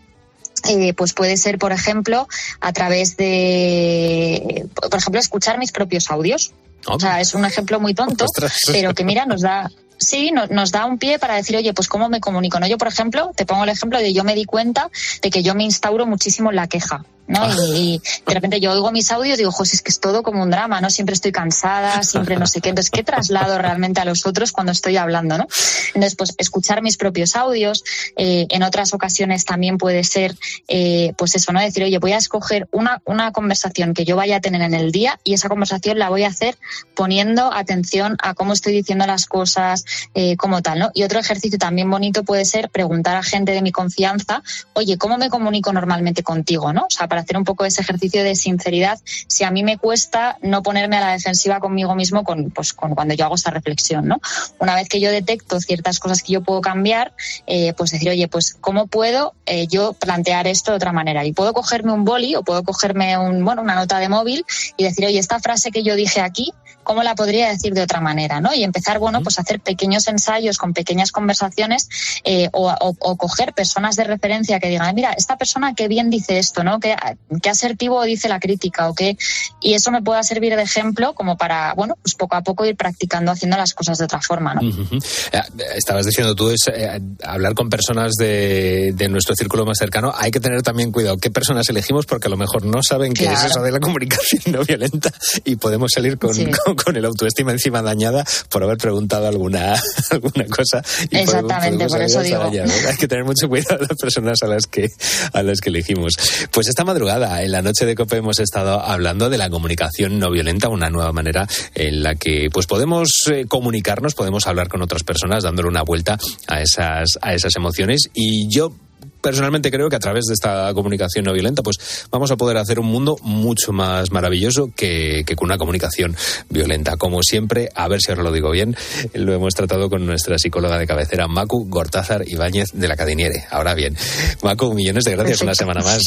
Eh, 0.68 0.92
pues 0.94 1.14
puede 1.14 1.36
ser, 1.36 1.58
por 1.58 1.72
ejemplo, 1.72 2.28
a 2.60 2.72
través 2.72 3.16
de, 3.16 4.68
por 4.74 4.98
ejemplo, 4.98 5.20
escuchar 5.20 5.58
mis 5.58 5.72
propios 5.72 6.10
audios. 6.10 6.52
O 6.86 6.98
sea, 6.98 7.20
es 7.20 7.34
un 7.34 7.44
ejemplo 7.44 7.80
muy 7.80 7.94
tonto, 7.94 8.26
pero 8.66 8.94
que 8.94 9.04
mira, 9.04 9.26
nos 9.26 9.42
da, 9.42 9.70
sí, 10.00 10.32
no- 10.32 10.46
nos 10.48 10.72
da 10.72 10.86
un 10.86 10.98
pie 10.98 11.18
para 11.18 11.36
decir, 11.36 11.56
oye, 11.56 11.72
pues 11.74 11.86
cómo 11.86 12.08
me 12.08 12.18
comunico. 12.20 12.58
¿no? 12.58 12.66
Yo, 12.66 12.78
por 12.78 12.88
ejemplo, 12.88 13.30
te 13.36 13.46
pongo 13.46 13.62
el 13.64 13.70
ejemplo 13.70 13.98
de 13.98 14.12
yo 14.12 14.24
me 14.24 14.34
di 14.34 14.44
cuenta 14.46 14.90
de 15.22 15.30
que 15.30 15.42
yo 15.42 15.54
me 15.54 15.62
instauro 15.64 16.06
muchísimo 16.06 16.50
en 16.50 16.56
la 16.56 16.66
queja. 16.66 17.04
¿no? 17.28 17.46
Y, 17.76 17.78
y 17.78 18.02
de 18.26 18.34
repente 18.34 18.58
yo 18.58 18.72
oigo 18.72 18.90
mis 18.90 19.12
audios 19.12 19.36
y 19.36 19.42
digo, 19.42 19.52
José, 19.52 19.76
es 19.76 19.82
que 19.82 19.92
es 19.92 20.00
todo 20.00 20.24
como 20.24 20.42
un 20.42 20.50
drama, 20.50 20.80
¿no? 20.80 20.90
Siempre 20.90 21.14
estoy 21.14 21.30
cansada, 21.30 22.02
siempre 22.02 22.36
no 22.36 22.48
sé 22.48 22.60
qué. 22.60 22.70
Entonces, 22.70 22.90
¿qué 22.90 23.04
traslado 23.04 23.56
realmente 23.56 24.00
a 24.00 24.04
los 24.04 24.26
otros 24.26 24.50
cuando 24.50 24.72
estoy 24.72 24.96
hablando, 24.96 25.38
¿no? 25.38 25.46
Entonces, 25.94 26.16
pues 26.16 26.34
escuchar 26.38 26.82
mis 26.82 26.96
propios 26.96 27.36
audios. 27.36 27.84
eh, 28.16 28.46
en 28.50 28.64
otras 28.64 28.92
ocasiones 28.94 29.44
también 29.44 29.78
puede 29.78 30.02
ser, 30.02 30.34
eh, 30.66 31.12
pues 31.16 31.36
eso, 31.36 31.52
¿no? 31.52 31.60
Decir, 31.60 31.84
oye, 31.84 31.98
voy 31.98 32.14
a 32.14 32.16
escoger 32.16 32.66
una, 32.72 33.00
una 33.04 33.30
conversación 33.30 33.94
que 33.94 34.04
yo 34.04 34.16
vaya 34.16 34.38
a 34.38 34.40
tener 34.40 34.62
en 34.62 34.74
el 34.74 34.90
día 34.90 35.20
y 35.22 35.34
esa 35.34 35.48
conversación 35.48 36.00
la 36.00 36.08
voy 36.08 36.24
a 36.24 36.28
hacer 36.30 36.58
poniendo 36.96 37.52
atención 37.52 38.16
a 38.22 38.34
cómo 38.34 38.52
estoy 38.54 38.72
diciendo 38.72 39.06
las 39.06 39.26
cosas, 39.26 39.84
eh, 40.14 40.36
como 40.36 40.62
tal, 40.62 40.78
¿no? 40.78 40.90
Y 40.94 41.02
otro 41.02 41.18
ejercicio 41.18 41.58
también 41.58 41.90
bonito 41.90 42.24
puede 42.24 42.44
ser 42.44 42.70
preguntar 42.70 43.16
a 43.16 43.22
gente 43.22 43.52
de 43.52 43.62
mi 43.62 43.72
confianza, 43.72 44.42
oye, 44.74 44.98
¿cómo 44.98 45.18
me 45.18 45.30
comunico 45.30 45.72
normalmente 45.72 46.22
contigo, 46.22 46.72
no? 46.72 46.82
O 46.82 46.90
sea, 46.90 47.08
para 47.08 47.22
hacer 47.22 47.36
un 47.36 47.44
poco 47.44 47.64
ese 47.64 47.82
ejercicio 47.82 48.22
de 48.22 48.34
sinceridad, 48.34 48.98
si 49.04 49.44
a 49.44 49.50
mí 49.50 49.62
me 49.62 49.78
cuesta 49.78 50.38
no 50.42 50.62
ponerme 50.62 50.96
a 50.96 51.00
la 51.00 51.12
defensiva 51.12 51.60
conmigo 51.60 51.94
mismo 51.94 52.24
con, 52.24 52.50
pues, 52.50 52.72
con 52.72 52.94
cuando 52.94 53.14
yo 53.14 53.24
hago 53.24 53.34
esta 53.34 53.50
reflexión, 53.50 54.06
¿no? 54.06 54.20
Una 54.58 54.74
vez 54.74 54.88
que 54.88 55.00
yo 55.00 55.10
detecto 55.10 55.60
ciertas 55.60 55.98
cosas 55.98 56.22
que 56.22 56.32
yo 56.32 56.42
puedo 56.42 56.60
cambiar, 56.60 57.12
eh, 57.46 57.72
pues 57.74 57.90
decir, 57.90 58.10
oye, 58.10 58.28
pues 58.28 58.56
¿cómo 58.60 58.86
puedo 58.86 59.34
eh, 59.46 59.66
yo 59.66 59.92
plantear 59.94 60.46
esto 60.46 60.72
de 60.72 60.76
otra 60.76 60.92
manera? 60.92 61.24
Y 61.24 61.32
puedo 61.32 61.52
cogerme 61.52 61.92
un 61.92 62.04
boli 62.04 62.34
o 62.36 62.42
puedo 62.42 62.62
cogerme 62.62 63.18
un, 63.18 63.44
bueno, 63.44 63.62
una 63.62 63.74
nota 63.74 63.98
de 63.98 64.08
móvil 64.08 64.44
y 64.76 64.84
decir, 64.84 65.06
oye, 65.06 65.18
esta 65.18 65.40
frase 65.40 65.70
que 65.70 65.82
yo 65.82 65.94
dije 65.94 66.20
aquí, 66.20 66.52
¿cómo 66.82 67.02
la 67.02 67.14
podría 67.14 67.48
decir 67.48 67.74
de 67.74 67.82
otra 67.82 68.00
manera? 68.00 68.40
¿no? 68.40 68.52
Y 68.54 68.64
empezar, 68.64 68.98
bueno, 68.98 69.22
pues 69.22 69.38
a 69.38 69.42
hacer 69.42 69.60
pequeños 69.60 70.06
ensayos 70.08 70.58
con 70.58 70.72
pequeñas 70.72 71.12
conversaciones 71.12 71.88
eh, 72.24 72.48
o, 72.52 72.70
o- 72.70 72.96
o 73.00 73.16
coger 73.16 73.52
personas 73.52 73.96
de 73.96 74.04
referencia 74.04 74.58
que 74.60 74.68
digan, 74.68 74.94
mira, 74.94 75.12
esta 75.12 75.36
persona 75.36 75.74
qué 75.74 75.88
bien 75.88 76.10
dice 76.10 76.38
esto, 76.38 76.64
¿no? 76.64 76.80
Qué, 76.80 76.96
qué 77.42 77.50
asertivo 77.50 78.02
dice 78.04 78.28
la 78.28 78.40
crítica 78.40 78.88
o 78.88 78.94
qué... 78.94 79.16
Y 79.60 79.74
eso 79.74 79.90
me 79.90 80.02
pueda 80.02 80.22
servir 80.22 80.56
de 80.56 80.62
ejemplo 80.62 81.12
como 81.14 81.36
para, 81.36 81.74
bueno, 81.74 81.96
pues 82.02 82.14
poco 82.14 82.36
a 82.36 82.42
poco 82.42 82.64
ir 82.64 82.76
practicando 82.76 83.30
haciendo 83.30 83.56
las 83.56 83.74
cosas 83.74 83.98
de 83.98 84.04
otra 84.04 84.20
forma, 84.20 84.54
¿no? 84.54 84.62
Eh, 84.62 85.40
Estabas 85.76 86.06
diciendo 86.06 86.34
tú, 86.34 86.50
es 86.50 86.60
eh, 86.72 87.00
hablar 87.24 87.54
con 87.54 87.68
personas 87.68 88.12
de, 88.18 88.92
de 88.94 89.08
nuestro 89.08 89.34
círculo 89.34 89.64
más 89.66 89.78
cercano. 89.78 90.12
Hay 90.16 90.30
que 90.30 90.40
tener 90.40 90.62
también 90.62 90.92
cuidado 90.92 91.18
qué 91.18 91.30
personas 91.30 91.68
elegimos 91.68 92.06
porque 92.06 92.28
a 92.28 92.30
lo 92.30 92.36
mejor 92.36 92.64
no 92.64 92.80
saben 92.82 93.12
qué 93.12 93.26
es 93.26 93.44
eso 93.44 93.62
de 93.62 93.70
la 93.70 93.80
comunicación 93.80 94.42
no 94.46 94.64
violenta 94.64 95.12
y 95.44 95.56
podemos 95.56 95.90
salir 95.94 96.18
con, 96.18 96.34
Sí. 96.34 96.46
con, 96.64 96.69
con 96.84 96.96
el 96.96 97.04
autoestima 97.04 97.52
encima 97.52 97.82
dañada 97.82 98.24
por 98.48 98.62
haber 98.62 98.78
preguntado 98.78 99.26
alguna, 99.26 99.80
alguna 100.10 100.46
cosa. 100.46 100.82
y 101.10 101.18
Exactamente, 101.18 101.86
por 101.86 102.02
eso 102.02 102.20
digo. 102.20 102.42
Hay 102.42 102.96
que 102.98 103.08
tener 103.08 103.24
mucho 103.24 103.48
cuidado 103.48 103.78
las 103.88 103.98
personas 103.98 104.42
a 104.42 104.46
las 104.46 104.66
que 104.66 104.90
a 105.32 105.42
las 105.42 105.60
que 105.60 105.70
elegimos. 105.70 106.14
Pues 106.50 106.68
esta 106.68 106.84
madrugada, 106.84 107.42
en 107.42 107.52
la 107.52 107.62
noche 107.62 107.86
de 107.86 107.94
COPE, 107.94 108.18
hemos 108.18 108.38
estado 108.38 108.80
hablando 108.80 109.30
de 109.30 109.38
la 109.38 109.50
comunicación 109.50 110.18
no 110.18 110.30
violenta, 110.30 110.68
una 110.68 110.90
nueva 110.90 111.12
manera 111.12 111.46
en 111.74 112.02
la 112.02 112.14
que 112.14 112.48
pues 112.52 112.66
podemos 112.66 113.10
eh, 113.32 113.46
comunicarnos, 113.46 114.14
podemos 114.14 114.46
hablar 114.46 114.68
con 114.68 114.82
otras 114.82 115.02
personas 115.02 115.42
dándole 115.42 115.68
una 115.68 115.82
vuelta 115.82 116.18
a 116.46 116.60
esas, 116.60 117.18
a 117.20 117.34
esas 117.34 117.54
emociones. 117.56 118.10
Y 118.14 118.48
yo 118.48 118.72
personalmente 119.20 119.70
creo 119.70 119.88
que 119.88 119.96
a 119.96 120.00
través 120.00 120.24
de 120.26 120.34
esta 120.34 120.72
comunicación 120.74 121.24
no 121.24 121.32
violenta, 121.32 121.62
pues 121.62 122.06
vamos 122.10 122.30
a 122.30 122.36
poder 122.36 122.56
hacer 122.56 122.80
un 122.80 122.86
mundo 122.86 123.16
mucho 123.22 123.72
más 123.72 124.10
maravilloso 124.10 124.70
que, 124.74 125.24
que 125.26 125.36
con 125.36 125.46
una 125.46 125.58
comunicación 125.58 126.16
violenta. 126.48 126.96
Como 126.96 127.22
siempre, 127.22 127.70
a 127.74 127.88
ver 127.88 128.00
si 128.00 128.10
ahora 128.10 128.22
lo 128.22 128.32
digo 128.32 128.50
bien, 128.50 128.76
lo 129.14 129.32
hemos 129.32 129.54
tratado 129.54 129.88
con 129.88 130.06
nuestra 130.06 130.38
psicóloga 130.38 130.78
de 130.78 130.86
cabecera, 130.86 131.28
Macu 131.28 131.66
Gortázar 131.68 132.24
Ibáñez 132.26 132.70
de 132.72 132.88
la 132.88 132.96
Cadiniere. 132.96 133.44
Ahora 133.50 133.74
bien, 133.74 133.96
Macu, 134.42 134.72
millones 134.74 135.04
de 135.04 135.12
gracias 135.12 135.40
una 135.42 135.54
semana 135.54 135.82
más. 135.82 136.02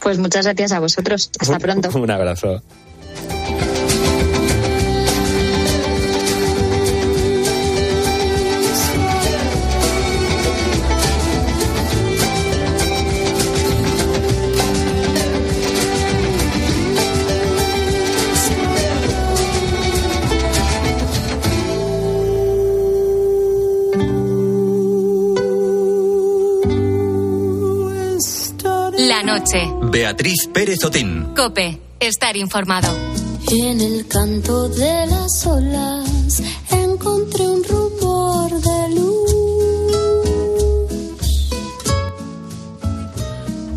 Pues 0.00 0.18
muchas 0.18 0.44
gracias 0.44 0.72
a 0.72 0.80
vosotros. 0.80 1.30
Hasta 1.38 1.58
pronto. 1.58 1.88
un 1.98 2.10
abrazo. 2.10 2.62
Noche. 29.44 29.70
Beatriz 29.82 30.48
Pérez 30.52 30.84
Otín. 30.84 31.34
Cope. 31.36 31.78
Estar 32.00 32.36
informado. 32.36 32.88
En 33.50 33.80
el 33.80 34.06
canto 34.08 34.68
de 34.68 35.06
las 35.06 35.46
olas 35.46 36.42
encontré 36.70 37.48
un 37.48 37.64
rumor 37.64 38.50
de 38.60 38.88
luz. 38.94 39.34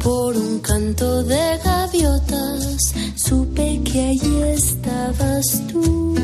Por 0.03 0.35
un 0.35 0.59
canto 0.59 1.23
de 1.23 1.59
gaviotas 1.63 2.93
supe 3.15 3.81
que 3.83 4.01
allí 4.01 4.41
estabas 4.53 5.61
tú. 5.71 6.15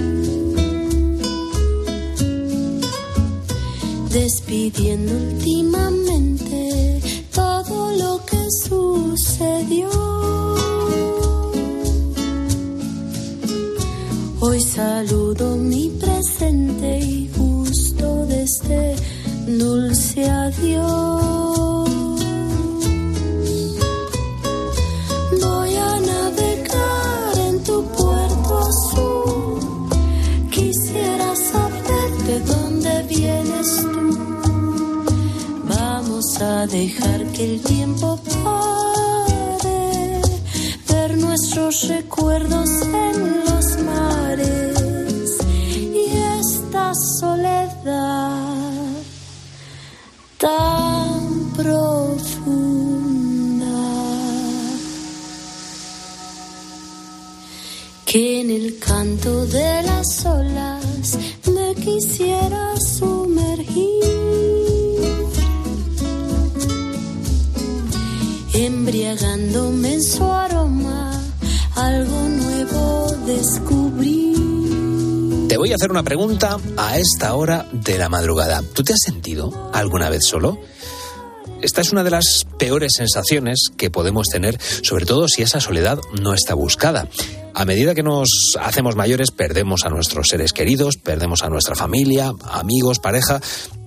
Despidiendo 4.10 5.12
últimamente 5.14 7.02
todo 7.34 7.92
lo 7.92 8.26
que 8.26 8.33
sucedió. 8.62 9.90
Hoy 14.40 14.62
saludo 14.62 15.56
mi 15.56 15.90
presente 15.90 17.00
y 17.00 17.30
gusto 17.36 18.26
de 18.26 18.44
este 18.44 18.96
dulce 19.48 20.30
adiós. 20.30 21.90
Voy 25.42 25.76
a 25.76 26.00
navegar 26.12 27.40
en 27.48 27.64
tu 27.64 27.84
puerto 27.86 28.60
azul. 28.72 29.60
Quisiera 30.52 31.36
saber 31.36 32.12
de 32.28 32.40
dónde 32.42 33.04
vienes 33.04 33.78
tú. 33.94 34.06
Vamos 35.68 36.42
a 36.42 36.68
dejar 36.68 37.26
que 37.32 37.44
el 37.54 37.62
tiempo 37.62 38.20
una 75.94 76.02
pregunta 76.02 76.58
a 76.76 76.98
esta 76.98 77.36
hora 77.36 77.68
de 77.72 78.00
la 78.00 78.10
madrugada. 78.10 78.64
¿Tú 78.74 78.84
te 78.84 78.94
has 78.94 79.00
sentido 79.00 79.70
alguna 79.76 80.10
vez 80.10 80.24
solo? 80.26 80.60
Esta 81.62 81.82
es 81.82 81.92
una 81.92 82.04
de 82.04 82.10
las 82.10 82.48
peores 82.58 82.94
sensaciones 82.98 83.70
que 83.78 83.92
podemos 83.92 84.28
tener, 84.28 84.60
sobre 84.82 85.06
todo 85.06 85.28
si 85.28 85.44
esa 85.44 85.60
soledad 85.60 86.00
no 86.20 86.34
está 86.34 86.56
buscada. 86.56 87.08
A 87.54 87.66
medida 87.66 87.94
que 87.94 88.02
nos 88.02 88.58
hacemos 88.60 88.96
mayores, 88.96 89.30
perdemos 89.30 89.86
a 89.86 89.90
nuestros 89.90 90.30
seres 90.30 90.52
queridos, 90.52 90.98
perdemos 90.98 91.44
a 91.44 91.50
nuestra 91.50 91.76
familia, 91.76 92.32
amigos, 92.50 92.98
pareja. 92.98 93.40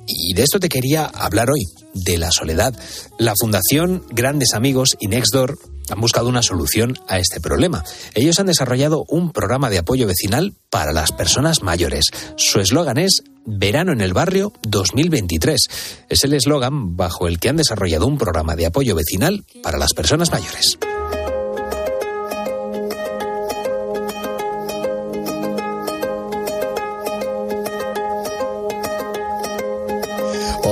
Y 0.07 0.35
de 0.35 0.45
esto 0.45 0.61
te 0.61 0.69
quería 0.69 1.07
hablar 1.07 1.51
hoy, 1.51 1.65
de 1.93 2.19
la 2.19 2.31
soledad. 2.31 2.73
La 3.19 3.35
Fundación 3.37 4.05
Grandes 4.11 4.55
Amigos 4.55 4.97
y 5.01 5.09
Nextdoor 5.09 5.59
han 5.91 6.01
buscado 6.01 6.29
una 6.29 6.43
solución 6.43 6.99
a 7.09 7.19
este 7.19 7.41
problema. 7.41 7.85
Ellos 8.15 8.39
han 8.41 8.47
desarrollado 8.47 9.05
un 9.09 9.33
programa 9.33 9.71
de 9.71 9.79
apoyo 9.79 10.07
vecinal 10.07 10.55
para 10.71 10.93
las 10.93 11.13
personas 11.13 11.63
mayores. 11.63 12.07
Su 12.37 12.61
eslogan 12.61 12.99
es 12.99 13.23
Verano 13.45 13.93
en 13.93 14.01
el 14.01 14.13
Barrio 14.13 14.53
2023. 14.63 15.69
Es 16.09 16.25
el 16.25 16.35
eslogan 16.35 16.97
bajo 16.97 17.29
el 17.29 17.39
que 17.39 17.49
han 17.49 17.57
desarrollado 17.57 18.07
un 18.07 18.19
programa 18.19 18.57
de 18.57 18.67
apoyo 18.67 18.95
vecinal 18.95 19.45
para 19.63 19.79
las 19.79 19.95
personas 19.95 20.33
mayores. 20.33 20.79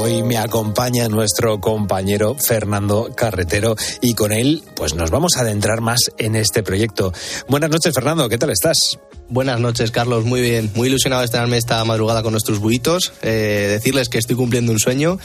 Hoy 0.05 0.23
me 0.23 0.37
acompaña 0.37 1.09
nuestro 1.09 1.63
compañero 1.63 2.35
Fernando 2.35 3.09
Carretero 3.17 3.75
y 4.03 4.13
con 4.13 4.33
él 4.33 4.63
pues 4.77 4.95
nos 4.95 5.11
vamos 5.11 5.39
a 5.39 5.41
adentrar 5.41 5.81
más 5.81 6.11
en 6.19 6.37
este 6.37 6.63
proyecto. 6.63 7.11
Buenas 7.49 7.71
noches 7.71 7.95
Fernando, 7.95 8.29
¿qué 8.29 8.37
tal 8.37 8.51
estás? 8.51 8.99
Buenas 9.31 9.59
noches, 9.59 9.91
Carlos. 9.91 10.27
Muy 10.27 10.43
bien. 10.43 10.71
Muy 10.75 10.89
ilusionado 10.89 11.21
de 11.21 11.25
estrenarme 11.25 11.57
esta 11.57 11.83
madrugada 11.87 12.23
con 12.23 12.33
nuestros 12.33 12.59
buitos. 12.59 13.15
Eh, 13.23 13.69
decirles 13.71 14.11
que 14.11 14.19
estoy 14.19 14.37
cumpliendo 14.37 14.71
un 14.71 14.79
sueño. 14.79 15.19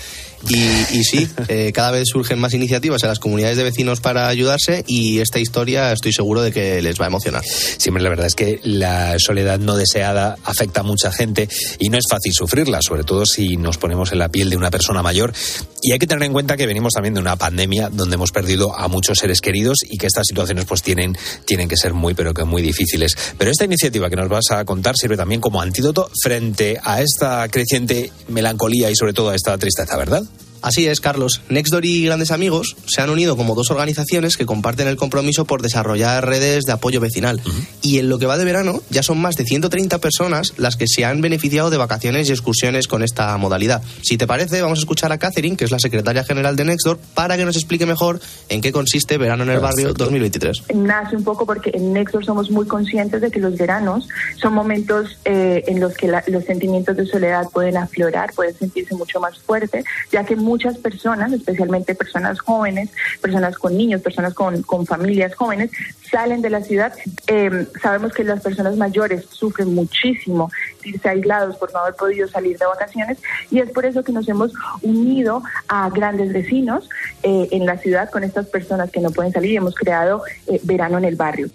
Y, 0.48 0.56
y 0.56 1.04
sí, 1.04 1.28
eh, 1.50 1.74
cada 1.74 1.92
vez 1.92 2.08
surgen 2.08 2.40
más 2.40 2.54
iniciativas 2.54 3.04
en 3.04 3.10
las 3.10 3.20
comunidades 3.20 3.58
de 3.58 3.64
vecinos 3.64 4.00
para 4.00 4.30
ayudarse. 4.30 4.86
Y 4.88 5.20
esta 5.20 5.40
historia 5.40 5.92
estoy 5.92 6.14
seguro 6.14 6.42
de 6.42 6.54
que 6.54 6.82
les 6.82 6.98
va 7.00 7.06
a 7.06 7.08
emocionar. 7.10 7.44
Siempre 7.44 8.02
la 8.02 8.10
verdad 8.10 8.28
es 8.28 8.36
que 8.36 8.62
la 8.64 9.20
soledad 9.20 9.60
no 9.60 9.76
deseada 9.76 10.38
afecta 10.46 10.80
a 10.80 10.84
mucha 10.84 11.12
gente 11.12 11.50
y 11.78 11.90
no 11.90 11.98
es 11.98 12.06
fácil 12.10 12.32
sufrirla, 12.34 12.80
sobre 12.82 13.04
todo 13.04 13.26
si 13.26 13.58
nos 13.58 13.78
ponemos 13.78 14.14
en 14.14 14.20
la 14.20 14.30
piel 14.30 14.50
de 14.50 14.56
una 14.56 14.72
persona 14.72 15.04
mayor. 15.04 15.34
Y 15.82 15.92
hay 15.92 16.00
que 16.00 16.08
tener 16.08 16.24
en 16.24 16.32
cuenta 16.32 16.56
que 16.56 16.68
venimos 16.68 16.94
también 16.94 17.16
de 17.16 17.20
una 17.20 17.36
pandemia 17.36 17.90
donde 17.90 18.16
hemos 18.16 18.32
perdido 18.32 18.78
a 18.78 18.88
muchos 18.88 19.20
seres 19.20 19.42
queridos 19.42 19.80
y 19.90 19.98
que 19.98 20.08
estas 20.08 20.26
situaciones 20.26 20.64
pues 20.64 20.82
tienen, 20.82 21.18
tienen 21.46 21.68
que 21.68 21.76
ser 21.76 21.94
muy, 21.94 22.14
pero 22.14 22.34
que 22.34 22.46
muy 22.46 22.62
difíciles. 22.62 23.16
Pero 23.38 23.52
esta 23.52 23.66
iniciativa 23.66 23.89
que 23.92 24.16
nos 24.16 24.30
vas 24.30 24.52
a 24.52 24.66
contar 24.66 24.96
sirve 24.96 25.18
también 25.18 25.42
como 25.42 25.62
antídoto 25.62 26.10
frente 26.22 26.80
a 26.84 27.02
esta 27.02 27.48
creciente 27.50 28.12
melancolía 28.28 28.90
y 28.90 28.96
sobre 28.96 29.14
todo 29.14 29.30
a 29.30 29.36
esta 29.36 29.58
tristeza, 29.58 29.98
¿verdad? 29.98 30.24
Así 30.62 30.88
es, 30.88 31.00
Carlos. 31.02 31.42
Nextdoor 31.50 31.86
y 31.86 32.06
Grandes 32.06 32.32
Amigos 32.32 32.76
se 32.86 33.02
han 33.02 33.10
unido 33.10 33.38
como 33.38 33.56
dos 33.56 33.72
organizaciones 33.72 34.36
que 34.38 34.46
comparten 34.46 34.88
el 34.88 34.98
compromiso 34.98 35.46
por 35.46 35.62
desarrollar 35.62 36.26
redes 36.26 36.66
de 36.66 36.72
apoyo 36.74 37.00
vecinal. 37.00 37.42
Y 37.82 38.00
en 38.00 38.10
lo 38.10 38.20
que 38.20 38.26
va 38.26 38.38
de 38.38 38.46
verano 38.46 38.82
ya 38.90 39.02
son 39.04 39.20
más 39.20 39.36
de 39.36 39.46
130 39.46 39.98
personas 40.00 40.54
las 40.58 40.76
que 40.76 40.88
se 40.88 41.06
han 41.06 41.22
beneficiado 41.22 41.70
de 41.70 41.78
vacaciones 41.78 42.28
y 42.30 42.32
excursiones 42.32 42.88
con 42.88 43.04
esta 43.04 43.36
modalidad. 43.38 43.82
Si 44.02 44.18
te 44.18 44.28
parece, 44.28 44.62
vamos 44.62 44.80
a 44.80 44.82
escuchar 44.82 45.12
a 45.12 45.18
Catherine, 45.18 45.56
que 45.56 45.66
es 45.66 45.72
la 45.72 45.80
secretaria 45.80 46.24
general 46.24 46.56
de 46.56 46.66
Nextdoor, 46.66 47.00
para 47.14 47.38
que 47.38 47.46
nos 47.46 47.56
explique 47.56 47.86
mejor 47.86 48.20
en 48.50 48.62
qué 48.62 48.72
consiste 48.72 49.18
Verano 49.18 49.44
en 49.44 49.52
el 49.52 49.60
Barrio 49.60 49.94
2023. 49.94 50.64
nace 50.76 51.16
un 51.16 51.24
poco 51.24 51.46
porque 51.46 51.72
en 51.74 51.94
Nextdoor 51.94 52.26
somos 52.26 52.50
muy 52.52 52.66
conscientes 52.68 53.22
de 53.22 53.32
que 53.32 53.40
los 53.40 53.58
veranos 53.58 54.08
son 54.42 54.54
momentos 54.54 55.18
eh, 55.26 55.64
en 55.68 55.80
los 55.80 55.94
que 55.94 56.08
la- 56.08 56.24
los 56.28 56.44
sentimientos 56.46 56.98
de 56.98 57.06
soledad 57.06 57.44
pueden 57.54 57.78
aflorar, 57.78 58.34
pueden 58.34 58.56
sentirse 58.58 58.96
mucho 58.96 59.20
más 59.20 59.38
fuerte, 59.40 59.84
ya 60.12 60.24
que 60.26 60.36
muchas 60.50 60.78
personas, 60.80 61.32
especialmente 61.32 61.94
personas 61.94 62.40
jóvenes, 62.40 62.90
personas 63.22 63.56
con 63.58 63.78
niños, 63.78 64.02
personas 64.02 64.34
con, 64.34 64.86
familias 64.86 65.36
jóvenes, 65.36 65.70
salen 66.10 66.42
de 66.42 66.50
la 66.50 66.62
ciudad. 66.64 66.92
Eh, 67.28 67.68
sabemos 67.82 68.14
que 68.14 68.24
las 68.24 68.42
personas 68.42 68.76
mayores 68.76 69.26
sufren 69.30 69.76
muchísimo 69.76 70.50
irse 70.84 71.08
aislados 71.08 71.56
por 71.58 71.72
no 71.72 71.80
haber 71.80 71.96
podido 71.96 72.28
salir 72.28 72.58
de 72.58 72.66
vacaciones 72.66 73.18
y 73.52 73.60
es 73.60 73.70
por 73.70 73.86
eso 73.86 74.04
que 74.04 74.12
nos 74.12 74.28
hemos 74.28 74.52
unido 74.82 75.44
a 75.68 75.90
grandes 75.90 76.34
vecinos 76.34 76.90
eh, 77.22 77.48
en 77.52 77.66
la 77.66 77.78
ciudad 77.78 78.10
con 78.10 78.24
estas 78.24 78.48
personas 78.48 78.90
que 78.90 79.02
no 79.02 79.12
pueden 79.12 79.32
salir 79.32 79.52
y 79.52 79.58
hemos 79.58 79.76
creado 79.76 80.24
eh, 80.48 80.60
Verano 80.64 80.98
en 80.98 81.06
el 81.06 81.16
Barrio. 81.16 81.50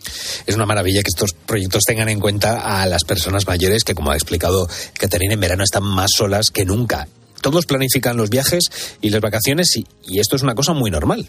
Es 0.46 0.54
una 0.54 0.66
maravilla 0.66 1.02
que 1.02 1.08
estos 1.08 1.32
proyectos 1.32 1.82
tengan 1.84 2.08
en 2.08 2.20
cuenta 2.20 2.80
a 2.80 2.86
las 2.86 3.02
personas 3.04 3.46
mayores 3.46 3.82
que, 3.82 3.94
como 3.94 4.10
ha 4.10 4.14
explicado 4.14 4.68
Caterina, 4.98 5.34
en 5.34 5.40
verano 5.40 5.64
están 5.64 5.82
más 5.82 6.10
solas 6.14 6.50
que 6.50 6.64
nunca. 6.64 7.08
Todos 7.44 7.66
planifican 7.66 8.16
los 8.16 8.30
viajes 8.30 8.70
y 9.02 9.10
las 9.10 9.20
vacaciones 9.20 9.76
y, 9.76 9.86
y 10.08 10.18
esto 10.18 10.34
es 10.34 10.42
una 10.42 10.54
cosa 10.54 10.72
muy 10.72 10.90
normal. 10.90 11.28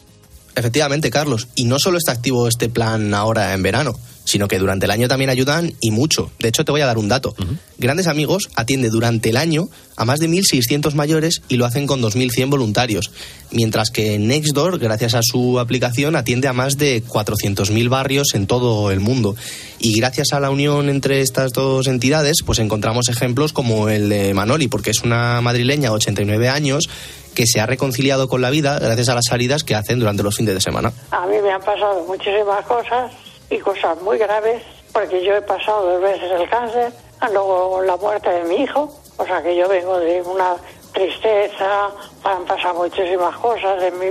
Efectivamente, 0.55 1.11
Carlos. 1.11 1.49
Y 1.55 1.66
no 1.66 1.78
solo 1.78 1.97
está 1.97 2.13
activo 2.13 2.47
este 2.47 2.70
plan 2.70 3.13
ahora 3.13 3.53
en 3.53 3.61
verano, 3.61 3.99
sino 4.26 4.47
que 4.47 4.59
durante 4.59 4.86
el 4.86 4.91
año 4.91 5.07
también 5.07 5.30
ayudan 5.30 5.73
y 5.80 5.91
mucho. 5.91 6.32
De 6.39 6.49
hecho, 6.49 6.65
te 6.65 6.71
voy 6.71 6.82
a 6.82 6.86
dar 6.86 6.97
un 6.97 7.07
dato. 7.07 7.36
Grandes 7.78 8.07
Amigos 8.07 8.49
atiende 8.55 8.89
durante 8.89 9.30
el 9.30 9.38
año 9.38 9.69
a 9.95 10.05
más 10.05 10.19
de 10.19 10.28
1.600 10.28 10.93
mayores 10.93 11.41
y 11.47 11.57
lo 11.57 11.65
hacen 11.65 11.88
con 11.88 12.01
2.100 12.01 12.49
voluntarios. 12.49 13.11
Mientras 13.51 13.91
que 13.91 14.19
Nextdoor, 14.19 14.80
gracias 14.80 15.13
a 15.13 15.21
su 15.23 15.59
aplicación, 15.59 16.15
atiende 16.15 16.47
a 16.47 16.53
más 16.53 16.78
de 16.78 17.03
400.000 17.03 17.89
barrios 17.89 18.34
en 18.34 18.47
todo 18.47 18.91
el 18.91 18.99
mundo. 18.99 19.36
Y 19.80 19.97
gracias 19.97 20.34
a 20.34 20.39
la 20.39 20.49
unión 20.49 20.89
entre 20.89 21.21
estas 21.21 21.53
dos 21.53 21.88
entidades, 21.88 22.38
pues 22.45 22.59
encontramos 22.59 23.07
ejemplos 23.07 23.53
como 23.53 23.89
el 23.89 24.09
de 24.09 24.34
Manoli, 24.34 24.67
porque 24.67 24.89
es 24.89 25.03
una 25.03 25.39
madrileña 25.41 25.89
de 25.89 25.95
89 25.95 26.49
años 26.49 26.89
que 27.36 27.45
se 27.45 27.59
ha 27.59 27.65
reconciliado 27.65 28.28
con 28.28 28.41
la 28.41 28.49
vida 28.49 28.80
gracias 28.80 29.09
a 29.09 29.15
las 29.15 29.26
salidas 29.30 29.63
que 29.63 29.76
hacen 29.76 29.99
durante 29.99 30.23
los 30.23 30.36
fines 30.36 30.55
de 30.55 30.61
semana. 30.61 30.93
A 31.11 31.28
mí 31.28 31.36
me 31.43 31.51
han 31.51 31.61
pasado 31.61 32.05
muchísimas 32.07 32.65
cosas 32.65 33.11
y 33.55 33.59
cosas 33.59 34.01
muy 34.01 34.17
graves, 34.17 34.61
porque 34.91 35.23
yo 35.23 35.35
he 35.35 35.41
pasado 35.41 35.85
dos 35.91 36.01
veces 36.01 36.29
el 36.29 36.49
cáncer, 36.49 36.91
luego 37.31 37.81
la 37.81 37.95
muerte 37.95 38.29
de 38.29 38.43
mi 38.43 38.63
hijo, 38.63 38.93
o 39.17 39.25
sea 39.25 39.41
que 39.41 39.55
yo 39.55 39.67
vengo 39.69 39.97
de 39.99 40.21
una 40.21 40.57
tristeza, 40.93 41.89
han 42.23 42.45
pasado 42.45 42.75
muchísimas 42.75 43.35
cosas 43.37 43.81
en 43.81 43.97
mi, 43.99 44.07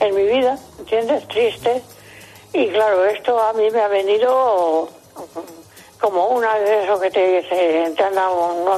en 0.00 0.14
mi 0.14 0.24
vida, 0.24 0.58
¿entiendes? 0.78 1.26
Triste. 1.28 1.82
Y 2.52 2.68
claro, 2.68 3.04
esto 3.04 3.38
a 3.40 3.52
mí 3.52 3.70
me 3.70 3.80
ha 3.80 3.88
venido 3.88 4.88
como 6.00 6.28
una 6.28 6.58
de 6.58 6.84
eso 6.84 6.98
que 7.00 7.10
te, 7.10 7.42
te, 7.42 7.90
te 7.90 8.02
han 8.02 8.14
dado 8.14 8.54
un 8.54 8.68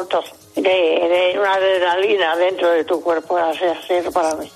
de, 0.57 0.63
de 0.63 1.39
una 1.39 1.55
adrenalina 1.55 2.37
dentro 2.37 2.71
de 2.71 2.85
tu 2.85 3.03
cuerpo, 3.03 3.37
así 3.37 3.65
ha 3.65 3.81
sido 3.87 4.13
para 4.13 4.35
mí. 4.35 4.51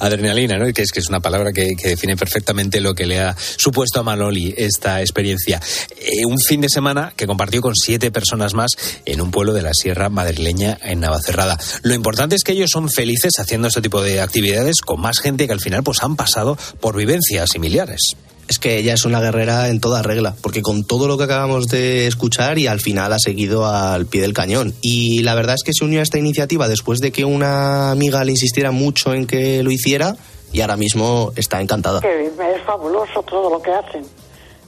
Adrenalina, 0.00 0.58
¿no? 0.58 0.72
Que 0.72 0.82
es 0.82 0.92
que 0.92 1.00
es 1.00 1.08
una 1.08 1.20
palabra 1.20 1.52
que, 1.52 1.74
que 1.76 1.88
define 1.88 2.16
perfectamente 2.16 2.80
lo 2.80 2.94
que 2.94 3.06
le 3.06 3.20
ha 3.20 3.36
supuesto 3.56 4.00
a 4.00 4.02
Manoli 4.02 4.54
esta 4.56 5.00
experiencia. 5.00 5.60
Eh, 6.00 6.24
un 6.26 6.38
fin 6.38 6.60
de 6.60 6.68
semana 6.68 7.12
que 7.16 7.26
compartió 7.26 7.62
con 7.62 7.74
siete 7.74 8.10
personas 8.10 8.54
más 8.54 8.72
en 9.04 9.20
un 9.20 9.30
pueblo 9.30 9.52
de 9.52 9.62
la 9.62 9.72
Sierra 9.72 10.08
madrileña 10.08 10.78
en 10.82 11.00
Navacerrada. 11.00 11.58
Lo 11.82 11.94
importante 11.94 12.36
es 12.36 12.42
que 12.42 12.52
ellos 12.52 12.70
son 12.72 12.88
felices 12.90 13.32
haciendo 13.38 13.68
este 13.68 13.82
tipo 13.82 14.02
de 14.02 14.20
actividades 14.20 14.80
con 14.80 15.00
más 15.00 15.18
gente 15.18 15.46
que 15.46 15.52
al 15.52 15.60
final 15.60 15.82
pues 15.82 16.02
han 16.02 16.16
pasado 16.16 16.56
por 16.80 16.96
vivencias 16.96 17.50
similares. 17.50 18.00
Es 18.48 18.58
que 18.58 18.78
ella 18.78 18.94
es 18.94 19.04
una 19.04 19.20
guerrera 19.20 19.68
en 19.68 19.78
toda 19.78 20.02
regla, 20.02 20.34
porque 20.40 20.62
con 20.62 20.84
todo 20.84 21.06
lo 21.06 21.18
que 21.18 21.24
acabamos 21.24 21.66
de 21.68 22.06
escuchar 22.06 22.58
y 22.58 22.66
al 22.66 22.80
final 22.80 23.12
ha 23.12 23.18
seguido 23.18 23.66
al 23.66 24.06
pie 24.06 24.22
del 24.22 24.32
cañón. 24.32 24.72
Y 24.80 25.22
la 25.22 25.34
verdad 25.34 25.54
es 25.54 25.62
que 25.62 25.74
se 25.74 25.84
unió 25.84 26.00
a 26.00 26.02
esta 26.02 26.18
iniciativa 26.18 26.66
después 26.66 27.00
de 27.00 27.12
que 27.12 27.24
una 27.24 27.90
amiga 27.90 28.24
le 28.24 28.32
insistiera 28.32 28.70
mucho 28.70 29.12
en 29.12 29.26
que 29.26 29.62
lo 29.62 29.70
hiciera 29.70 30.16
y 30.52 30.62
ahora 30.62 30.76
mismo 30.76 31.32
está 31.36 31.60
encantada. 31.60 32.00
Es 32.00 32.62
fabuloso 32.64 33.22
todo 33.22 33.50
lo 33.50 33.62
que 33.62 33.70
hacen. 33.70 34.04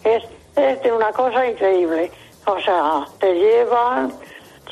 Es, 0.04 0.22
es 0.56 0.82
de 0.82 0.92
una 0.92 1.10
cosa 1.12 1.46
increíble. 1.46 2.10
O 2.46 2.60
sea, 2.60 3.06
te 3.18 3.32
llevan 3.34 4.12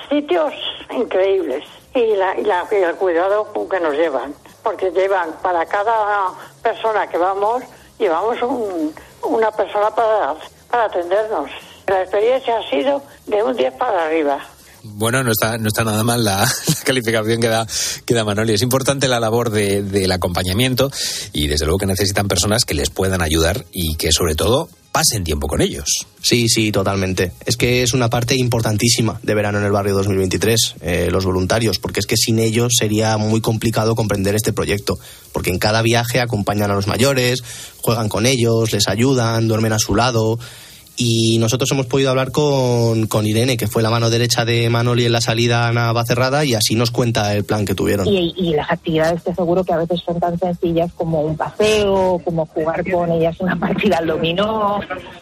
sitios 0.08 0.52
increíbles 0.94 1.64
y, 1.94 2.14
la, 2.14 2.38
y, 2.38 2.44
la, 2.44 2.66
y 2.70 2.74
el 2.74 2.94
cuidado 2.96 3.52
que 3.68 3.80
nos 3.80 3.94
llevan. 3.94 4.34
Porque 4.62 4.90
llevan 4.90 5.30
para 5.42 5.64
cada 5.66 6.28
persona 6.62 7.06
que 7.08 7.16
vamos, 7.16 7.62
llevamos 7.98 8.40
un, 8.42 8.94
una 9.22 9.50
persona 9.50 9.90
para, 9.94 10.34
para 10.70 10.84
atendernos. 10.84 11.50
La 11.86 12.02
experiencia 12.02 12.58
ha 12.58 12.70
sido 12.70 13.02
de 13.26 13.42
un 13.42 13.56
10 13.56 13.74
para 13.74 14.06
arriba. 14.06 14.38
Bueno, 14.82 15.22
no 15.22 15.32
está, 15.32 15.58
no 15.58 15.68
está 15.68 15.84
nada 15.84 16.02
mal 16.04 16.24
la, 16.24 16.38
la 16.66 16.84
calificación 16.84 17.40
que 17.40 17.48
da, 17.48 17.66
que 18.04 18.14
da 18.14 18.24
Manoli. 18.24 18.54
Es 18.54 18.62
importante 18.62 19.08
la 19.08 19.20
labor 19.20 19.50
de, 19.50 19.82
del 19.82 20.12
acompañamiento 20.12 20.90
y 21.32 21.46
desde 21.46 21.64
luego 21.66 21.78
que 21.78 21.86
necesitan 21.86 22.28
personas 22.28 22.64
que 22.64 22.74
les 22.74 22.90
puedan 22.90 23.22
ayudar 23.22 23.64
y 23.72 23.96
que 23.96 24.12
sobre 24.12 24.34
todo 24.34 24.68
pasen 24.98 25.22
tiempo 25.22 25.46
con 25.46 25.60
ellos. 25.60 26.06
Sí, 26.20 26.48
sí, 26.48 26.72
totalmente. 26.72 27.30
Es 27.46 27.56
que 27.56 27.84
es 27.84 27.94
una 27.94 28.10
parte 28.10 28.34
importantísima 28.34 29.20
de 29.22 29.34
verano 29.34 29.58
en 29.58 29.64
el 29.64 29.70
barrio 29.70 29.94
2023, 29.94 30.74
eh, 30.80 31.08
los 31.12 31.24
voluntarios, 31.24 31.78
porque 31.78 32.00
es 32.00 32.06
que 32.06 32.16
sin 32.16 32.40
ellos 32.40 32.72
sería 32.76 33.16
muy 33.16 33.40
complicado 33.40 33.94
comprender 33.94 34.34
este 34.34 34.52
proyecto, 34.52 34.98
porque 35.32 35.50
en 35.50 35.60
cada 35.60 35.82
viaje 35.82 36.18
acompañan 36.18 36.72
a 36.72 36.74
los 36.74 36.88
mayores, 36.88 37.44
juegan 37.80 38.08
con 38.08 38.26
ellos, 38.26 38.72
les 38.72 38.88
ayudan, 38.88 39.46
duermen 39.46 39.72
a 39.72 39.78
su 39.78 39.94
lado. 39.94 40.40
Y 41.00 41.38
nosotros 41.38 41.70
hemos 41.70 41.86
podido 41.86 42.10
hablar 42.10 42.32
con, 42.32 43.06
con 43.06 43.24
Irene, 43.24 43.56
que 43.56 43.68
fue 43.68 43.84
la 43.84 43.90
mano 43.90 44.10
derecha 44.10 44.44
de 44.44 44.68
Manoli 44.68 45.04
en 45.06 45.12
la 45.12 45.20
salida 45.20 45.68
a 45.68 45.72
Navacerrada, 45.72 46.44
y 46.44 46.54
así 46.54 46.74
nos 46.74 46.90
cuenta 46.90 47.32
el 47.34 47.44
plan 47.44 47.64
que 47.64 47.76
tuvieron. 47.76 48.04
Y, 48.08 48.52
las 48.54 48.68
actividades 48.68 49.22
te 49.22 49.30
aseguro 49.30 49.62
que 49.62 49.72
a 49.72 49.76
veces 49.76 50.00
son 50.04 50.18
tan 50.18 50.36
sencillas 50.36 50.90
como 50.94 51.20
un 51.20 51.36
paseo, 51.36 52.20
como 52.24 52.46
jugar 52.46 52.84
con 52.90 53.12
ellas 53.12 53.36
una 53.38 53.54
partida 53.54 53.98
al 53.98 54.08
dominó, 54.08 54.80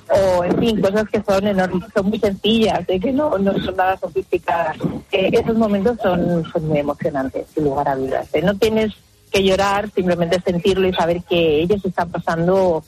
o 0.09 0.45
en 0.45 0.59
fin, 0.59 0.81
cosas 0.81 1.07
que 1.11 1.22
son, 1.22 1.45
enorm- 1.45 1.87
son 1.95 2.07
muy 2.09 2.18
sencillas, 2.20 2.81
¿eh? 2.89 2.99
que 2.99 3.12
no, 3.12 3.37
no 3.37 3.53
son 3.62 3.77
nada 3.77 3.99
sofisticadas. 3.99 4.79
Eh, 5.12 5.29
esos 5.31 5.59
momentos 5.59 5.99
son, 6.03 6.43
son 6.51 6.68
muy 6.68 6.79
emocionantes, 6.79 7.49
sin 7.55 7.64
lugar 7.64 7.89
a 7.91 7.97
dudas. 7.97 8.27
¿eh? 8.33 8.41
No 8.41 8.55
tienes 8.57 8.95
que 9.31 9.43
llorar, 9.45 9.91
simplemente 9.95 10.41
sentirlo 10.41 10.89
y 10.89 10.95
saber 10.95 11.22
que 11.29 11.61
ellos 11.61 11.85
están 11.85 12.09
pasando 12.11 12.83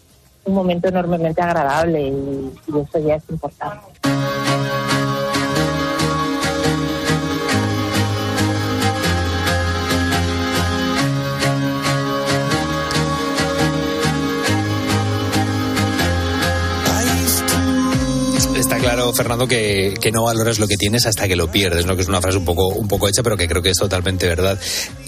un 0.45 0.55
momento 0.55 0.89
enormemente 0.89 1.41
agradable 1.43 2.01
y, 2.01 2.53
y 2.69 2.79
eso 2.79 2.99
ya 2.99 3.17
es 3.17 3.23
importante. 3.29 3.87
Claro, 18.99 19.13
Fernando, 19.13 19.47
que, 19.47 19.95
que 20.01 20.11
no 20.11 20.25
valoras 20.25 20.59
lo 20.59 20.67
que 20.67 20.77
tienes 20.77 21.07
hasta 21.07 21.29
que 21.29 21.37
lo 21.37 21.51
pierdes, 21.51 21.87
¿no? 21.87 21.95
Que 21.95 22.03
es 22.03 22.09
una 22.09 22.21
frase 22.21 22.37
un 22.37 22.45
poco, 22.45 22.69
un 22.69 22.89
poco 22.89 23.09
hecha, 23.09 23.23
pero 23.23 23.37
que 23.37 23.47
creo 23.47 23.63
que 23.63 23.71
es 23.71 23.79
totalmente 23.79 24.27
verdad. 24.27 24.59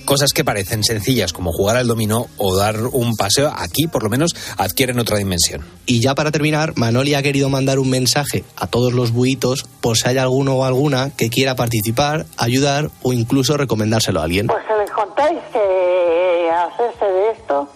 Cosas 0.05 0.33
que 0.33 0.45
parecen 0.45 0.85
sencillas, 0.85 1.33
como 1.33 1.51
jugar 1.53 1.77
al 1.77 1.89
dominó 1.89 2.29
o 2.37 2.55
dar 2.55 2.77
un 2.93 3.17
paseo, 3.17 3.53
aquí 3.55 3.89
por 3.89 4.05
lo 4.05 4.11
menos 4.11 4.35
adquieren 4.59 4.99
otra 5.01 5.19
dimensión. 5.19 5.65
Y 5.87 6.01
ya 6.01 6.15
para 6.15 6.31
terminar, 6.31 6.75
Manoli 6.77 7.15
ha 7.15 7.23
querido 7.23 7.49
mandar 7.49 7.79
un 7.79 7.91
mensaje 7.91 8.45
a 8.57 8.69
todos 8.69 8.93
los 8.93 9.13
buitos 9.13 9.67
por 9.81 9.97
si 9.97 10.09
hay 10.09 10.19
alguno 10.19 10.55
o 10.55 10.65
alguna 10.65 11.11
que 11.17 11.29
quiera 11.29 11.57
participar, 11.57 12.27
ayudar 12.37 12.91
o 13.03 13.13
incluso 13.13 13.57
recomendárselo 13.57 14.21
a 14.21 14.25
alguien. 14.25 14.47
Pues 14.47 14.65
que 14.67 14.77
les 14.77 14.91
contéis 14.91 15.41
que 15.53 16.51
hacerse 16.51 17.05
de 17.05 17.31
esto 17.33 17.69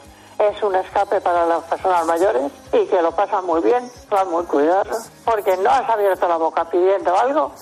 es 0.49 0.63
un 0.63 0.75
escape 0.75 1.21
para 1.21 1.47
las 1.47 1.63
personas 1.65 2.07
mayores 2.07 2.53
y 2.73 2.87
que 2.87 3.03
lo 3.03 3.13
pasan 3.13 3.45
muy 3.47 3.61
bien, 3.63 3.91
van 4.11 4.31
muy 4.31 4.45
cuidados, 4.45 5.11
porque 5.25 5.57
no 5.57 5.71
has 5.71 5.89
abierto 5.89 6.29
la 6.29 6.37
boca 6.37 6.69
pidiendo 6.71 7.19
algo, 7.19 7.53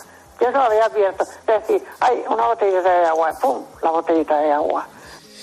yo 0.41 0.51
no 0.51 0.59
lo 0.59 0.65
había 0.65 0.85
abierto. 0.87 1.25
Es 1.25 1.69
decir, 1.69 1.85
hay 2.01 2.23
una 2.29 2.47
botellita 2.47 3.01
de 3.01 3.07
agua, 3.07 3.33
¡pum! 3.41 3.65
La 3.83 3.91
botellita 3.91 4.39
de 4.39 4.53
agua. 4.53 4.87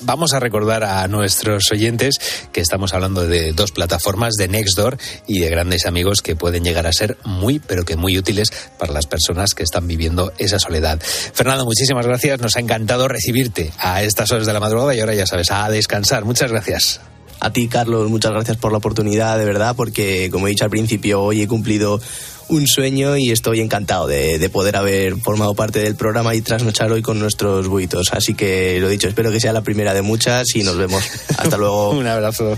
Vamos 0.01 0.33
a 0.33 0.39
recordar 0.39 0.83
a 0.85 1.05
nuestros 1.07 1.71
oyentes 1.71 2.19
que 2.53 2.61
estamos 2.61 2.93
hablando 2.93 3.27
de 3.27 3.51
dos 3.51 3.71
plataformas, 3.71 4.35
de 4.35 4.47
Nextdoor 4.47 4.97
y 5.27 5.39
de 5.39 5.49
grandes 5.49 5.85
amigos 5.85 6.21
que 6.21 6.37
pueden 6.37 6.63
llegar 6.63 6.87
a 6.87 6.93
ser 6.93 7.17
muy, 7.25 7.59
pero 7.59 7.83
que 7.83 7.97
muy 7.97 8.17
útiles 8.17 8.49
para 8.77 8.93
las 8.93 9.07
personas 9.07 9.53
que 9.53 9.63
están 9.63 9.87
viviendo 9.87 10.31
esa 10.37 10.57
soledad. 10.57 10.99
Fernando, 11.01 11.65
muchísimas 11.65 12.05
gracias. 12.05 12.39
Nos 12.39 12.55
ha 12.55 12.61
encantado 12.61 13.09
recibirte 13.09 13.73
a 13.77 14.01
estas 14.01 14.31
horas 14.31 14.47
de 14.47 14.53
la 14.53 14.61
madrugada 14.61 14.95
y 14.95 15.01
ahora 15.01 15.15
ya 15.15 15.25
sabes, 15.25 15.51
a 15.51 15.69
descansar. 15.69 16.23
Muchas 16.23 16.49
gracias. 16.51 17.01
A 17.39 17.51
ti, 17.51 17.67
Carlos, 17.67 18.09
muchas 18.09 18.31
gracias 18.31 18.57
por 18.57 18.71
la 18.71 18.79
oportunidad, 18.79 19.37
de 19.37 19.45
verdad, 19.45 19.75
porque 19.75 20.29
como 20.31 20.47
he 20.47 20.49
dicho 20.49 20.65
al 20.65 20.69
principio, 20.69 21.21
hoy 21.21 21.41
he 21.41 21.47
cumplido 21.47 22.01
un 22.49 22.67
sueño 22.67 23.15
y 23.15 23.31
estoy 23.31 23.61
encantado 23.61 24.07
de, 24.07 24.39
de 24.39 24.49
poder 24.49 24.75
haber 24.75 25.15
formado 25.17 25.53
parte 25.53 25.79
del 25.79 25.95
programa 25.95 26.35
y 26.35 26.41
trasnochar 26.41 26.91
hoy 26.91 27.01
con 27.01 27.19
nuestros 27.19 27.67
buitos. 27.67 28.11
Así 28.11 28.33
que 28.33 28.79
lo 28.79 28.89
dicho, 28.89 29.07
espero 29.07 29.31
que 29.31 29.39
sea 29.39 29.53
la 29.53 29.61
primera 29.61 29.93
de 29.93 30.01
muchas 30.01 30.55
y 30.55 30.63
nos 30.63 30.77
vemos. 30.77 31.03
Hasta 31.37 31.57
luego. 31.57 31.91
un 31.91 32.07
abrazo. 32.07 32.57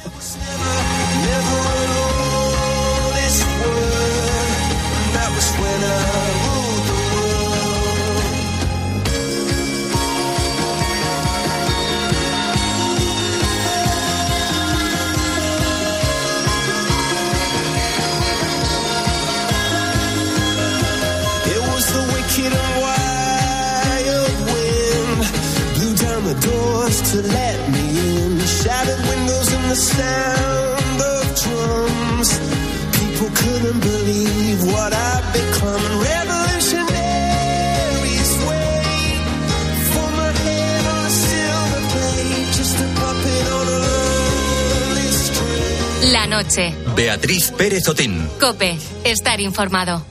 Beatriz 47.31 47.51
Pérez 47.51 47.87
Otín. 47.87 48.29
Cope. 48.41 48.77
Estar 49.05 49.39
informado. 49.39 50.03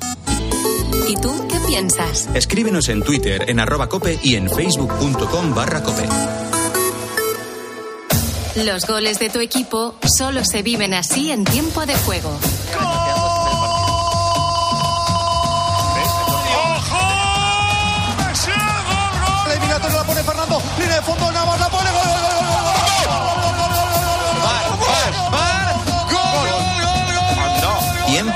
¿Y 1.06 1.16
tú 1.16 1.46
qué 1.50 1.60
piensas? 1.66 2.30
Escríbenos 2.32 2.88
en 2.88 3.02
Twitter 3.02 3.44
en 3.46 3.60
arroba 3.60 3.90
cope 3.90 4.18
y 4.22 4.36
en 4.36 4.48
facebook.com 4.48 5.54
barra 5.54 5.82
cope. 5.82 6.08
Los 8.64 8.86
goles 8.86 9.18
de 9.18 9.28
tu 9.28 9.40
equipo 9.40 9.96
solo 10.16 10.46
se 10.46 10.62
viven 10.62 10.94
así 10.94 11.30
en 11.30 11.44
tiempo 11.44 11.84
de 11.84 11.94
juego. 11.94 12.38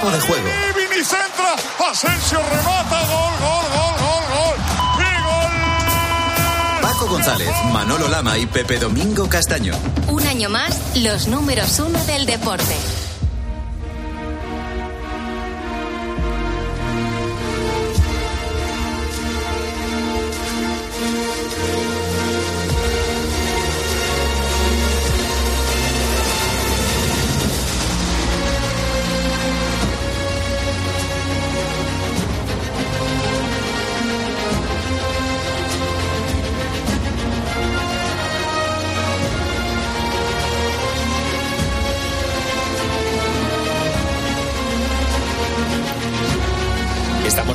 Tiempo 0.05 0.19
de 0.19 0.21
juego. 0.21 0.49
Vini 0.77 1.03
centra. 1.03 1.55
Asensio 1.91 2.39
remata. 2.39 3.01
Gol, 3.07 3.33
gol, 3.41 3.65
gol, 3.75 3.95
gol, 4.05 4.25
gol. 4.35 4.57
Y 4.99 5.23
gol. 5.23 6.83
Paco 6.83 7.07
González, 7.07 7.51
Manolo 7.73 8.09
Lama 8.09 8.37
y 8.37 8.47
Pepe 8.47 8.79
Domingo 8.79 9.27
Castaño. 9.31 9.73
Un 10.09 10.27
año 10.27 10.51
más, 10.51 10.79
los 10.97 11.29
números 11.29 11.79
uno 11.79 11.99
del 12.05 12.27
deporte. 12.27 13.04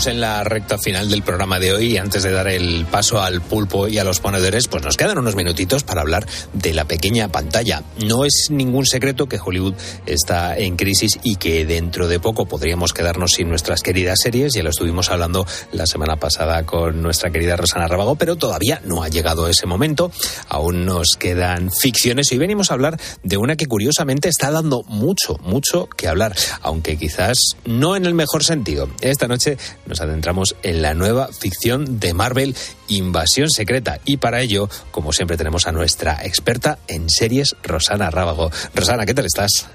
En 0.10 0.22
la 0.22 0.44
recta 0.44 0.78
final 0.78 1.10
del 1.10 1.24
programa 1.24 1.60
de 1.60 1.74
hoy 1.74 1.94
y 1.94 1.98
antes 1.98 2.24
de 2.24 2.32
dar 2.32 2.48
el 2.48 2.86
paso 2.86 3.22
al 3.22 3.42
pulpo 3.42 3.88
y 3.88 3.98
a 3.98 4.04
los 4.04 4.20
ponedores, 4.20 4.68
pues 4.68 4.84
nos 4.84 4.98
quedan 4.98 5.18
unos 5.18 5.36
minutitos 5.36 5.84
para 5.84 6.02
hablar 6.02 6.26
de 6.54 6.74
la 6.74 6.86
pequeña 6.86 7.28
pantalla. 7.30 7.84
No 8.06 8.26
es 8.26 8.48
ningún 8.50 8.86
secreto 8.86 9.28
que 9.28 9.40
Hollywood 9.44 9.76
está 10.06 10.58
en 10.58 10.76
crisis 10.76 11.20
y 11.24 11.36
que 11.36 11.66
dentro 11.66 12.08
de 12.08 12.20
poco 12.20 12.46
podríamos 12.46 12.94
quedarnos 12.94 13.32
sin 13.32 13.50
nuestras 13.50 13.82
queridas 13.82 14.20
series. 14.22 14.54
Ya 14.54 14.64
lo 14.64 14.70
estuvimos 14.70 15.12
hablando 15.12 15.46
la 15.72 15.86
semana 15.86 16.16
pasada 16.16 16.66
con 16.66 17.02
nuestra 17.02 17.32
querida 17.32 17.56
Rosana 17.56 17.88
Rabago, 17.88 18.16
pero 18.16 18.36
todavía 18.36 18.82
no 18.86 19.04
ha 19.04 19.10
llegado 19.10 19.48
ese 19.48 19.66
momento. 19.66 20.12
Aún 20.48 20.86
nos 20.86 21.16
quedan 21.18 21.72
ficciones 21.72 22.32
hoy 22.32 22.38
venimos 22.38 22.72
a 22.72 22.74
hablar 22.74 23.00
de 23.24 23.38
una 23.38 23.56
que 23.56 23.66
curiosamente 23.66 24.30
está 24.30 24.52
dando 24.52 24.84
mucho, 24.84 25.38
mucho 25.42 25.88
que 25.88 26.08
hablar, 26.08 26.36
aunque 26.62 26.98
quizás 26.98 27.38
no 27.66 27.96
en 27.96 28.06
el 28.06 28.14
mejor 28.14 28.44
sentido. 28.44 28.90
Esta 29.02 29.28
noche 29.28 29.58
nos 29.86 29.99
adentramos 30.02 30.56
en 30.64 30.82
la 30.82 30.94
nueva 30.94 31.28
ficción 31.28 32.00
de 32.00 32.14
Marvel, 32.14 32.56
Invasión 32.88 33.50
Secreta. 33.50 34.00
Y 34.06 34.18
para 34.18 34.42
ello, 34.42 34.70
como 34.92 35.14
siempre, 35.14 35.38
tenemos 35.38 35.68
a 35.68 35.72
nuestra 35.72 36.24
experta 36.24 36.80
en 36.88 37.10
series, 37.10 37.56
Rosana 37.64 38.10
Rábago. 38.10 38.52
Rosana, 38.74 39.06
¿qué 39.06 39.14
tal 39.14 39.26
estás? 39.26 39.68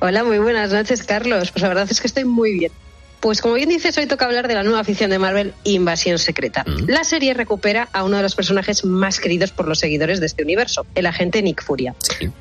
Hola, 0.00 0.24
muy 0.24 0.38
buenas 0.38 0.72
noches, 0.72 1.02
Carlos. 1.02 1.50
Pues 1.50 1.62
la 1.62 1.68
verdad 1.68 1.86
es 1.90 2.00
que 2.00 2.06
estoy 2.06 2.24
muy 2.24 2.52
bien. 2.52 2.72
Pues 3.20 3.42
como 3.42 3.54
bien 3.54 3.68
dices, 3.68 3.96
hoy 3.98 4.06
toca 4.06 4.24
hablar 4.24 4.48
de 4.48 4.54
la 4.54 4.62
nueva 4.62 4.82
ficción 4.82 5.10
de 5.10 5.18
Marvel, 5.18 5.52
Invasión 5.64 6.18
Secreta. 6.18 6.64
La 6.86 7.04
serie 7.04 7.34
recupera 7.34 7.88
a 7.92 8.02
uno 8.02 8.16
de 8.16 8.22
los 8.22 8.34
personajes 8.34 8.84
más 8.84 9.20
queridos 9.20 9.50
por 9.50 9.68
los 9.68 9.78
seguidores 9.78 10.20
de 10.20 10.26
este 10.26 10.42
universo, 10.42 10.86
el 10.94 11.04
agente 11.06 11.42
Nick 11.42 11.62
Furia. 11.62 11.94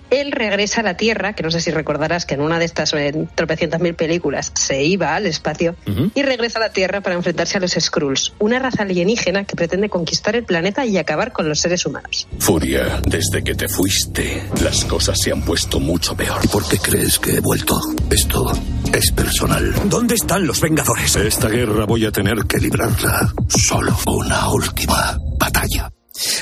Él 0.09 0.32
regresa 0.32 0.80
a 0.80 0.84
la 0.84 0.95
Tierra, 0.95 1.34
que 1.34 1.43
no 1.43 1.51
sé 1.51 1.59
si 1.59 1.71
recordarás 1.71 2.25
que 2.25 2.36
en 2.36 2.41
una 2.41 2.59
de 2.59 2.65
estas 2.65 2.93
eh, 2.93 3.27
tropecientas 3.36 3.82
mil 3.82 3.93
películas 3.93 4.53
se 4.55 4.84
iba 4.84 5.15
al 5.15 5.25
espacio, 5.25 5.75
y 6.15 6.21
regresa 6.23 6.59
a 6.59 6.61
la 6.61 6.69
Tierra 6.69 7.01
para 7.01 7.15
enfrentarse 7.15 7.57
a 7.57 7.61
los 7.61 7.71
Skrulls, 7.71 8.34
una 8.39 8.59
raza 8.59 8.84
alienígena 8.84 9.43
que 9.43 9.55
pretende 9.55 9.89
conquistar 9.89 10.36
el 10.36 10.45
planeta 10.45 10.86
y 10.86 10.97
acabar 10.97 11.34
con 11.34 11.49
los 11.49 11.59
seres 11.59 11.86
humanos. 11.86 12.27
Furia, 12.39 13.01
desde 13.05 13.43
que 13.43 13.55
te 13.55 13.67
fuiste, 13.67 14.43
las 14.61 14.86
cosas 14.86 15.17
se 15.21 15.32
han 15.32 15.41
puesto 15.41 15.80
mucho 15.80 16.15
peor. 16.15 16.47
¿Por 16.49 16.67
qué 16.67 16.77
crees 16.77 17.19
que 17.19 17.36
he 17.36 17.39
vuelto? 17.41 17.77
Esto 18.09 18.51
es 18.93 19.11
personal. 19.11 19.73
¿Dónde 19.86 20.15
están 20.15 20.45
los 20.47 20.59
Vengadores? 20.70 21.15
Esta 21.15 21.49
guerra 21.49 21.86
voy 21.86 22.05
a 22.05 22.11
tener 22.11 22.38
que 22.47 22.59
librarla 22.59 23.34
solo. 23.47 23.97
Una 24.05 24.49
última 24.51 25.17
batalla. 25.39 25.89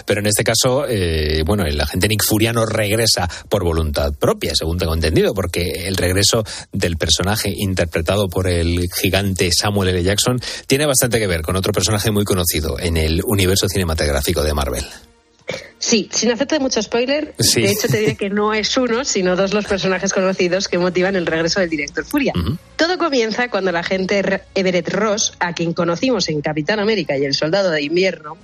Pero 0.05 0.19
en 0.19 0.25
este 0.25 0.43
caso, 0.43 0.85
eh, 0.85 1.43
bueno, 1.45 1.63
el 1.63 1.79
agente 1.79 2.09
Nick 2.09 2.25
Furia 2.27 2.51
no 2.51 2.65
regresa 2.65 3.29
por 3.47 3.63
voluntad 3.63 4.11
propia, 4.19 4.51
según 4.53 4.77
tengo 4.77 4.93
entendido, 4.93 5.33
porque 5.33 5.87
el 5.87 5.95
regreso 5.95 6.43
del 6.73 6.97
personaje 6.97 7.53
interpretado 7.55 8.27
por 8.27 8.49
el 8.49 8.89
gigante 8.93 9.49
Samuel 9.53 9.89
L. 9.91 10.03
Jackson 10.03 10.41
tiene 10.67 10.85
bastante 10.85 11.19
que 11.19 11.27
ver 11.27 11.41
con 11.41 11.55
otro 11.55 11.71
personaje 11.71 12.11
muy 12.11 12.25
conocido 12.25 12.77
en 12.77 12.97
el 12.97 13.21
universo 13.23 13.69
cinematográfico 13.69 14.43
de 14.43 14.53
Marvel. 14.53 14.85
Sí, 15.79 16.09
sin 16.11 16.31
hacerte 16.31 16.59
mucho 16.59 16.81
spoiler, 16.81 17.33
Sí. 17.39 17.61
de 17.61 17.69
hecho 17.71 17.87
te 17.87 17.97
diré 17.99 18.15
que 18.15 18.29
no 18.29 18.53
es 18.53 18.75
uno, 18.75 19.05
sino 19.05 19.35
dos 19.37 19.53
los 19.53 19.65
personajes 19.65 20.11
conocidos 20.11 20.67
que 20.67 20.77
motivan 20.77 21.15
el 21.15 21.25
regreso 21.25 21.59
del 21.61 21.69
director 21.69 22.03
Furia. 22.03 22.33
Todo 22.75 22.97
comienza 22.97 23.49
cuando 23.49 23.71
la 23.71 23.79
agente 23.79 24.17
R- 24.19 24.41
Everett 24.55 24.89
Ross, 24.89 25.33
a 25.39 25.53
quien 25.53 25.73
conocimos 25.73 26.27
en 26.29 26.41
Capitán 26.41 26.79
América 26.79 27.17
y 27.17 27.23
El 27.23 27.33
Soldado 27.33 27.71
de 27.71 27.81
Invierno, 27.81 28.37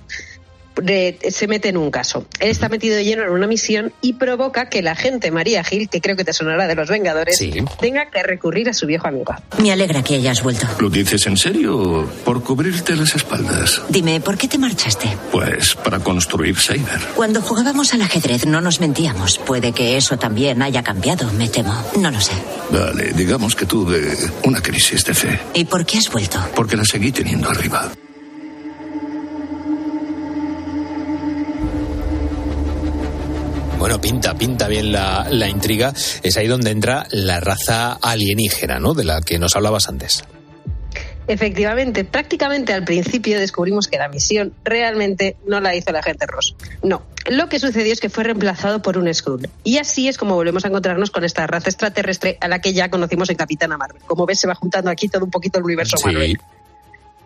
de- 0.76 1.18
se 1.30 1.46
mete 1.46 1.68
en 1.68 1.76
un 1.76 1.90
caso. 1.90 2.26
Él 2.40 2.50
está 2.50 2.68
metido 2.68 2.96
de 2.96 3.04
lleno 3.04 3.22
en 3.24 3.30
una 3.30 3.46
misión 3.46 3.92
y 4.00 4.14
provoca 4.14 4.68
que 4.68 4.82
la 4.82 4.92
agente 4.92 5.30
María 5.30 5.62
Gil, 5.64 5.88
que 5.88 6.00
creo 6.00 6.16
que 6.16 6.24
te 6.24 6.32
sonará 6.32 6.66
de 6.66 6.74
los 6.74 6.88
Vengadores, 6.88 7.38
tenga 7.80 8.10
que 8.10 8.22
recurrir 8.22 8.68
a 8.68 8.72
su 8.72 8.86
viejo 8.86 9.06
amigo. 9.08 9.34
Me 9.58 9.72
alegra 9.72 10.02
que 10.02 10.14
hayas 10.16 10.42
vuelto. 10.42 10.66
¿Lo 10.80 10.90
dices 10.90 11.26
en 11.26 11.36
serio 11.36 11.76
o 11.78 12.06
por 12.24 12.42
cubrirte 12.42 12.96
las 12.96 13.14
espaldas? 13.14 13.82
Dime, 13.88 14.20
¿por 14.20 14.36
qué 14.36 14.48
te 14.48 14.58
marchaste? 14.58 15.16
Pues 15.32 15.74
para 15.76 15.98
construir 16.00 16.56
Saber. 16.58 17.00
Cuando 17.14 17.40
jugábamos 17.42 17.92
al 17.94 18.02
ajedrez 18.02 18.46
no 18.46 18.60
nos 18.60 18.80
mentíamos. 18.80 19.38
Puede 19.38 19.72
que 19.72 19.96
eso 19.96 20.16
también 20.18 20.62
haya 20.62 20.82
cambiado, 20.82 21.30
me 21.32 21.48
temo. 21.48 21.74
No 22.00 22.10
lo 22.10 22.20
sé. 22.20 22.32
Vale, 22.70 23.12
digamos 23.12 23.54
que 23.54 23.66
tuve 23.66 24.16
una 24.44 24.60
crisis 24.60 25.04
de 25.04 25.14
fe. 25.14 25.40
¿Y 25.54 25.64
por 25.64 25.84
qué 25.84 25.98
has 25.98 26.10
vuelto? 26.10 26.38
Porque 26.54 26.76
la 26.76 26.84
seguí 26.84 27.12
teniendo 27.12 27.48
arriba. 27.50 27.90
Bueno, 33.78 34.00
pinta, 34.00 34.34
pinta 34.34 34.68
bien 34.68 34.92
la, 34.92 35.26
la 35.30 35.48
intriga. 35.48 35.92
Es 36.22 36.36
ahí 36.36 36.46
donde 36.46 36.70
entra 36.70 37.06
la 37.10 37.40
raza 37.40 37.98
alienígena, 38.00 38.78
¿no? 38.78 38.94
De 38.94 39.04
la 39.04 39.20
que 39.20 39.38
nos 39.38 39.56
hablabas 39.56 39.88
antes. 39.88 40.24
Efectivamente, 41.26 42.04
prácticamente 42.04 42.72
al 42.74 42.84
principio 42.84 43.38
descubrimos 43.38 43.88
que 43.88 43.96
la 43.96 44.08
misión 44.08 44.52
realmente 44.62 45.36
no 45.46 45.60
la 45.60 45.74
hizo 45.74 45.90
la 45.90 46.00
agente 46.00 46.26
Ross. 46.26 46.54
No, 46.82 47.02
lo 47.30 47.48
que 47.48 47.58
sucedió 47.58 47.92
es 47.92 48.00
que 48.00 48.10
fue 48.10 48.24
reemplazado 48.24 48.82
por 48.82 48.98
un 48.98 49.12
Skrull. 49.12 49.48
Y 49.62 49.78
así 49.78 50.08
es 50.08 50.18
como 50.18 50.34
volvemos 50.34 50.64
a 50.64 50.68
encontrarnos 50.68 51.10
con 51.10 51.24
esta 51.24 51.46
raza 51.46 51.70
extraterrestre 51.70 52.36
a 52.40 52.48
la 52.48 52.60
que 52.60 52.74
ya 52.74 52.90
conocimos 52.90 53.30
en 53.30 53.36
Capitana 53.36 53.78
Marvel. 53.78 54.02
Como 54.06 54.26
ves, 54.26 54.40
se 54.40 54.46
va 54.46 54.54
juntando 54.54 54.90
aquí 54.90 55.08
todo 55.08 55.24
un 55.24 55.30
poquito 55.30 55.58
el 55.58 55.64
universo 55.64 55.96
Marvel. 56.04 56.38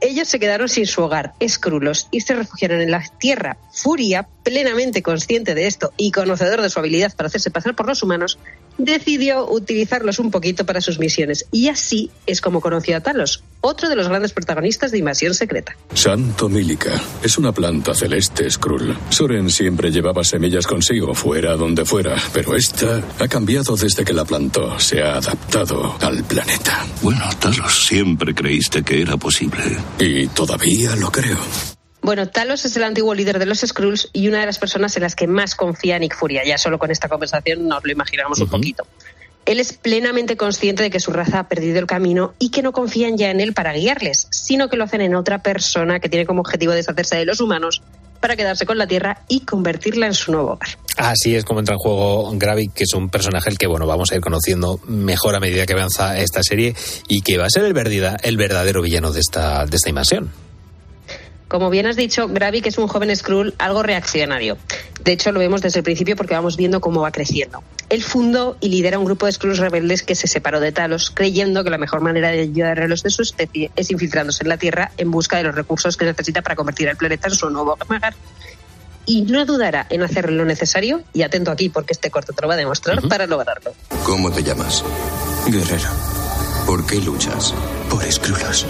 Ellos 0.01 0.29
se 0.29 0.39
quedaron 0.39 0.69
sin 0.69 0.87
su 0.87 1.03
hogar, 1.03 1.35
escrulos, 1.41 2.09
y 2.11 2.21
se 2.21 2.35
refugiaron 2.35 2.81
en 2.81 2.91
la 2.91 3.03
Tierra. 3.19 3.57
Furia, 3.73 4.29
plenamente 4.45 5.03
consciente 5.03 5.55
de 5.55 5.67
esto 5.67 5.93
y 5.97 6.13
conocedor 6.13 6.63
de 6.63 6.71
su 6.71 6.79
habilidad 6.79 7.15
para 7.17 7.27
hacerse 7.27 7.51
pasar 7.51 7.75
por 7.75 7.87
los 7.87 8.03
humanos, 8.03 8.39
decidió 8.79 9.51
utilizarlos 9.51 10.19
un 10.19 10.31
poquito 10.31 10.65
para 10.65 10.81
sus 10.81 10.99
misiones. 10.99 11.47
Y 11.53 11.69
así 11.69 12.11
es 12.27 12.41
como 12.41 12.61
conoció 12.61 12.97
a 12.97 13.01
Talos, 13.01 13.43
otro 13.61 13.89
de 13.89 13.97
los 13.97 14.09
grandes 14.09 14.33
protagonistas 14.33 14.91
de 14.91 14.99
Invasión 14.99 15.35
Secreta. 15.35 15.77
Santo 15.93 16.49
Mílica. 16.49 17.01
Es 17.23 17.37
una 17.39 17.53
planta 17.53 17.95
celeste, 17.95 18.51
Skrull. 18.51 18.97
Soren 19.11 19.51
siempre 19.51 19.91
llevaba 19.91 20.25
semillas 20.25 20.67
consigo, 20.67 21.15
fuera 21.15 21.57
donde 21.57 21.85
fuera, 21.85 22.17
pero 22.33 22.57
esta 22.57 23.03
ha 23.19 23.29
cambiado 23.29 23.77
desde 23.77 24.05
que 24.05 24.13
la 24.13 24.25
plantó. 24.25 24.79
Se 24.79 25.03
ha 25.03 25.17
adaptado 25.17 25.97
al 26.01 26.25
planeta. 26.25 26.87
Bueno, 27.03 27.25
Talos, 27.39 27.87
siempre 27.87 28.35
creíste 28.35 28.83
que 28.83 29.03
era 29.03 29.17
posible. 29.17 29.63
Y 29.99 30.29
todavía 30.29 30.95
lo 30.97 31.11
creo. 31.11 31.39
Bueno, 32.01 32.29
Talos 32.29 32.65
es 32.65 32.77
el 32.77 32.85
antiguo 32.85 33.15
líder 33.15 33.39
de 33.39 33.47
los 33.47 33.59
Skrulls 33.61 34.09
y 34.13 34.29
una 34.29 34.41
de 34.41 34.47
las 34.47 34.59
personas 34.59 34.97
en 34.97 35.03
las 35.03 35.15
que 35.15 35.27
más 35.27 35.55
confía 35.55 35.99
Nick 35.99 36.15
Furia. 36.17 36.43
Ya 36.47 36.57
solo 36.57 36.79
con 36.79 36.91
esta 36.91 37.09
conversación 37.09 37.67
nos 37.69 37.85
lo 37.85 37.93
imaginamos 37.93 38.39
un 38.41 38.49
poquito. 38.49 38.87
Él 39.45 39.61
es 39.61 39.73
plenamente 39.73 40.37
consciente 40.37 40.83
de 40.83 40.91
que 40.91 41.01
su 41.01 41.11
raza 41.11 41.41
ha 41.41 41.49
perdido 41.49 41.79
el 41.79 41.87
camino 41.87 42.35
y 42.39 42.51
que 42.51 42.63
no 42.63 42.73
confían 42.73 43.17
ya 43.17 43.31
en 43.31 43.41
él 43.41 43.55
para 43.55 43.73
guiarles, 43.73 44.29
sino 44.31 44.69
que 44.69 44.77
lo 44.77 44.85
hacen 44.85 45.01
en 45.01 45.15
otra 45.15 45.43
persona 45.43 46.01
que 46.01 46.09
tiene 46.09 46.27
como 46.27 46.41
objetivo 46.41 46.73
deshacerse 46.73 47.17
de 47.17 47.25
los 47.25 47.41
humanos 47.41 47.83
para 48.21 48.37
quedarse 48.37 48.67
con 48.67 48.77
la 48.79 48.87
Tierra 48.87 49.23
y 49.29 49.41
convertirla 49.41 50.07
en 50.07 50.13
su 50.15 50.33
nuevo 50.33 50.53
hogar. 50.53 50.69
Así 50.97 51.35
es 51.35 51.45
como 51.45 51.61
entra 51.61 51.75
en 51.75 51.79
juego 51.79 52.31
Gravik, 52.37 52.75
que 52.75 52.85
es 52.85 52.93
un 52.95 53.09
personaje 53.09 53.49
el 53.49 53.57
que 53.59 53.67
bueno 53.67 53.87
vamos 53.87 54.11
a 54.13 54.17
ir 54.17 54.21
conociendo 54.21 54.81
mejor 54.87 55.35
a 55.35 55.41
medida 55.41 55.65
que 55.67 55.73
avanza 55.73 56.19
esta 56.19 56.43
serie 56.43 56.75
y 57.09 57.23
que 57.23 57.39
va 57.39 57.47
a 57.47 57.51
ser 57.51 57.65
el, 57.65 57.73
verdida- 57.73 58.17
el 58.23 58.37
verdadero 58.37 58.83
villano 58.83 59.13
de 59.13 59.21
esta, 59.21 59.65
de 59.67 59.77
esta 59.77 59.89
invasión. 59.89 60.31
Como 61.49 61.71
bien 61.71 61.87
has 61.87 61.97
dicho, 61.97 62.29
Gravik 62.29 62.67
es 62.67 62.77
un 62.77 62.89
joven 62.89 63.15
Skrull 63.17 63.55
algo 63.59 63.83
reaccionario. 63.83 64.59
De 65.03 65.13
hecho, 65.13 65.33
lo 65.33 65.41
vemos 65.41 65.63
desde 65.63 65.81
el 65.81 65.85
principio 65.85 66.15
porque 66.15 66.35
vamos 66.35 66.59
viendo 66.59 66.81
cómo 66.81 67.01
va 67.01 67.11
creciendo. 67.11 67.63
Él 67.89 68.03
fundó 68.03 68.59
y 68.61 68.69
lidera 68.69 68.99
un 68.99 69.07
grupo 69.07 69.25
de 69.25 69.33
Skrulls 69.33 69.59
rebeldes 69.59 70.03
que 70.03 70.15
se 70.15 70.27
separó 70.27 70.61
de 70.61 70.73
Talos, 70.73 71.11
creyendo 71.11 71.65
que 71.65 71.71
la 71.71 71.79
mejor 71.79 72.03
manera 72.03 72.29
de 72.29 72.41
ayudar 72.41 72.81
a 72.81 72.87
los 72.87 73.03
de 73.03 73.09
su 73.09 73.23
especie 73.23 73.71
es 73.77 73.91
infiltrándose 73.91 74.45
en 74.45 74.51
la 74.51 74.59
Tierra 74.59 74.93
en 74.99 75.11
busca 75.11 75.39
de 75.39 75.45
los 75.45 75.55
recursos 75.55 75.97
que 75.97 76.05
necesita 76.05 76.43
para 76.43 76.55
convertir 76.55 76.91
al 76.91 76.97
planeta 76.97 77.29
en 77.29 77.35
su 77.35 77.49
nuevo 77.49 77.79
hogar. 77.81 78.15
Y 79.07 79.23
no 79.23 79.47
dudará 79.47 79.87
en 79.89 80.03
hacer 80.03 80.31
lo 80.31 80.45
necesario, 80.45 81.03
y 81.15 81.23
atento 81.23 81.51
aquí 81.51 81.71
porque 81.71 81.95
este 81.95 82.11
corto 82.11 82.35
te 82.35 82.43
lo 82.43 82.49
va 82.49 82.55
a 82.55 82.59
demostrar, 82.59 83.01
para 83.09 83.27
lograrlo. 83.27 83.73
¿Cómo 84.05 84.31
te 84.31 84.43
llamas? 84.43 84.85
Guerrero. 85.47 85.89
¿Por 86.67 86.87
qué 86.87 86.97
luchas? 86.97 87.55
Por 87.89 88.03
Skrullos. 88.13 88.67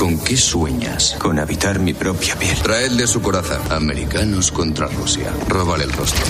¿Con 0.00 0.18
qué 0.18 0.34
sueñas? 0.34 1.14
Con 1.18 1.38
habitar 1.38 1.78
mi 1.78 1.92
propia 1.92 2.34
piel. 2.36 2.56
Traedle 2.62 3.06
su 3.06 3.20
coraza. 3.20 3.60
Americanos 3.68 4.50
contra 4.50 4.86
Rusia. 4.86 5.30
Róbale 5.46 5.84
el 5.84 5.92
rostro. 5.92 6.24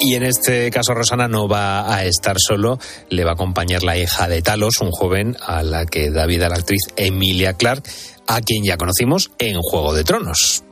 Y 0.00 0.16
en 0.16 0.24
este 0.24 0.72
caso 0.72 0.92
Rosana 0.92 1.28
no 1.28 1.46
va 1.46 1.94
a 1.94 2.04
estar 2.04 2.34
solo, 2.40 2.80
le 3.10 3.22
va 3.22 3.30
a 3.30 3.34
acompañar 3.34 3.84
la 3.84 3.96
hija 3.96 4.26
de 4.26 4.42
Talos, 4.42 4.80
un 4.80 4.90
joven 4.90 5.36
a 5.40 5.62
la 5.62 5.86
que 5.86 6.10
da 6.10 6.26
vida 6.26 6.48
la 6.48 6.56
actriz 6.56 6.88
Emilia 6.96 7.52
Clarke, 7.52 7.88
a 8.26 8.40
quien 8.40 8.64
ya 8.64 8.76
conocimos 8.76 9.30
en 9.38 9.60
Juego 9.60 9.94
de 9.94 10.02
Tronos. 10.02 10.64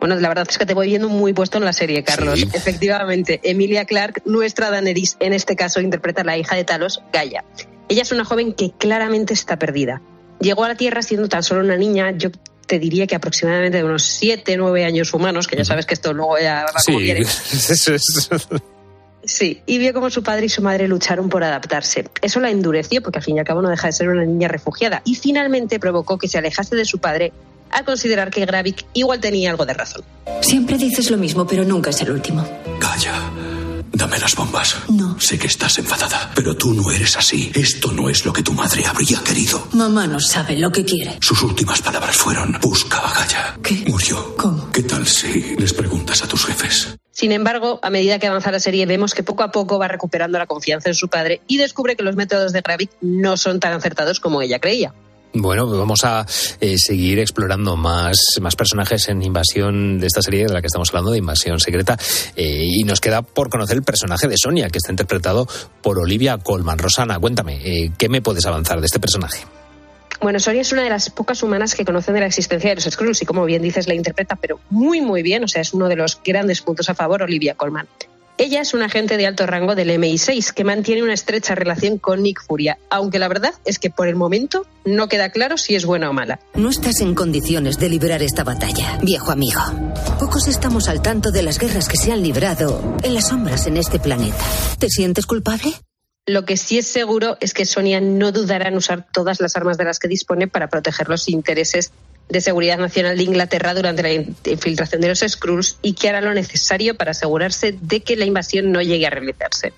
Bueno, 0.00 0.14
la 0.16 0.28
verdad 0.28 0.46
es 0.48 0.58
que 0.58 0.66
te 0.66 0.74
voy 0.74 0.88
viendo 0.88 1.08
muy 1.08 1.32
puesto 1.32 1.58
en 1.58 1.64
la 1.64 1.72
serie, 1.72 2.04
Carlos. 2.04 2.40
Sí. 2.40 2.48
Efectivamente, 2.52 3.40
Emilia 3.42 3.84
Clarke, 3.84 4.22
nuestra 4.24 4.70
Daenerys, 4.70 5.16
en 5.20 5.32
este 5.32 5.56
caso 5.56 5.80
interpreta 5.80 6.22
a 6.22 6.24
la 6.24 6.38
hija 6.38 6.54
de 6.54 6.64
Talos, 6.64 7.02
Gaia. 7.12 7.44
Ella 7.88 8.02
es 8.02 8.12
una 8.12 8.24
joven 8.24 8.52
que 8.52 8.72
claramente 8.78 9.34
está 9.34 9.58
perdida. 9.58 10.00
Llegó 10.40 10.64
a 10.64 10.68
la 10.68 10.76
Tierra 10.76 11.02
siendo 11.02 11.28
tan 11.28 11.42
solo 11.42 11.62
una 11.62 11.76
niña, 11.76 12.12
yo 12.12 12.30
te 12.66 12.78
diría 12.78 13.06
que 13.06 13.16
aproximadamente 13.16 13.78
de 13.78 13.84
unos 13.84 14.04
7, 14.04 14.56
9 14.56 14.84
años 14.84 15.12
humanos, 15.14 15.48
que 15.48 15.56
ya 15.56 15.64
sabes 15.64 15.86
que 15.86 15.94
esto 15.94 16.12
luego 16.12 16.38
ya 16.38 16.64
va 16.66 16.80
como 16.84 17.00
Sí, 17.00 17.10
es. 17.10 18.28
Sí, 19.24 19.62
y 19.66 19.78
vio 19.78 19.92
cómo 19.92 20.10
su 20.10 20.22
padre 20.22 20.46
y 20.46 20.48
su 20.48 20.62
madre 20.62 20.86
lucharon 20.86 21.28
por 21.28 21.42
adaptarse. 21.42 22.04
Eso 22.22 22.40
la 22.40 22.50
endureció 22.50 23.02
porque 23.02 23.18
al 23.18 23.24
fin 23.24 23.36
y 23.36 23.38
al 23.40 23.44
cabo 23.44 23.60
no 23.62 23.68
deja 23.68 23.88
de 23.88 23.92
ser 23.92 24.08
una 24.08 24.24
niña 24.24 24.48
refugiada 24.48 25.02
y 25.04 25.16
finalmente 25.16 25.80
provocó 25.80 26.18
que 26.18 26.28
se 26.28 26.38
alejase 26.38 26.76
de 26.76 26.84
su 26.84 26.98
padre 26.98 27.32
al 27.70 27.84
considerar 27.84 28.30
que 28.30 28.44
Gravik 28.44 28.86
igual 28.92 29.20
tenía 29.20 29.50
algo 29.50 29.66
de 29.66 29.74
razón. 29.74 30.02
Siempre 30.40 30.78
dices 30.78 31.10
lo 31.10 31.16
mismo, 31.16 31.46
pero 31.46 31.64
nunca 31.64 31.90
es 31.90 32.00
el 32.00 32.10
último. 32.10 32.46
Calla. 32.78 33.30
Dame 33.92 34.18
las 34.18 34.36
bombas. 34.36 34.76
No. 34.90 35.18
Sé 35.18 35.38
que 35.38 35.48
estás 35.48 35.78
enfadada, 35.78 36.30
pero 36.34 36.56
tú 36.56 36.72
no 36.72 36.90
eres 36.92 37.16
así. 37.16 37.50
Esto 37.54 37.90
no 37.90 38.08
es 38.08 38.24
lo 38.24 38.32
que 38.32 38.42
tu 38.42 38.52
madre 38.52 38.84
habría 38.86 39.18
querido. 39.24 39.66
Mamá 39.72 40.06
no 40.06 40.20
sabe 40.20 40.56
lo 40.56 40.70
que 40.70 40.84
quiere. 40.84 41.18
Sus 41.20 41.42
últimas 41.42 41.82
palabras 41.82 42.16
fueron, 42.16 42.58
busca 42.60 42.98
a 42.98 43.12
Gaia. 43.12 43.58
¿Qué? 43.62 43.84
Murió. 43.88 44.36
¿Cómo? 44.36 44.70
¿Qué 44.70 44.82
tal 44.82 45.06
si 45.06 45.56
les 45.56 45.72
preguntas 45.72 46.22
a 46.22 46.28
tus 46.28 46.44
jefes? 46.44 46.96
Sin 47.10 47.32
embargo, 47.32 47.80
a 47.82 47.90
medida 47.90 48.20
que 48.20 48.28
avanza 48.28 48.52
la 48.52 48.60
serie, 48.60 48.86
vemos 48.86 49.14
que 49.14 49.24
poco 49.24 49.42
a 49.42 49.50
poco 49.50 49.80
va 49.80 49.88
recuperando 49.88 50.38
la 50.38 50.46
confianza 50.46 50.88
en 50.90 50.94
su 50.94 51.08
padre 51.08 51.40
y 51.48 51.56
descubre 51.56 51.96
que 51.96 52.04
los 52.04 52.14
métodos 52.14 52.52
de 52.52 52.60
Gravik 52.60 52.90
no 53.00 53.36
son 53.36 53.58
tan 53.58 53.72
acertados 53.72 54.20
como 54.20 54.40
ella 54.42 54.60
creía. 54.60 54.94
Bueno, 55.34 55.66
vamos 55.66 56.04
a 56.04 56.26
eh, 56.60 56.76
seguir 56.78 57.18
explorando 57.18 57.76
más, 57.76 58.16
más 58.40 58.56
personajes 58.56 59.08
en 59.08 59.22
Invasión 59.22 60.00
de 60.00 60.06
esta 60.06 60.22
serie 60.22 60.46
de 60.46 60.52
la 60.52 60.60
que 60.60 60.68
estamos 60.68 60.88
hablando, 60.88 61.10
de 61.10 61.18
Invasión 61.18 61.60
Secreta. 61.60 61.98
eh, 62.34 62.62
y 62.64 62.84
nos 62.84 63.00
queda 63.00 63.22
por 63.22 63.50
conocer 63.50 63.76
el 63.76 63.82
personaje 63.82 64.26
de 64.26 64.36
Sonia, 64.38 64.70
que 64.70 64.78
está 64.78 64.90
interpretado 64.90 65.46
por 65.82 65.98
Olivia 65.98 66.38
Colman. 66.38 66.78
Rosana, 66.78 67.18
cuéntame, 67.18 67.60
eh, 67.62 67.92
¿qué 67.98 68.08
me 68.08 68.22
puedes 68.22 68.46
avanzar 68.46 68.80
de 68.80 68.86
este 68.86 69.00
personaje? 69.00 69.44
Bueno, 70.20 70.40
Sonia 70.40 70.62
es 70.62 70.72
una 70.72 70.82
de 70.82 70.90
las 70.90 71.10
pocas 71.10 71.42
humanas 71.42 71.74
que 71.74 71.84
conocen 71.84 72.14
de 72.14 72.20
la 72.20 72.26
existencia 72.26 72.70
de 72.70 72.76
los 72.76 72.84
Skrulls 72.84 73.22
y 73.22 73.26
como 73.26 73.44
bien 73.44 73.62
dices 73.62 73.86
la 73.86 73.94
interpreta, 73.94 74.34
pero 74.34 74.58
muy 74.70 75.00
muy 75.00 75.22
bien, 75.22 75.44
o 75.44 75.48
sea, 75.48 75.62
es 75.62 75.72
uno 75.72 75.88
de 75.88 75.94
los 75.94 76.20
grandes 76.24 76.60
puntos 76.62 76.88
a 76.88 76.94
favor 76.94 77.22
Olivia 77.22 77.54
Colman. 77.54 77.86
Ella 78.40 78.60
es 78.60 78.72
una 78.72 78.86
agente 78.86 79.16
de 79.16 79.26
alto 79.26 79.46
rango 79.46 79.74
del 79.74 79.90
MI6 79.90 80.52
que 80.52 80.62
mantiene 80.62 81.02
una 81.02 81.12
estrecha 81.12 81.56
relación 81.56 81.98
con 81.98 82.22
Nick 82.22 82.40
Furia, 82.46 82.78
aunque 82.88 83.18
la 83.18 83.26
verdad 83.26 83.52
es 83.64 83.80
que 83.80 83.90
por 83.90 84.06
el 84.06 84.14
momento 84.14 84.64
no 84.84 85.08
queda 85.08 85.30
claro 85.30 85.58
si 85.58 85.74
es 85.74 85.84
buena 85.84 86.08
o 86.08 86.12
mala. 86.12 86.38
No 86.54 86.70
estás 86.70 87.00
en 87.00 87.16
condiciones 87.16 87.80
de 87.80 87.88
librar 87.88 88.22
esta 88.22 88.44
batalla, 88.44 88.96
viejo 89.02 89.32
amigo. 89.32 89.60
Pocos 90.20 90.46
estamos 90.46 90.88
al 90.88 91.02
tanto 91.02 91.32
de 91.32 91.42
las 91.42 91.58
guerras 91.58 91.88
que 91.88 91.96
se 91.96 92.12
han 92.12 92.22
librado 92.22 92.96
en 93.02 93.14
las 93.14 93.26
sombras 93.26 93.66
en 93.66 93.76
este 93.76 93.98
planeta. 93.98 94.38
¿Te 94.78 94.88
sientes 94.88 95.26
culpable? 95.26 95.72
Lo 96.24 96.44
que 96.44 96.56
sí 96.56 96.78
es 96.78 96.86
seguro 96.86 97.38
es 97.40 97.54
que 97.54 97.64
Sonia 97.64 98.00
no 98.00 98.30
dudará 98.30 98.68
en 98.68 98.76
usar 98.76 99.08
todas 99.12 99.40
las 99.40 99.56
armas 99.56 99.78
de 99.78 99.84
las 99.84 99.98
que 99.98 100.06
dispone 100.06 100.46
para 100.46 100.68
proteger 100.68 101.08
los 101.08 101.28
intereses 101.28 101.90
de 102.28 102.40
seguridad 102.40 102.78
nacional 102.78 103.16
de 103.16 103.22
Inglaterra 103.22 103.74
durante 103.74 104.02
la 104.02 104.12
in- 104.12 104.36
infiltración 104.44 105.00
de 105.00 105.08
los 105.08 105.20
Skrulls 105.20 105.78
y 105.82 105.94
que 105.94 106.08
hará 106.08 106.20
lo 106.20 106.34
necesario 106.34 106.94
para 106.96 107.12
asegurarse 107.12 107.74
de 107.80 108.00
que 108.00 108.16
la 108.16 108.24
invasión 108.26 108.70
no 108.70 108.82
llegue 108.82 109.06
a 109.06 109.10
realizarse. 109.10 109.72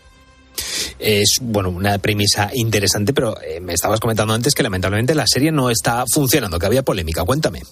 Es, 0.99 1.39
bueno, 1.41 1.71
una 1.71 1.97
premisa 1.99 2.51
interesante, 2.53 3.13
pero 3.15 3.41
eh, 3.41 3.61
me 3.61 3.73
estabas 3.73 4.01
comentando 4.01 4.35
antes 4.35 4.55
que 4.55 4.63
lamentablemente 4.63 5.15
la 5.15 5.27
serie 5.27 5.53
no 5.53 5.71
está 5.71 6.05
funcionando, 6.13 6.59
que 6.59 6.67
había 6.67 6.83
polémica. 6.83 7.25
Cuéntame. 7.25 7.63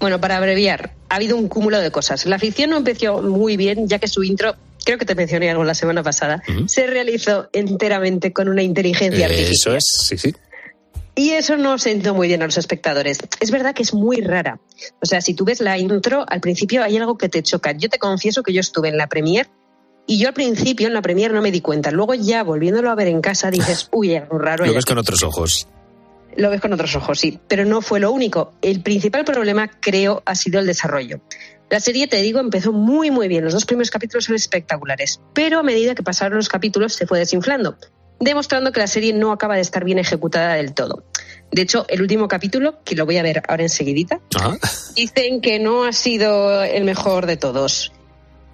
Bueno, 0.00 0.20
para 0.20 0.36
abreviar, 0.36 0.92
ha 1.08 1.14
habido 1.14 1.36
un 1.36 1.48
cúmulo 1.48 1.78
de 1.78 1.90
cosas. 1.90 2.26
La 2.26 2.38
ficción 2.38 2.70
no 2.70 2.76
empezó 2.78 3.22
muy 3.22 3.56
bien, 3.56 3.88
ya 3.88 3.98
que 4.00 4.08
su 4.08 4.24
intro, 4.24 4.56
creo 4.84 4.98
que 4.98 5.06
te 5.06 5.14
mencioné 5.14 5.50
algo 5.50 5.64
la 5.64 5.74
semana 5.74 6.02
pasada, 6.02 6.42
se 6.66 6.86
realizó 6.88 7.48
enteramente 7.52 8.32
con 8.32 8.48
una 8.48 8.62
inteligencia 8.62 9.26
artificial. 9.26 9.76
Eso 9.76 9.76
es, 9.76 9.84
sí, 10.06 10.18
sí. 10.18 10.34
Y 11.16 11.30
eso 11.30 11.56
no 11.56 11.78
sentó 11.78 12.14
muy 12.14 12.26
bien 12.26 12.42
a 12.42 12.46
los 12.46 12.58
espectadores. 12.58 13.18
Es 13.40 13.50
verdad 13.50 13.74
que 13.74 13.82
es 13.82 13.94
muy 13.94 14.20
rara. 14.20 14.58
O 15.00 15.06
sea, 15.06 15.20
si 15.20 15.34
tú 15.34 15.44
ves 15.44 15.60
la 15.60 15.78
intro, 15.78 16.24
al 16.28 16.40
principio 16.40 16.82
hay 16.82 16.96
algo 16.96 17.16
que 17.16 17.28
te 17.28 17.42
choca. 17.42 17.72
Yo 17.72 17.88
te 17.88 17.98
confieso 17.98 18.42
que 18.42 18.52
yo 18.52 18.60
estuve 18.60 18.88
en 18.88 18.96
la 18.96 19.06
premier 19.06 19.48
y 20.06 20.18
yo 20.18 20.28
al 20.28 20.34
principio 20.34 20.88
en 20.88 20.94
la 20.94 21.02
premier 21.02 21.32
no 21.32 21.40
me 21.40 21.52
di 21.52 21.60
cuenta. 21.60 21.92
Luego 21.92 22.14
ya 22.14 22.42
volviéndolo 22.42 22.90
a 22.90 22.94
ver 22.96 23.08
en 23.08 23.20
casa 23.20 23.50
dices, 23.50 23.88
uy, 23.92 24.16
algo 24.16 24.38
raro. 24.38 24.66
Lo 24.66 24.74
ves 24.74 24.84
aquí". 24.84 24.90
con 24.90 24.98
otros 24.98 25.22
ojos. 25.22 25.68
Lo 26.36 26.50
ves 26.50 26.60
con 26.60 26.72
otros 26.72 26.96
ojos, 26.96 27.20
sí. 27.20 27.38
Pero 27.46 27.64
no 27.64 27.80
fue 27.80 28.00
lo 28.00 28.10
único. 28.10 28.52
El 28.60 28.82
principal 28.82 29.24
problema, 29.24 29.68
creo, 29.68 30.22
ha 30.26 30.34
sido 30.34 30.58
el 30.58 30.66
desarrollo. 30.66 31.20
La 31.70 31.78
serie, 31.78 32.08
te 32.08 32.16
digo, 32.16 32.40
empezó 32.40 32.72
muy, 32.72 33.12
muy 33.12 33.28
bien. 33.28 33.44
Los 33.44 33.52
dos 33.52 33.64
primeros 33.64 33.90
capítulos 33.90 34.24
son 34.24 34.34
espectaculares. 34.34 35.20
Pero 35.32 35.60
a 35.60 35.62
medida 35.62 35.94
que 35.94 36.02
pasaron 36.02 36.36
los 36.36 36.48
capítulos 36.48 36.92
se 36.92 37.06
fue 37.06 37.20
desinflando, 37.20 37.76
demostrando 38.20 38.72
que 38.72 38.80
la 38.80 38.86
serie 38.86 39.12
no 39.12 39.32
acaba 39.32 39.56
de 39.56 39.60
estar 39.60 39.84
bien 39.84 39.98
ejecutada 39.98 40.54
del 40.54 40.74
todo. 40.74 41.04
De 41.50 41.62
hecho, 41.62 41.86
el 41.88 42.02
último 42.02 42.26
capítulo, 42.26 42.82
que 42.84 42.96
lo 42.96 43.06
voy 43.06 43.18
a 43.18 43.22
ver 43.22 43.42
ahora 43.48 43.62
enseguidita, 43.62 44.20
Ah, 44.36 44.56
dicen 44.96 45.40
que 45.40 45.58
no 45.58 45.84
ha 45.84 45.92
sido 45.92 46.62
el 46.64 46.84
mejor 46.84 47.26
de 47.26 47.36
todos. 47.36 47.92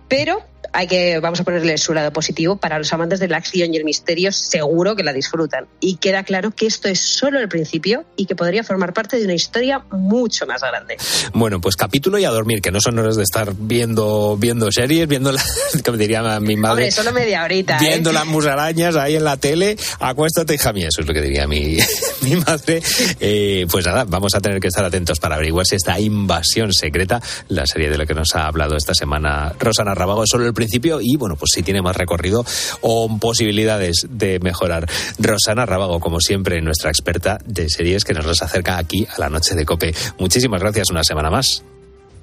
Pero 0.09 0.43
hay 0.73 0.87
que, 0.87 1.19
vamos 1.19 1.41
a 1.41 1.45
ponerle 1.45 1.77
su 1.79 1.93
lado 1.93 2.13
positivo. 2.13 2.57
Para 2.57 2.79
los 2.79 2.93
amantes 2.93 3.21
de 3.21 3.29
la 3.29 3.39
acción 3.39 3.75
y 3.75 3.77
el 3.77 3.85
misterio, 3.85 4.33
seguro 4.33 4.97
que 4.97 5.03
la 5.03 5.13
disfrutan. 5.13 5.67
Y 5.81 5.97
queda 5.97 6.23
claro 6.23 6.51
que 6.53 6.67
esto 6.67 6.89
es 6.89 7.01
solo 7.01 7.39
el 7.41 7.49
principio 7.49 8.05
y 8.17 8.27
que 8.27 8.37
podría 8.37 8.65
formar 8.65 8.93
parte 8.93 9.19
de 9.19 9.25
una 9.25 9.35
historia 9.35 9.85
mucho 9.91 10.47
más 10.47 10.61
grande. 10.61 10.97
Bueno, 11.33 11.61
pues 11.61 11.77
capítulo 11.77 12.19
y 12.19 12.25
a 12.25 12.31
dormir, 12.31 12.61
que 12.61 12.71
no 12.71 12.81
son 12.81 12.99
horas 12.99 13.17
de 13.17 13.23
estar 13.23 13.53
viendo, 13.57 14.37
viendo 14.39 14.71
series, 14.71 15.09
viendo 15.09 15.33
la, 15.33 15.43
como 15.85 15.97
diría 15.97 16.21
mi 16.41 16.57
madre, 16.57 16.85
Hombre, 16.85 16.91
solo 16.91 17.13
media 17.13 17.45
horita. 17.45 17.77
¿eh? 17.77 17.81
viendo 17.81 18.13
las 18.13 18.27
musarañas 18.27 18.97
ahí 18.97 19.17
en 19.17 19.25
la 19.25 19.37
tele, 19.37 19.77
acuéstate, 19.99 20.55
hija 20.55 20.73
mía, 20.73 20.89
eso 20.89 21.01
es 21.01 21.07
lo 21.07 21.15
que 21.15 21.23
diría 21.23 21.47
mi, 21.47 21.79
mi 22.23 22.37
madre. 22.37 22.83
Eh, 23.19 23.67
pues 23.71 23.87
nada, 23.87 24.05
vamos 24.05 24.35
a 24.35 24.41
tener 24.41 24.61
que 24.61 24.69
estar 24.69 24.85
atentos 24.85 25.19
para 25.19 25.37
averiguar 25.37 25.67
si 25.67 25.77
esta 25.77 25.99
invasión 25.99 26.73
secreta, 26.73 27.21
la 27.49 27.67
serie 27.67 27.91
de 27.91 27.99
la 27.99 28.07
que 28.07 28.15
nos 28.15 28.35
ha 28.35 28.47
hablado 28.47 28.77
esta 28.77 28.95
semana 28.95 29.53
Rosana 29.59 29.95
Rabago, 29.95 30.25
es 30.25 30.31
solo 30.31 30.47
el 30.47 30.55
principio 30.61 31.01
y 31.01 31.17
bueno, 31.17 31.37
pues 31.37 31.53
si 31.55 31.63
tiene 31.63 31.81
más 31.81 31.97
recorrido 31.97 32.45
o 32.83 33.19
posibilidades 33.19 34.07
de 34.11 34.39
mejorar. 34.41 34.87
Rosana 35.19 35.65
Rabago, 35.65 36.01
como 36.01 36.21
siempre, 36.21 36.61
nuestra 36.61 36.91
experta 36.91 37.39
de 37.47 37.69
series 37.69 38.05
que 38.05 38.13
nos 38.13 38.27
las 38.27 38.43
acerca 38.43 38.79
aquí 38.79 39.07
a 39.11 39.19
la 39.19 39.31
noche 39.31 39.55
de 39.55 39.65
Cope. 39.65 39.95
Muchísimas 40.19 40.61
gracias 40.61 40.91
una 40.91 41.03
semana 41.03 41.31
más. 41.31 41.65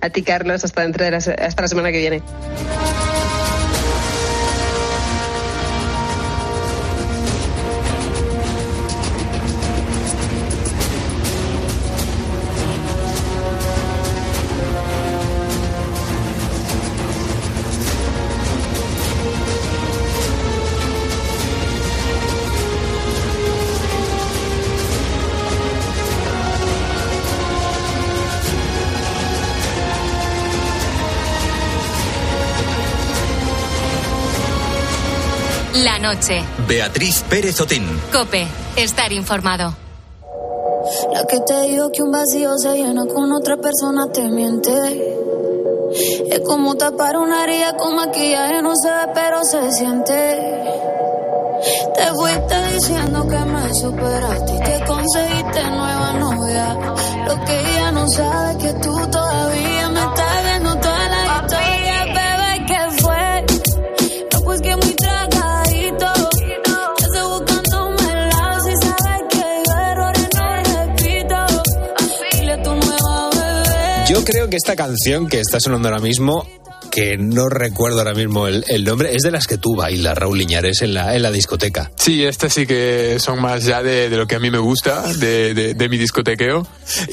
A 0.02 0.10
ti, 0.10 0.22
Carlos, 0.22 0.64
hasta, 0.64 0.84
dentro 0.84 1.04
de 1.04 1.12
la, 1.12 1.18
hasta 1.18 1.62
la 1.62 1.68
semana 1.68 1.92
que 1.92 1.98
viene. 1.98 2.22
Noche. 36.08 36.41
Beatriz 36.68 37.24
Pérez 37.30 37.60
Otín. 37.60 37.84
Cope. 38.14 38.47
Estar 38.78 39.12
informado. 39.12 39.76
La 41.14 41.26
que 41.26 41.39
te 41.41 41.62
dijo 41.64 41.89
que 41.91 42.01
un 42.01 42.12
vacío 42.12 42.58
se 42.58 42.76
llena 42.76 43.05
con 43.08 43.32
otra 43.34 43.58
persona 43.58 44.08
te 44.14 44.30
miente. 44.30 44.72
Es 46.32 46.39
como 46.41 46.76
tapar 46.76 47.18
una 47.18 47.43
herida 47.43 47.76
con 47.76 47.95
maquillaje, 47.95 48.62
no 48.62 48.74
se 48.76 48.89
ve, 48.89 49.12
pero 49.14 49.43
se 49.43 49.72
siente. 49.74 50.14
Te 51.95 52.05
fuiste 52.14 52.55
diciendo 52.74 53.28
que 53.28 53.39
me 53.39 53.74
superaste 53.74 54.53
y 54.53 54.60
que 54.60 54.86
conseguiste 54.86 55.64
nueva 55.64 56.14
novia. 56.14 56.78
Lo 57.28 57.45
que 57.45 57.60
ella 57.60 57.91
no 57.91 58.08
sabe 58.08 58.51
es 58.51 58.58
que 58.58 58.74
tú 58.80 58.95
todavía 59.12 59.77
creo 74.28 74.50
que 74.50 74.58
esta 74.58 74.76
canción 74.76 75.30
que 75.30 75.40
está 75.40 75.62
sonando 75.62 75.88
ahora 75.88 76.02
mismo, 76.02 76.46
que 76.92 77.18
no 77.18 77.48
recuerdo 77.48 78.00
ahora 78.00 78.14
mismo 78.14 78.48
el, 78.48 78.66
el 78.68 78.84
nombre, 78.84 79.16
es 79.16 79.24
de 79.24 79.32
las 79.32 79.48
que 79.48 79.58
tú 79.58 79.74
bailas, 79.78 80.18
Raúl 80.18 80.38
Liñares, 80.38 80.82
en 80.82 80.94
la, 80.94 81.16
en 81.16 81.22
la 81.22 81.32
discoteca. 81.32 81.92
Sí, 81.96 82.26
estas 82.26 82.54
sí 82.54 82.68
que 82.68 83.20
son 83.20 83.42
más 83.42 83.64
ya 83.64 83.82
de, 83.82 84.10
de 84.10 84.18
lo 84.18 84.28
que 84.28 84.36
a 84.36 84.40
mí 84.40 84.52
me 84.52 84.58
gusta, 84.58 85.14
de, 85.14 85.54
de, 85.54 85.74
de 85.76 85.90
mi 85.90 85.98
discotequeo. 85.98 86.68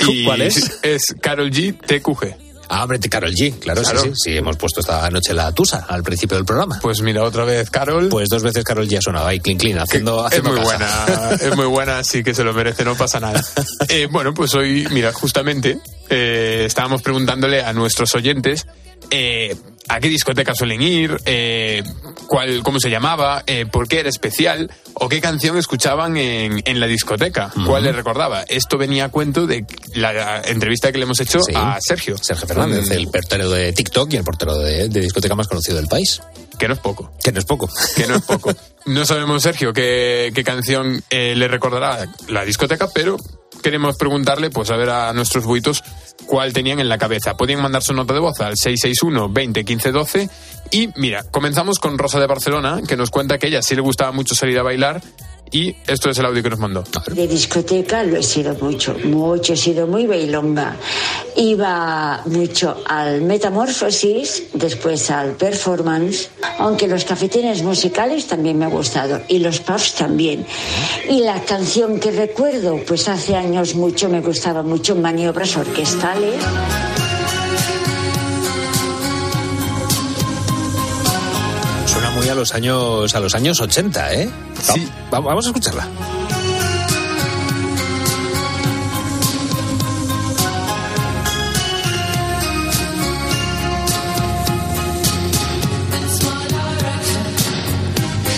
Y 0.09 0.25
¿Cuál 0.25 0.43
es? 0.43 0.81
Es 0.83 1.15
Carol 1.21 1.53
G, 1.53 1.79
TQG. 1.79 2.44
Ah, 2.69 2.83
hombre, 2.83 2.99
Carol 3.01 3.33
G, 3.35 3.59
claro, 3.59 3.83
Claro. 3.83 4.01
sí, 4.01 4.09
sí, 4.09 4.15
sí, 4.25 4.37
hemos 4.37 4.57
puesto 4.57 4.81
esta 4.81 5.09
noche 5.11 5.35
la 5.35 5.53
tusa 5.53 5.85
al 5.89 6.03
principio 6.03 6.37
del 6.37 6.47
programa. 6.47 6.79
Pues 6.81 7.01
mira, 7.03 7.23
otra 7.23 7.45
vez 7.45 7.71
Carol. 7.71 8.09
Pues 8.09 8.29
dos 8.29 8.43
veces 8.43 8.65
Carol 8.65 8.87
G 8.89 8.99
ha 8.99 9.03
sonado 9.03 9.27
ahí, 9.27 9.41
clean, 9.41 9.59
clean, 9.59 9.79
haciendo, 9.79 10.21
Es 10.21 10.27
haciendo 10.27 10.51
muy 10.51 10.61
caja. 10.67 11.05
buena, 11.07 11.31
es 11.41 11.57
muy 11.57 11.67
buena, 11.67 11.99
así 11.99 12.23
que 12.23 12.35
se 12.35 12.45
lo 12.45 12.53
merece, 12.55 12.85
no 12.85 12.95
pasa 12.95 13.21
nada. 13.21 13.43
Eh, 13.89 14.09
bueno, 14.11 14.33
pues 14.35 14.55
hoy, 14.55 14.87
mira, 14.91 15.13
justamente 15.13 15.79
eh, 16.09 16.63
estábamos 16.67 17.03
preguntándole 17.03 17.63
a 17.63 17.73
nuestros 17.73 18.15
oyentes 18.15 18.67
eh, 19.11 19.55
a 19.89 20.01
qué 20.01 20.09
discoteca 20.09 20.55
suelen 20.55 20.81
ir, 20.83 21.17
eh, 21.27 21.83
cuál, 22.27 22.63
cómo 22.63 22.81
se 22.81 22.89
llamaba, 22.91 23.45
eh, 23.47 23.67
por 23.71 23.87
qué 23.87 24.01
era 24.01 24.09
especial 24.09 24.71
o 24.95 25.09
qué 25.09 25.21
canción 25.21 25.59
escuchaban 25.59 26.17
en, 26.17 26.63
en 26.65 26.81
la 26.81 26.87
discoteca, 26.87 27.51
cuál 27.67 27.85
les 27.85 27.95
recordaba. 27.95 28.43
Esto 28.49 28.79
venía 28.79 29.05
a 29.07 29.09
cuento 29.11 29.47
de 29.47 29.67
la 29.95 30.41
entrevista 30.47 30.91
que 30.91 30.99
le 30.99 31.05
hemos 31.05 31.21
hecho 31.21 31.41
Sí. 31.43 31.53
a 31.55 31.77
Sergio. 31.81 32.17
Sergio 32.17 32.47
Fernández, 32.47 32.89
Mm, 32.89 32.93
el 32.93 33.09
portero 33.09 33.51
de 33.51 33.73
TikTok 33.73 34.13
y 34.13 34.17
el 34.17 34.25
portero 34.25 34.57
de, 34.59 34.89
de 34.89 35.01
discoteca 35.01 35.35
más 35.35 35.49
conocido 35.49 35.77
del 35.77 35.87
país. 35.87 36.23
Que 36.59 36.67
no 36.69 36.75
es 36.75 36.81
poco. 36.81 37.13
Que 37.23 37.33
no 37.33 37.41
es 37.41 37.45
poco. 37.45 37.69
que 37.97 38.07
no 38.07 38.17
es 38.17 38.23
poco. 38.23 38.53
No 38.87 39.07
sabemos, 39.07 39.43
Sergio, 39.43 39.73
qué, 39.73 40.31
qué 40.35 40.45
canción 40.45 41.03
eh, 41.09 41.35
le 41.35 41.49
recordará 41.49 42.07
la 42.29 42.45
discoteca, 42.45 42.87
pero 42.95 43.17
queremos 43.65 43.97
preguntarle, 43.97 44.51
pues 44.51 44.71
a 44.71 44.77
ver 44.77 44.91
a 44.91 45.13
nuestros 45.15 45.47
buitos 45.47 45.83
cuál 46.27 46.53
tenían 46.53 46.81
en 46.81 46.91
la 46.91 46.99
cabeza. 46.99 47.35
Podían 47.35 47.63
mandar 47.63 47.83
su 47.83 47.95
nota 47.95 48.13
de 48.13 48.21
voz 48.21 48.39
al 48.41 48.59
661 48.59 49.31
20 49.31 49.65
15 49.65 49.91
12 49.91 50.31
y 50.71 50.91
mira, 50.97 51.23
comenzamos 51.31 51.79
con 51.79 51.97
Rosa 51.97 52.21
de 52.21 52.27
Barcelona, 52.27 52.83
que 52.87 52.97
nos 52.97 53.11
cuenta 53.11 53.39
que 53.39 53.47
ella 53.47 53.63
sí 53.63 53.75
le 53.75 53.81
gustaba 53.81 54.13
mucho 54.13 54.35
salir 54.35 54.59
a 54.59 54.63
bailar 54.63 55.01
y 55.51 55.75
esto 55.87 56.11
es 56.11 56.19
el 56.19 56.27
audio 56.27 56.43
que 56.43 56.51
nos 56.51 56.59
mandó. 56.59 56.85
De 57.13 57.29
discoteca 57.29 58.03
lo 58.03 58.17
he 58.17 58.23
sido 58.23 58.55
mucho, 58.55 58.97
mucho, 59.05 59.53
he 59.53 59.57
sido 59.57 59.87
muy 59.87 60.07
bailonga. 60.07 60.77
Iba 61.37 62.23
mucho 62.27 62.83
al 62.87 63.23
Metamorfosis, 63.23 64.45
después 64.53 65.11
al 65.11 65.33
Performance, 65.33 66.31
aunque 66.59 66.89
los 66.89 67.05
cafetines 67.05 67.63
musicales 67.63 68.27
también 68.27 68.59
me 68.59 68.65
ha 68.65 68.69
gustado 68.69 69.21
y 69.29 69.39
los 69.39 69.61
pubs 69.61 69.95
también. 69.95 70.47
Y 71.09 71.21
la 71.21 71.41
canción 71.45 72.01
que 72.01 72.11
recuerdo, 72.11 72.81
pues 72.87 73.09
hace 73.09 73.37
años 73.37 73.75
mucho 73.75 74.09
me 74.09 74.21
gustaba 74.21 74.63
mucho 74.63 74.97
maniobras 74.97 75.57
orquestales. 75.57 76.43
A 82.35 82.37
los 82.37 82.53
años, 82.55 83.15
a 83.15 83.21
los 83.21 83.35
años 83.35 83.61
80, 83.61 84.13
¿eh? 84.15 84.31
Sí. 84.61 84.89
Vamos 85.11 85.47
a 85.47 85.49
escucharla. 85.49 85.89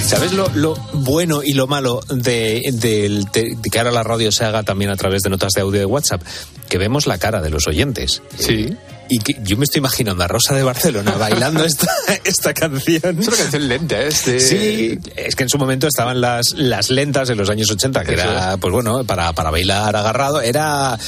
¿Sabes 0.04 0.32
lo, 0.32 0.48
lo 0.54 0.74
bueno 0.92 1.42
y 1.42 1.54
lo 1.54 1.66
malo 1.66 2.00
de, 2.08 2.62
de- 2.72 3.24
de 3.32 3.70
que 3.70 3.78
ahora 3.78 3.90
la 3.90 4.04
radio 4.04 4.30
se 4.30 4.44
haga 4.44 4.62
también 4.62 4.90
a 4.92 4.96
través 4.96 5.22
de 5.22 5.30
notas 5.30 5.52
de 5.54 5.62
audio 5.62 5.80
de 5.80 5.86
WhatsApp? 5.86 6.22
Que 6.68 6.78
vemos 6.78 7.06
la 7.08 7.18
cara 7.18 7.42
de 7.42 7.50
los 7.50 7.66
oyentes. 7.66 8.22
Sí. 8.38 8.76
Y 9.08 9.18
que 9.20 9.36
yo 9.42 9.56
me 9.56 9.64
estoy 9.64 9.78
imaginando 9.78 10.24
a 10.24 10.28
Rosa 10.28 10.54
de 10.54 10.62
Barcelona 10.62 11.12
bailando 11.18 11.64
esta, 11.64 11.86
esta 12.24 12.52
canción. 12.54 13.18
Es 13.20 13.28
una 13.28 13.36
canción 13.36 13.68
lenta. 13.68 14.00
Es 14.00 14.24
de- 14.26 14.40
Sí, 14.40 14.98
es 15.16 15.36
que 15.36 15.44
en 15.44 15.48
su 15.48 15.58
momento 15.58 15.86
estaban 15.86 16.20
las, 16.20 16.52
las 16.54 16.90
lentas 16.90 17.30
en 17.30 17.38
los 17.38 17.48
años 17.50 17.70
80, 17.70 18.04
que 18.04 18.12
era, 18.14 18.56
pues 18.56 18.72
bueno, 18.72 19.04
para, 19.04 19.32
para 19.32 19.50
bailar 19.50 19.94
agarrado. 19.94 20.40
Era, 20.40 20.98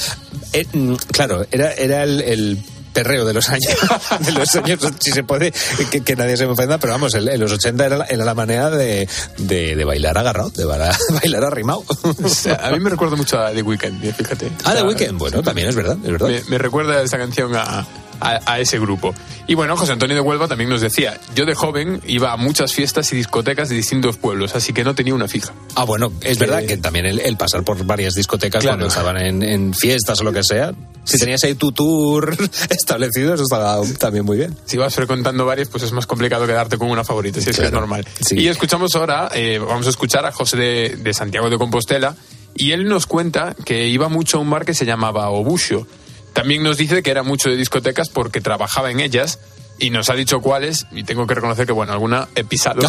eh, 0.53 0.65
mm, 0.71 0.93
claro, 1.11 1.45
era, 1.51 1.73
era 1.73 2.03
el, 2.03 2.21
el 2.21 2.57
perreo 2.99 3.23
de 3.23 3.33
los 3.33 3.47
años, 3.47 3.77
de 4.19 4.31
los 4.33 4.55
años, 4.57 4.79
si 4.99 5.11
se 5.11 5.23
puede, 5.23 5.53
que, 5.89 6.01
que 6.01 6.15
nadie 6.17 6.35
se 6.35 6.45
me 6.45 6.51
ofenda, 6.51 6.77
pero 6.79 6.91
vamos, 6.91 7.13
en, 7.15 7.39
los 7.39 7.51
80 7.51 7.85
era, 7.85 8.05
era 8.05 8.25
la 8.25 8.35
manera 8.35 8.69
de, 8.69 9.07
de, 9.37 9.75
de 9.77 9.85
bailar 9.85 10.17
agarrado, 10.17 10.49
de 10.49 10.65
bailar, 10.65 10.93
bailar 11.21 11.45
arrimado. 11.45 11.85
O 12.21 12.27
sea, 12.27 12.55
a 12.55 12.71
mí 12.71 12.79
me 12.81 12.89
recuerda 12.89 13.15
mucho 13.15 13.39
a 13.39 13.51
The 13.51 13.61
Weeknd, 13.61 14.13
fíjate. 14.13 14.51
Ah, 14.65 14.71
O 14.71 14.71
sea, 14.71 14.81
The 14.81 14.83
Weeknd, 14.83 15.17
bueno, 15.17 15.41
también 15.41 15.69
es 15.69 15.75
verdad, 15.75 15.97
es 16.03 16.11
verdad. 16.11 16.27
Me, 16.27 16.41
me 16.49 16.57
recuerda 16.57 17.01
esta 17.01 17.17
canción 17.17 17.55
a, 17.55 17.87
a- 18.19 18.39
a 18.45 18.59
ese 18.59 18.79
grupo. 18.79 19.13
Y 19.47 19.55
bueno, 19.55 19.75
José 19.77 19.93
Antonio 19.93 20.15
de 20.15 20.21
Huelva 20.21 20.47
también 20.47 20.69
nos 20.69 20.81
decía, 20.81 21.19
yo 21.35 21.45
de 21.45 21.55
joven 21.55 22.01
iba 22.07 22.31
a 22.33 22.37
muchas 22.37 22.73
fiestas 22.73 23.11
y 23.13 23.15
discotecas 23.15 23.69
de 23.69 23.75
distintos 23.75 24.17
pueblos, 24.17 24.55
así 24.55 24.73
que 24.73 24.83
no 24.83 24.93
tenía 24.95 25.13
una 25.15 25.27
fija. 25.27 25.53
Ah, 25.75 25.83
bueno, 25.85 26.11
es 26.21 26.37
Que- 26.37 26.45
verdad 26.45 26.65
que 26.65 26.77
también 26.77 27.05
el, 27.05 27.19
el 27.19 27.37
pasar 27.37 27.63
por 27.63 27.83
varias 27.85 28.13
discotecas 28.13 28.61
Claro. 28.61 28.77
cuando 28.77 28.87
estaban 28.87 29.17
en, 29.17 29.41
en 29.43 29.73
fiestas 29.73 30.19
o 30.21 30.23
lo 30.23 30.31
que 30.33 30.43
sea, 30.43 30.73
si 31.03 31.17
tenías 31.17 31.43
ahí 31.43 31.55
tu 31.55 31.71
tour 31.71 32.35
establecido, 32.69 33.33
eso 33.33 33.43
estaba 33.43 33.77
también 33.97 34.25
muy 34.25 34.37
bien. 34.37 34.55
Si 34.65 34.77
vas 34.77 34.93
frecuentando 34.93 35.45
varias, 35.45 35.69
pues 35.69 35.83
es 35.83 35.91
más 35.91 36.05
complicado 36.05 36.45
quedarte 36.45 36.77
con 36.77 36.89
una 36.89 37.03
favorita, 37.03 37.41
si 37.41 37.49
es 37.49 37.57
que 37.57 37.65
es 37.65 37.71
normal. 37.71 38.05
Sí. 38.25 38.37
Y 38.39 38.47
escuchamos 38.47 38.95
ahora, 38.95 39.29
eh, 39.33 39.57
vamos 39.59 39.87
a 39.87 39.89
escuchar 39.89 40.25
a 40.25 40.31
José 40.31 40.57
de, 40.57 40.97
de 41.01 41.13
Santiago 41.13 41.49
de 41.49 41.57
Compostela, 41.57 42.15
y 42.55 42.71
él 42.71 42.87
nos 42.89 43.05
cuenta 43.05 43.55
que 43.65 43.87
iba 43.87 44.09
mucho 44.09 44.37
a 44.37 44.41
un 44.41 44.49
bar 44.49 44.65
que 44.65 44.73
se 44.73 44.85
llamaba 44.85 45.29
Obucho. 45.29 45.87
También 46.33 46.63
nos 46.63 46.77
dice 46.77 47.03
que 47.03 47.11
era 47.11 47.23
mucho 47.23 47.49
de 47.49 47.57
discotecas 47.57 48.09
porque 48.09 48.41
trabajaba 48.41 48.91
en 48.91 48.99
ellas, 48.99 49.39
y 49.79 49.89
nos 49.89 50.09
ha 50.09 50.13
dicho 50.13 50.41
cuáles, 50.41 50.87
y 50.91 51.03
tengo 51.03 51.25
que 51.25 51.35
reconocer 51.35 51.65
que, 51.65 51.71
bueno, 51.71 51.93
alguna 51.93 52.27
he 52.35 52.43
pisado. 52.43 52.81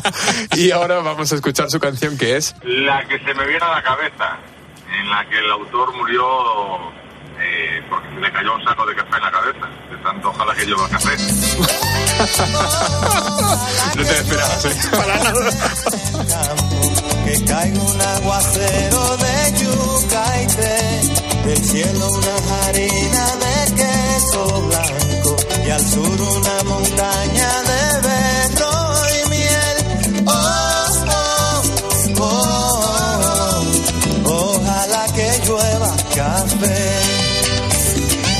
y 0.56 0.70
ahora 0.70 1.00
vamos 1.00 1.30
a 1.32 1.34
escuchar 1.36 1.70
su 1.70 1.78
canción 1.78 2.18
que 2.18 2.36
es... 2.36 2.54
La 2.62 3.06
que 3.06 3.18
se 3.18 3.34
me 3.34 3.46
viene 3.46 3.64
a 3.64 3.70
la 3.70 3.82
cabeza, 3.82 4.38
en 5.00 5.10
la 5.10 5.28
que 5.28 5.38
el 5.38 5.50
autor 5.50 5.94
murió 5.96 6.24
eh, 7.40 7.82
porque 7.88 8.08
se 8.08 8.20
le 8.20 8.32
cayó 8.32 8.54
un 8.54 8.64
saco 8.64 8.84
de 8.84 8.96
café 8.96 9.16
en 9.16 9.22
la 9.22 9.30
cabeza, 9.30 9.68
de 9.90 9.96
tanto 10.02 10.28
ojalá 10.30 10.54
que 10.54 10.66
lleva 10.66 10.88
café. 10.88 11.16
No 13.96 14.04
te 14.04 14.12
esperabas, 14.12 14.64
¿eh? 14.64 14.76
Para 14.90 15.16
nada. 15.18 15.50
Que 17.24 17.44
caiga 17.44 17.80
un 17.80 18.00
aguacero 18.00 19.16
de 19.16 19.52
yuca 19.60 20.42
y 20.42 20.46
del 21.58 21.68
cielo 21.68 22.08
una 22.12 22.66
harina 22.66 23.26
de 23.36 23.74
queso 23.74 24.62
blanco 24.62 25.36
y 25.66 25.70
al 25.70 25.80
sur 25.80 26.20
una 26.20 26.62
montaña 26.64 27.62
de 27.62 28.08
berro 28.08 29.02
y 29.10 29.28
miel. 29.30 29.76
Oh, 30.26 31.62
oh, 32.20 33.62
oh, 34.24 34.60
ojalá 34.60 35.06
que 35.14 35.46
llueva 35.46 35.96
café. 36.14 36.98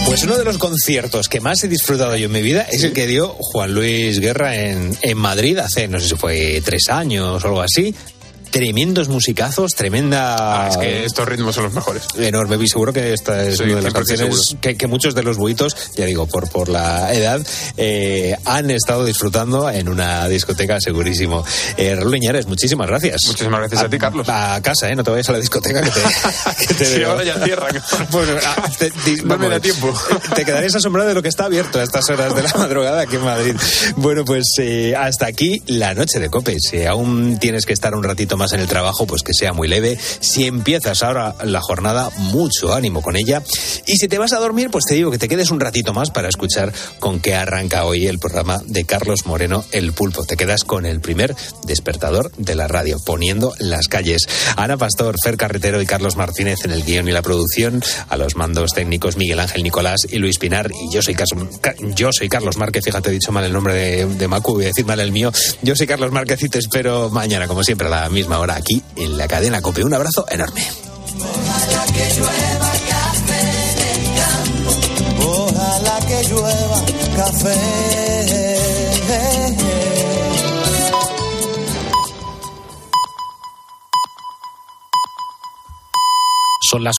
Pues 0.07 0.23
uno 0.23 0.39
de 0.39 0.45
los 0.45 0.59
conciertos 0.59 1.29
que 1.29 1.41
más 1.41 1.63
he 1.65 1.69
disfrutado 1.69 2.17
yo 2.17 2.27
en 2.27 2.33
mi 2.33 2.43
vida 2.43 2.67
es 2.71 2.83
el 2.83 2.93
que 2.93 3.07
dio 3.07 3.35
Juan 3.39 3.75
Luis 3.75 4.21
Guerra 4.21 4.57
en, 4.57 4.97
en 5.03 5.19
Madrid 5.19 5.59
hace, 5.59 5.87
no 5.87 6.01
sé 6.01 6.09
si 6.09 6.17
fue 6.17 6.63
tres 6.65 6.89
años 6.89 7.45
o 7.45 7.47
algo 7.47 7.61
así. 7.61 7.95
Tremendos 8.51 9.09
musicazos, 9.09 9.73
tremenda... 9.75 10.65
Ah, 10.65 10.69
es 10.69 10.77
que 10.77 11.05
estos 11.05 11.27
ritmos 11.29 11.55
son 11.55 11.65
los 11.65 11.73
mejores. 11.73 12.03
Enorme, 12.17 12.57
y 12.61 12.69
seguro 12.69 12.93
que 12.93 13.13
esta 13.13 13.45
es 13.45 13.57
Sí, 13.59 13.65
una 13.65 13.77
de 13.77 13.83
las 13.83 13.93
100% 13.93 13.97
canciones 13.97 14.57
que, 14.61 14.77
que 14.77 14.87
muchos 14.87 15.15
de 15.15 15.23
los 15.23 15.37
buitos, 15.37 15.77
ya 15.97 16.05
digo, 16.07 16.27
por, 16.27 16.49
por 16.51 16.69
la 16.69 17.13
edad, 17.13 17.41
eh, 17.77 18.37
han 18.45 18.71
estado 18.71 19.05
disfrutando 19.05 19.69
en 19.71 19.89
una 19.89 20.27
discoteca, 20.29 20.79
segurísimo. 20.81 21.45
Eh, 21.77 21.95
Raúl 21.95 22.17
Iñares, 22.17 22.47
muchísimas 22.47 22.87
gracias. 22.89 23.21
Muchísimas 23.27 23.61
gracias 23.61 23.83
a, 23.83 23.89
ti, 23.89 23.99
Carlos. 23.99 24.27
A 24.29 24.61
casa, 24.63 24.89
¿eh? 24.89 24.97
No 24.97 25.05
te 25.05 25.11
vayas 25.11 25.29
a 25.29 25.33
la 25.33 25.39
discoteca 25.41 25.81
que 25.83 25.91
te, 25.91 26.01
que 26.69 26.75
te 26.75 26.85
Sí, 26.85 27.03
ahora 27.03 27.25
ya 27.25 27.35
cierra. 27.45 27.69
Bueno, 28.11 28.33
ah, 28.47 28.71
te, 28.79 28.91
di- 29.05 29.23
No 29.23 29.37
me 29.39 29.49
da 29.49 29.61
tiempo. 29.61 29.93
Te 30.35 30.45
quedarías 30.45 30.75
asombrado 30.75 31.09
de 31.09 31.15
lo 31.15 31.23
que 31.23 31.29
está 31.29 31.45
abierto 31.45 31.79
a 31.79 31.83
estas 31.83 32.09
horas 32.09 32.35
de 32.35 32.43
la 32.43 32.53
madrugada 32.57 33.03
aquí 33.03 33.17
en 33.17 33.23
Madrid. 33.25 33.55
Bueno, 33.97 34.25
pues 34.25 34.45
eh, 34.59 34.95
hasta 34.97 35.27
aquí 35.27 35.63
la 35.67 35.93
noche 35.95 36.19
de 36.19 36.31
cope. 36.31 36.57
Si 36.59 36.85
aún 36.87 37.39
tienes 37.39 37.67
que 37.67 37.73
estar 37.75 37.95
un 37.95 38.03
ratito 38.03 38.37
más 38.39 38.53
en 38.53 38.61
el 38.61 38.67
trabajo, 38.67 39.07
pues 39.07 39.23
que 39.23 39.35
sea 39.35 39.53
muy 39.53 39.69
leve. 39.69 39.99
Si 40.21 40.47
empiezas 40.47 41.03
ahora 41.03 41.35
la 41.45 41.61
jornada, 41.61 42.11
mucho 42.17 42.73
ánimo 42.75 43.03
con 43.03 43.17
ella. 43.17 43.43
Y 43.87 43.97
si 43.97 44.09
te 44.09 44.19
vas 44.19 44.33
a 44.33 44.39
dormir, 44.39 44.71
pues 44.71 44.85
te 44.87 44.95
digo 44.95 45.11
que 45.11 45.19
te 45.19 45.29
quedes 45.29 45.51
un 45.51 45.61
ratito 45.61 45.93
más 45.93 46.11
para 46.11 46.29
escuchar 46.29 46.73
con 46.99 47.21
qué 47.21 47.35
arranca 47.35 47.85
hoy 47.85 48.07
el 48.07 48.19
programa 48.19 48.63
de 48.65 48.85
Carlos 48.85 49.27
Moreno, 49.27 49.65
El 49.73 49.93
Pulpo. 49.93 50.25
Te 50.25 50.37
quedas 50.37 50.65
con 50.65 50.87
el 50.87 51.01
primer 51.01 51.35
despertador 51.65 52.31
de 52.37 52.55
la 52.55 52.69
radio, 52.69 52.99
poniendo 53.05 53.55
las 53.59 53.89
calles. 53.89 54.23
Ana 54.57 54.77
Pastor, 54.77 55.17
Fer 55.23 55.37
Carretero 55.37 55.83
y 55.83 55.87
Carlos 55.87 56.17
Martínez 56.17 56.65
en 56.65 56.71
el 56.71 56.85
guion 56.85 57.09
y 57.09 57.13
la 57.13 57.23
producción, 57.23 57.83
a 58.09 58.17
los 58.17 58.37
mandos 58.37 58.73
técnicos 58.73 59.17
Miguel 59.17 59.41
Ángel 59.41 59.63
Nicolás 59.63 60.07
y 60.09 60.19
Luis 60.19 60.39
Pinar. 60.39 60.71
Y 60.71 60.93
yo 60.95 61.03
soy, 61.03 61.17
yo 61.95 62.11
soy 62.13 62.29
Carlos 62.29 62.57
Márquez, 62.57 62.85
fíjate, 62.85 63.11
he 63.11 63.13
dicho 63.13 63.33
mal 63.33 63.45
el 63.45 63.53
nombre 63.53 63.75
de, 63.75 64.07
de 64.07 64.29
Macu, 64.29 64.55
voy 64.55 64.65
a 64.65 64.69
decir 64.69 64.87
mal 64.87 65.01
el 65.01 65.13
mío. 65.13 65.33
Yo 65.63 65.75
soy 65.75 65.87
Carlos 65.87 66.13
Márquez 66.13 66.43
y 66.43 66.49
te 66.49 66.59
espero 66.59 67.11
mañana, 67.11 67.49
como 67.49 67.65
siempre, 67.65 67.89
a 67.89 67.91
la 67.91 68.09
misma 68.29 68.41
hora 68.41 68.57
aquí 68.57 68.83
en 68.97 69.17
la 69.17 69.27
cadena 69.27 69.63
Cope. 69.63 69.83
Un 69.83 69.95
abrazo 69.95 70.27
enorme. 70.29 70.63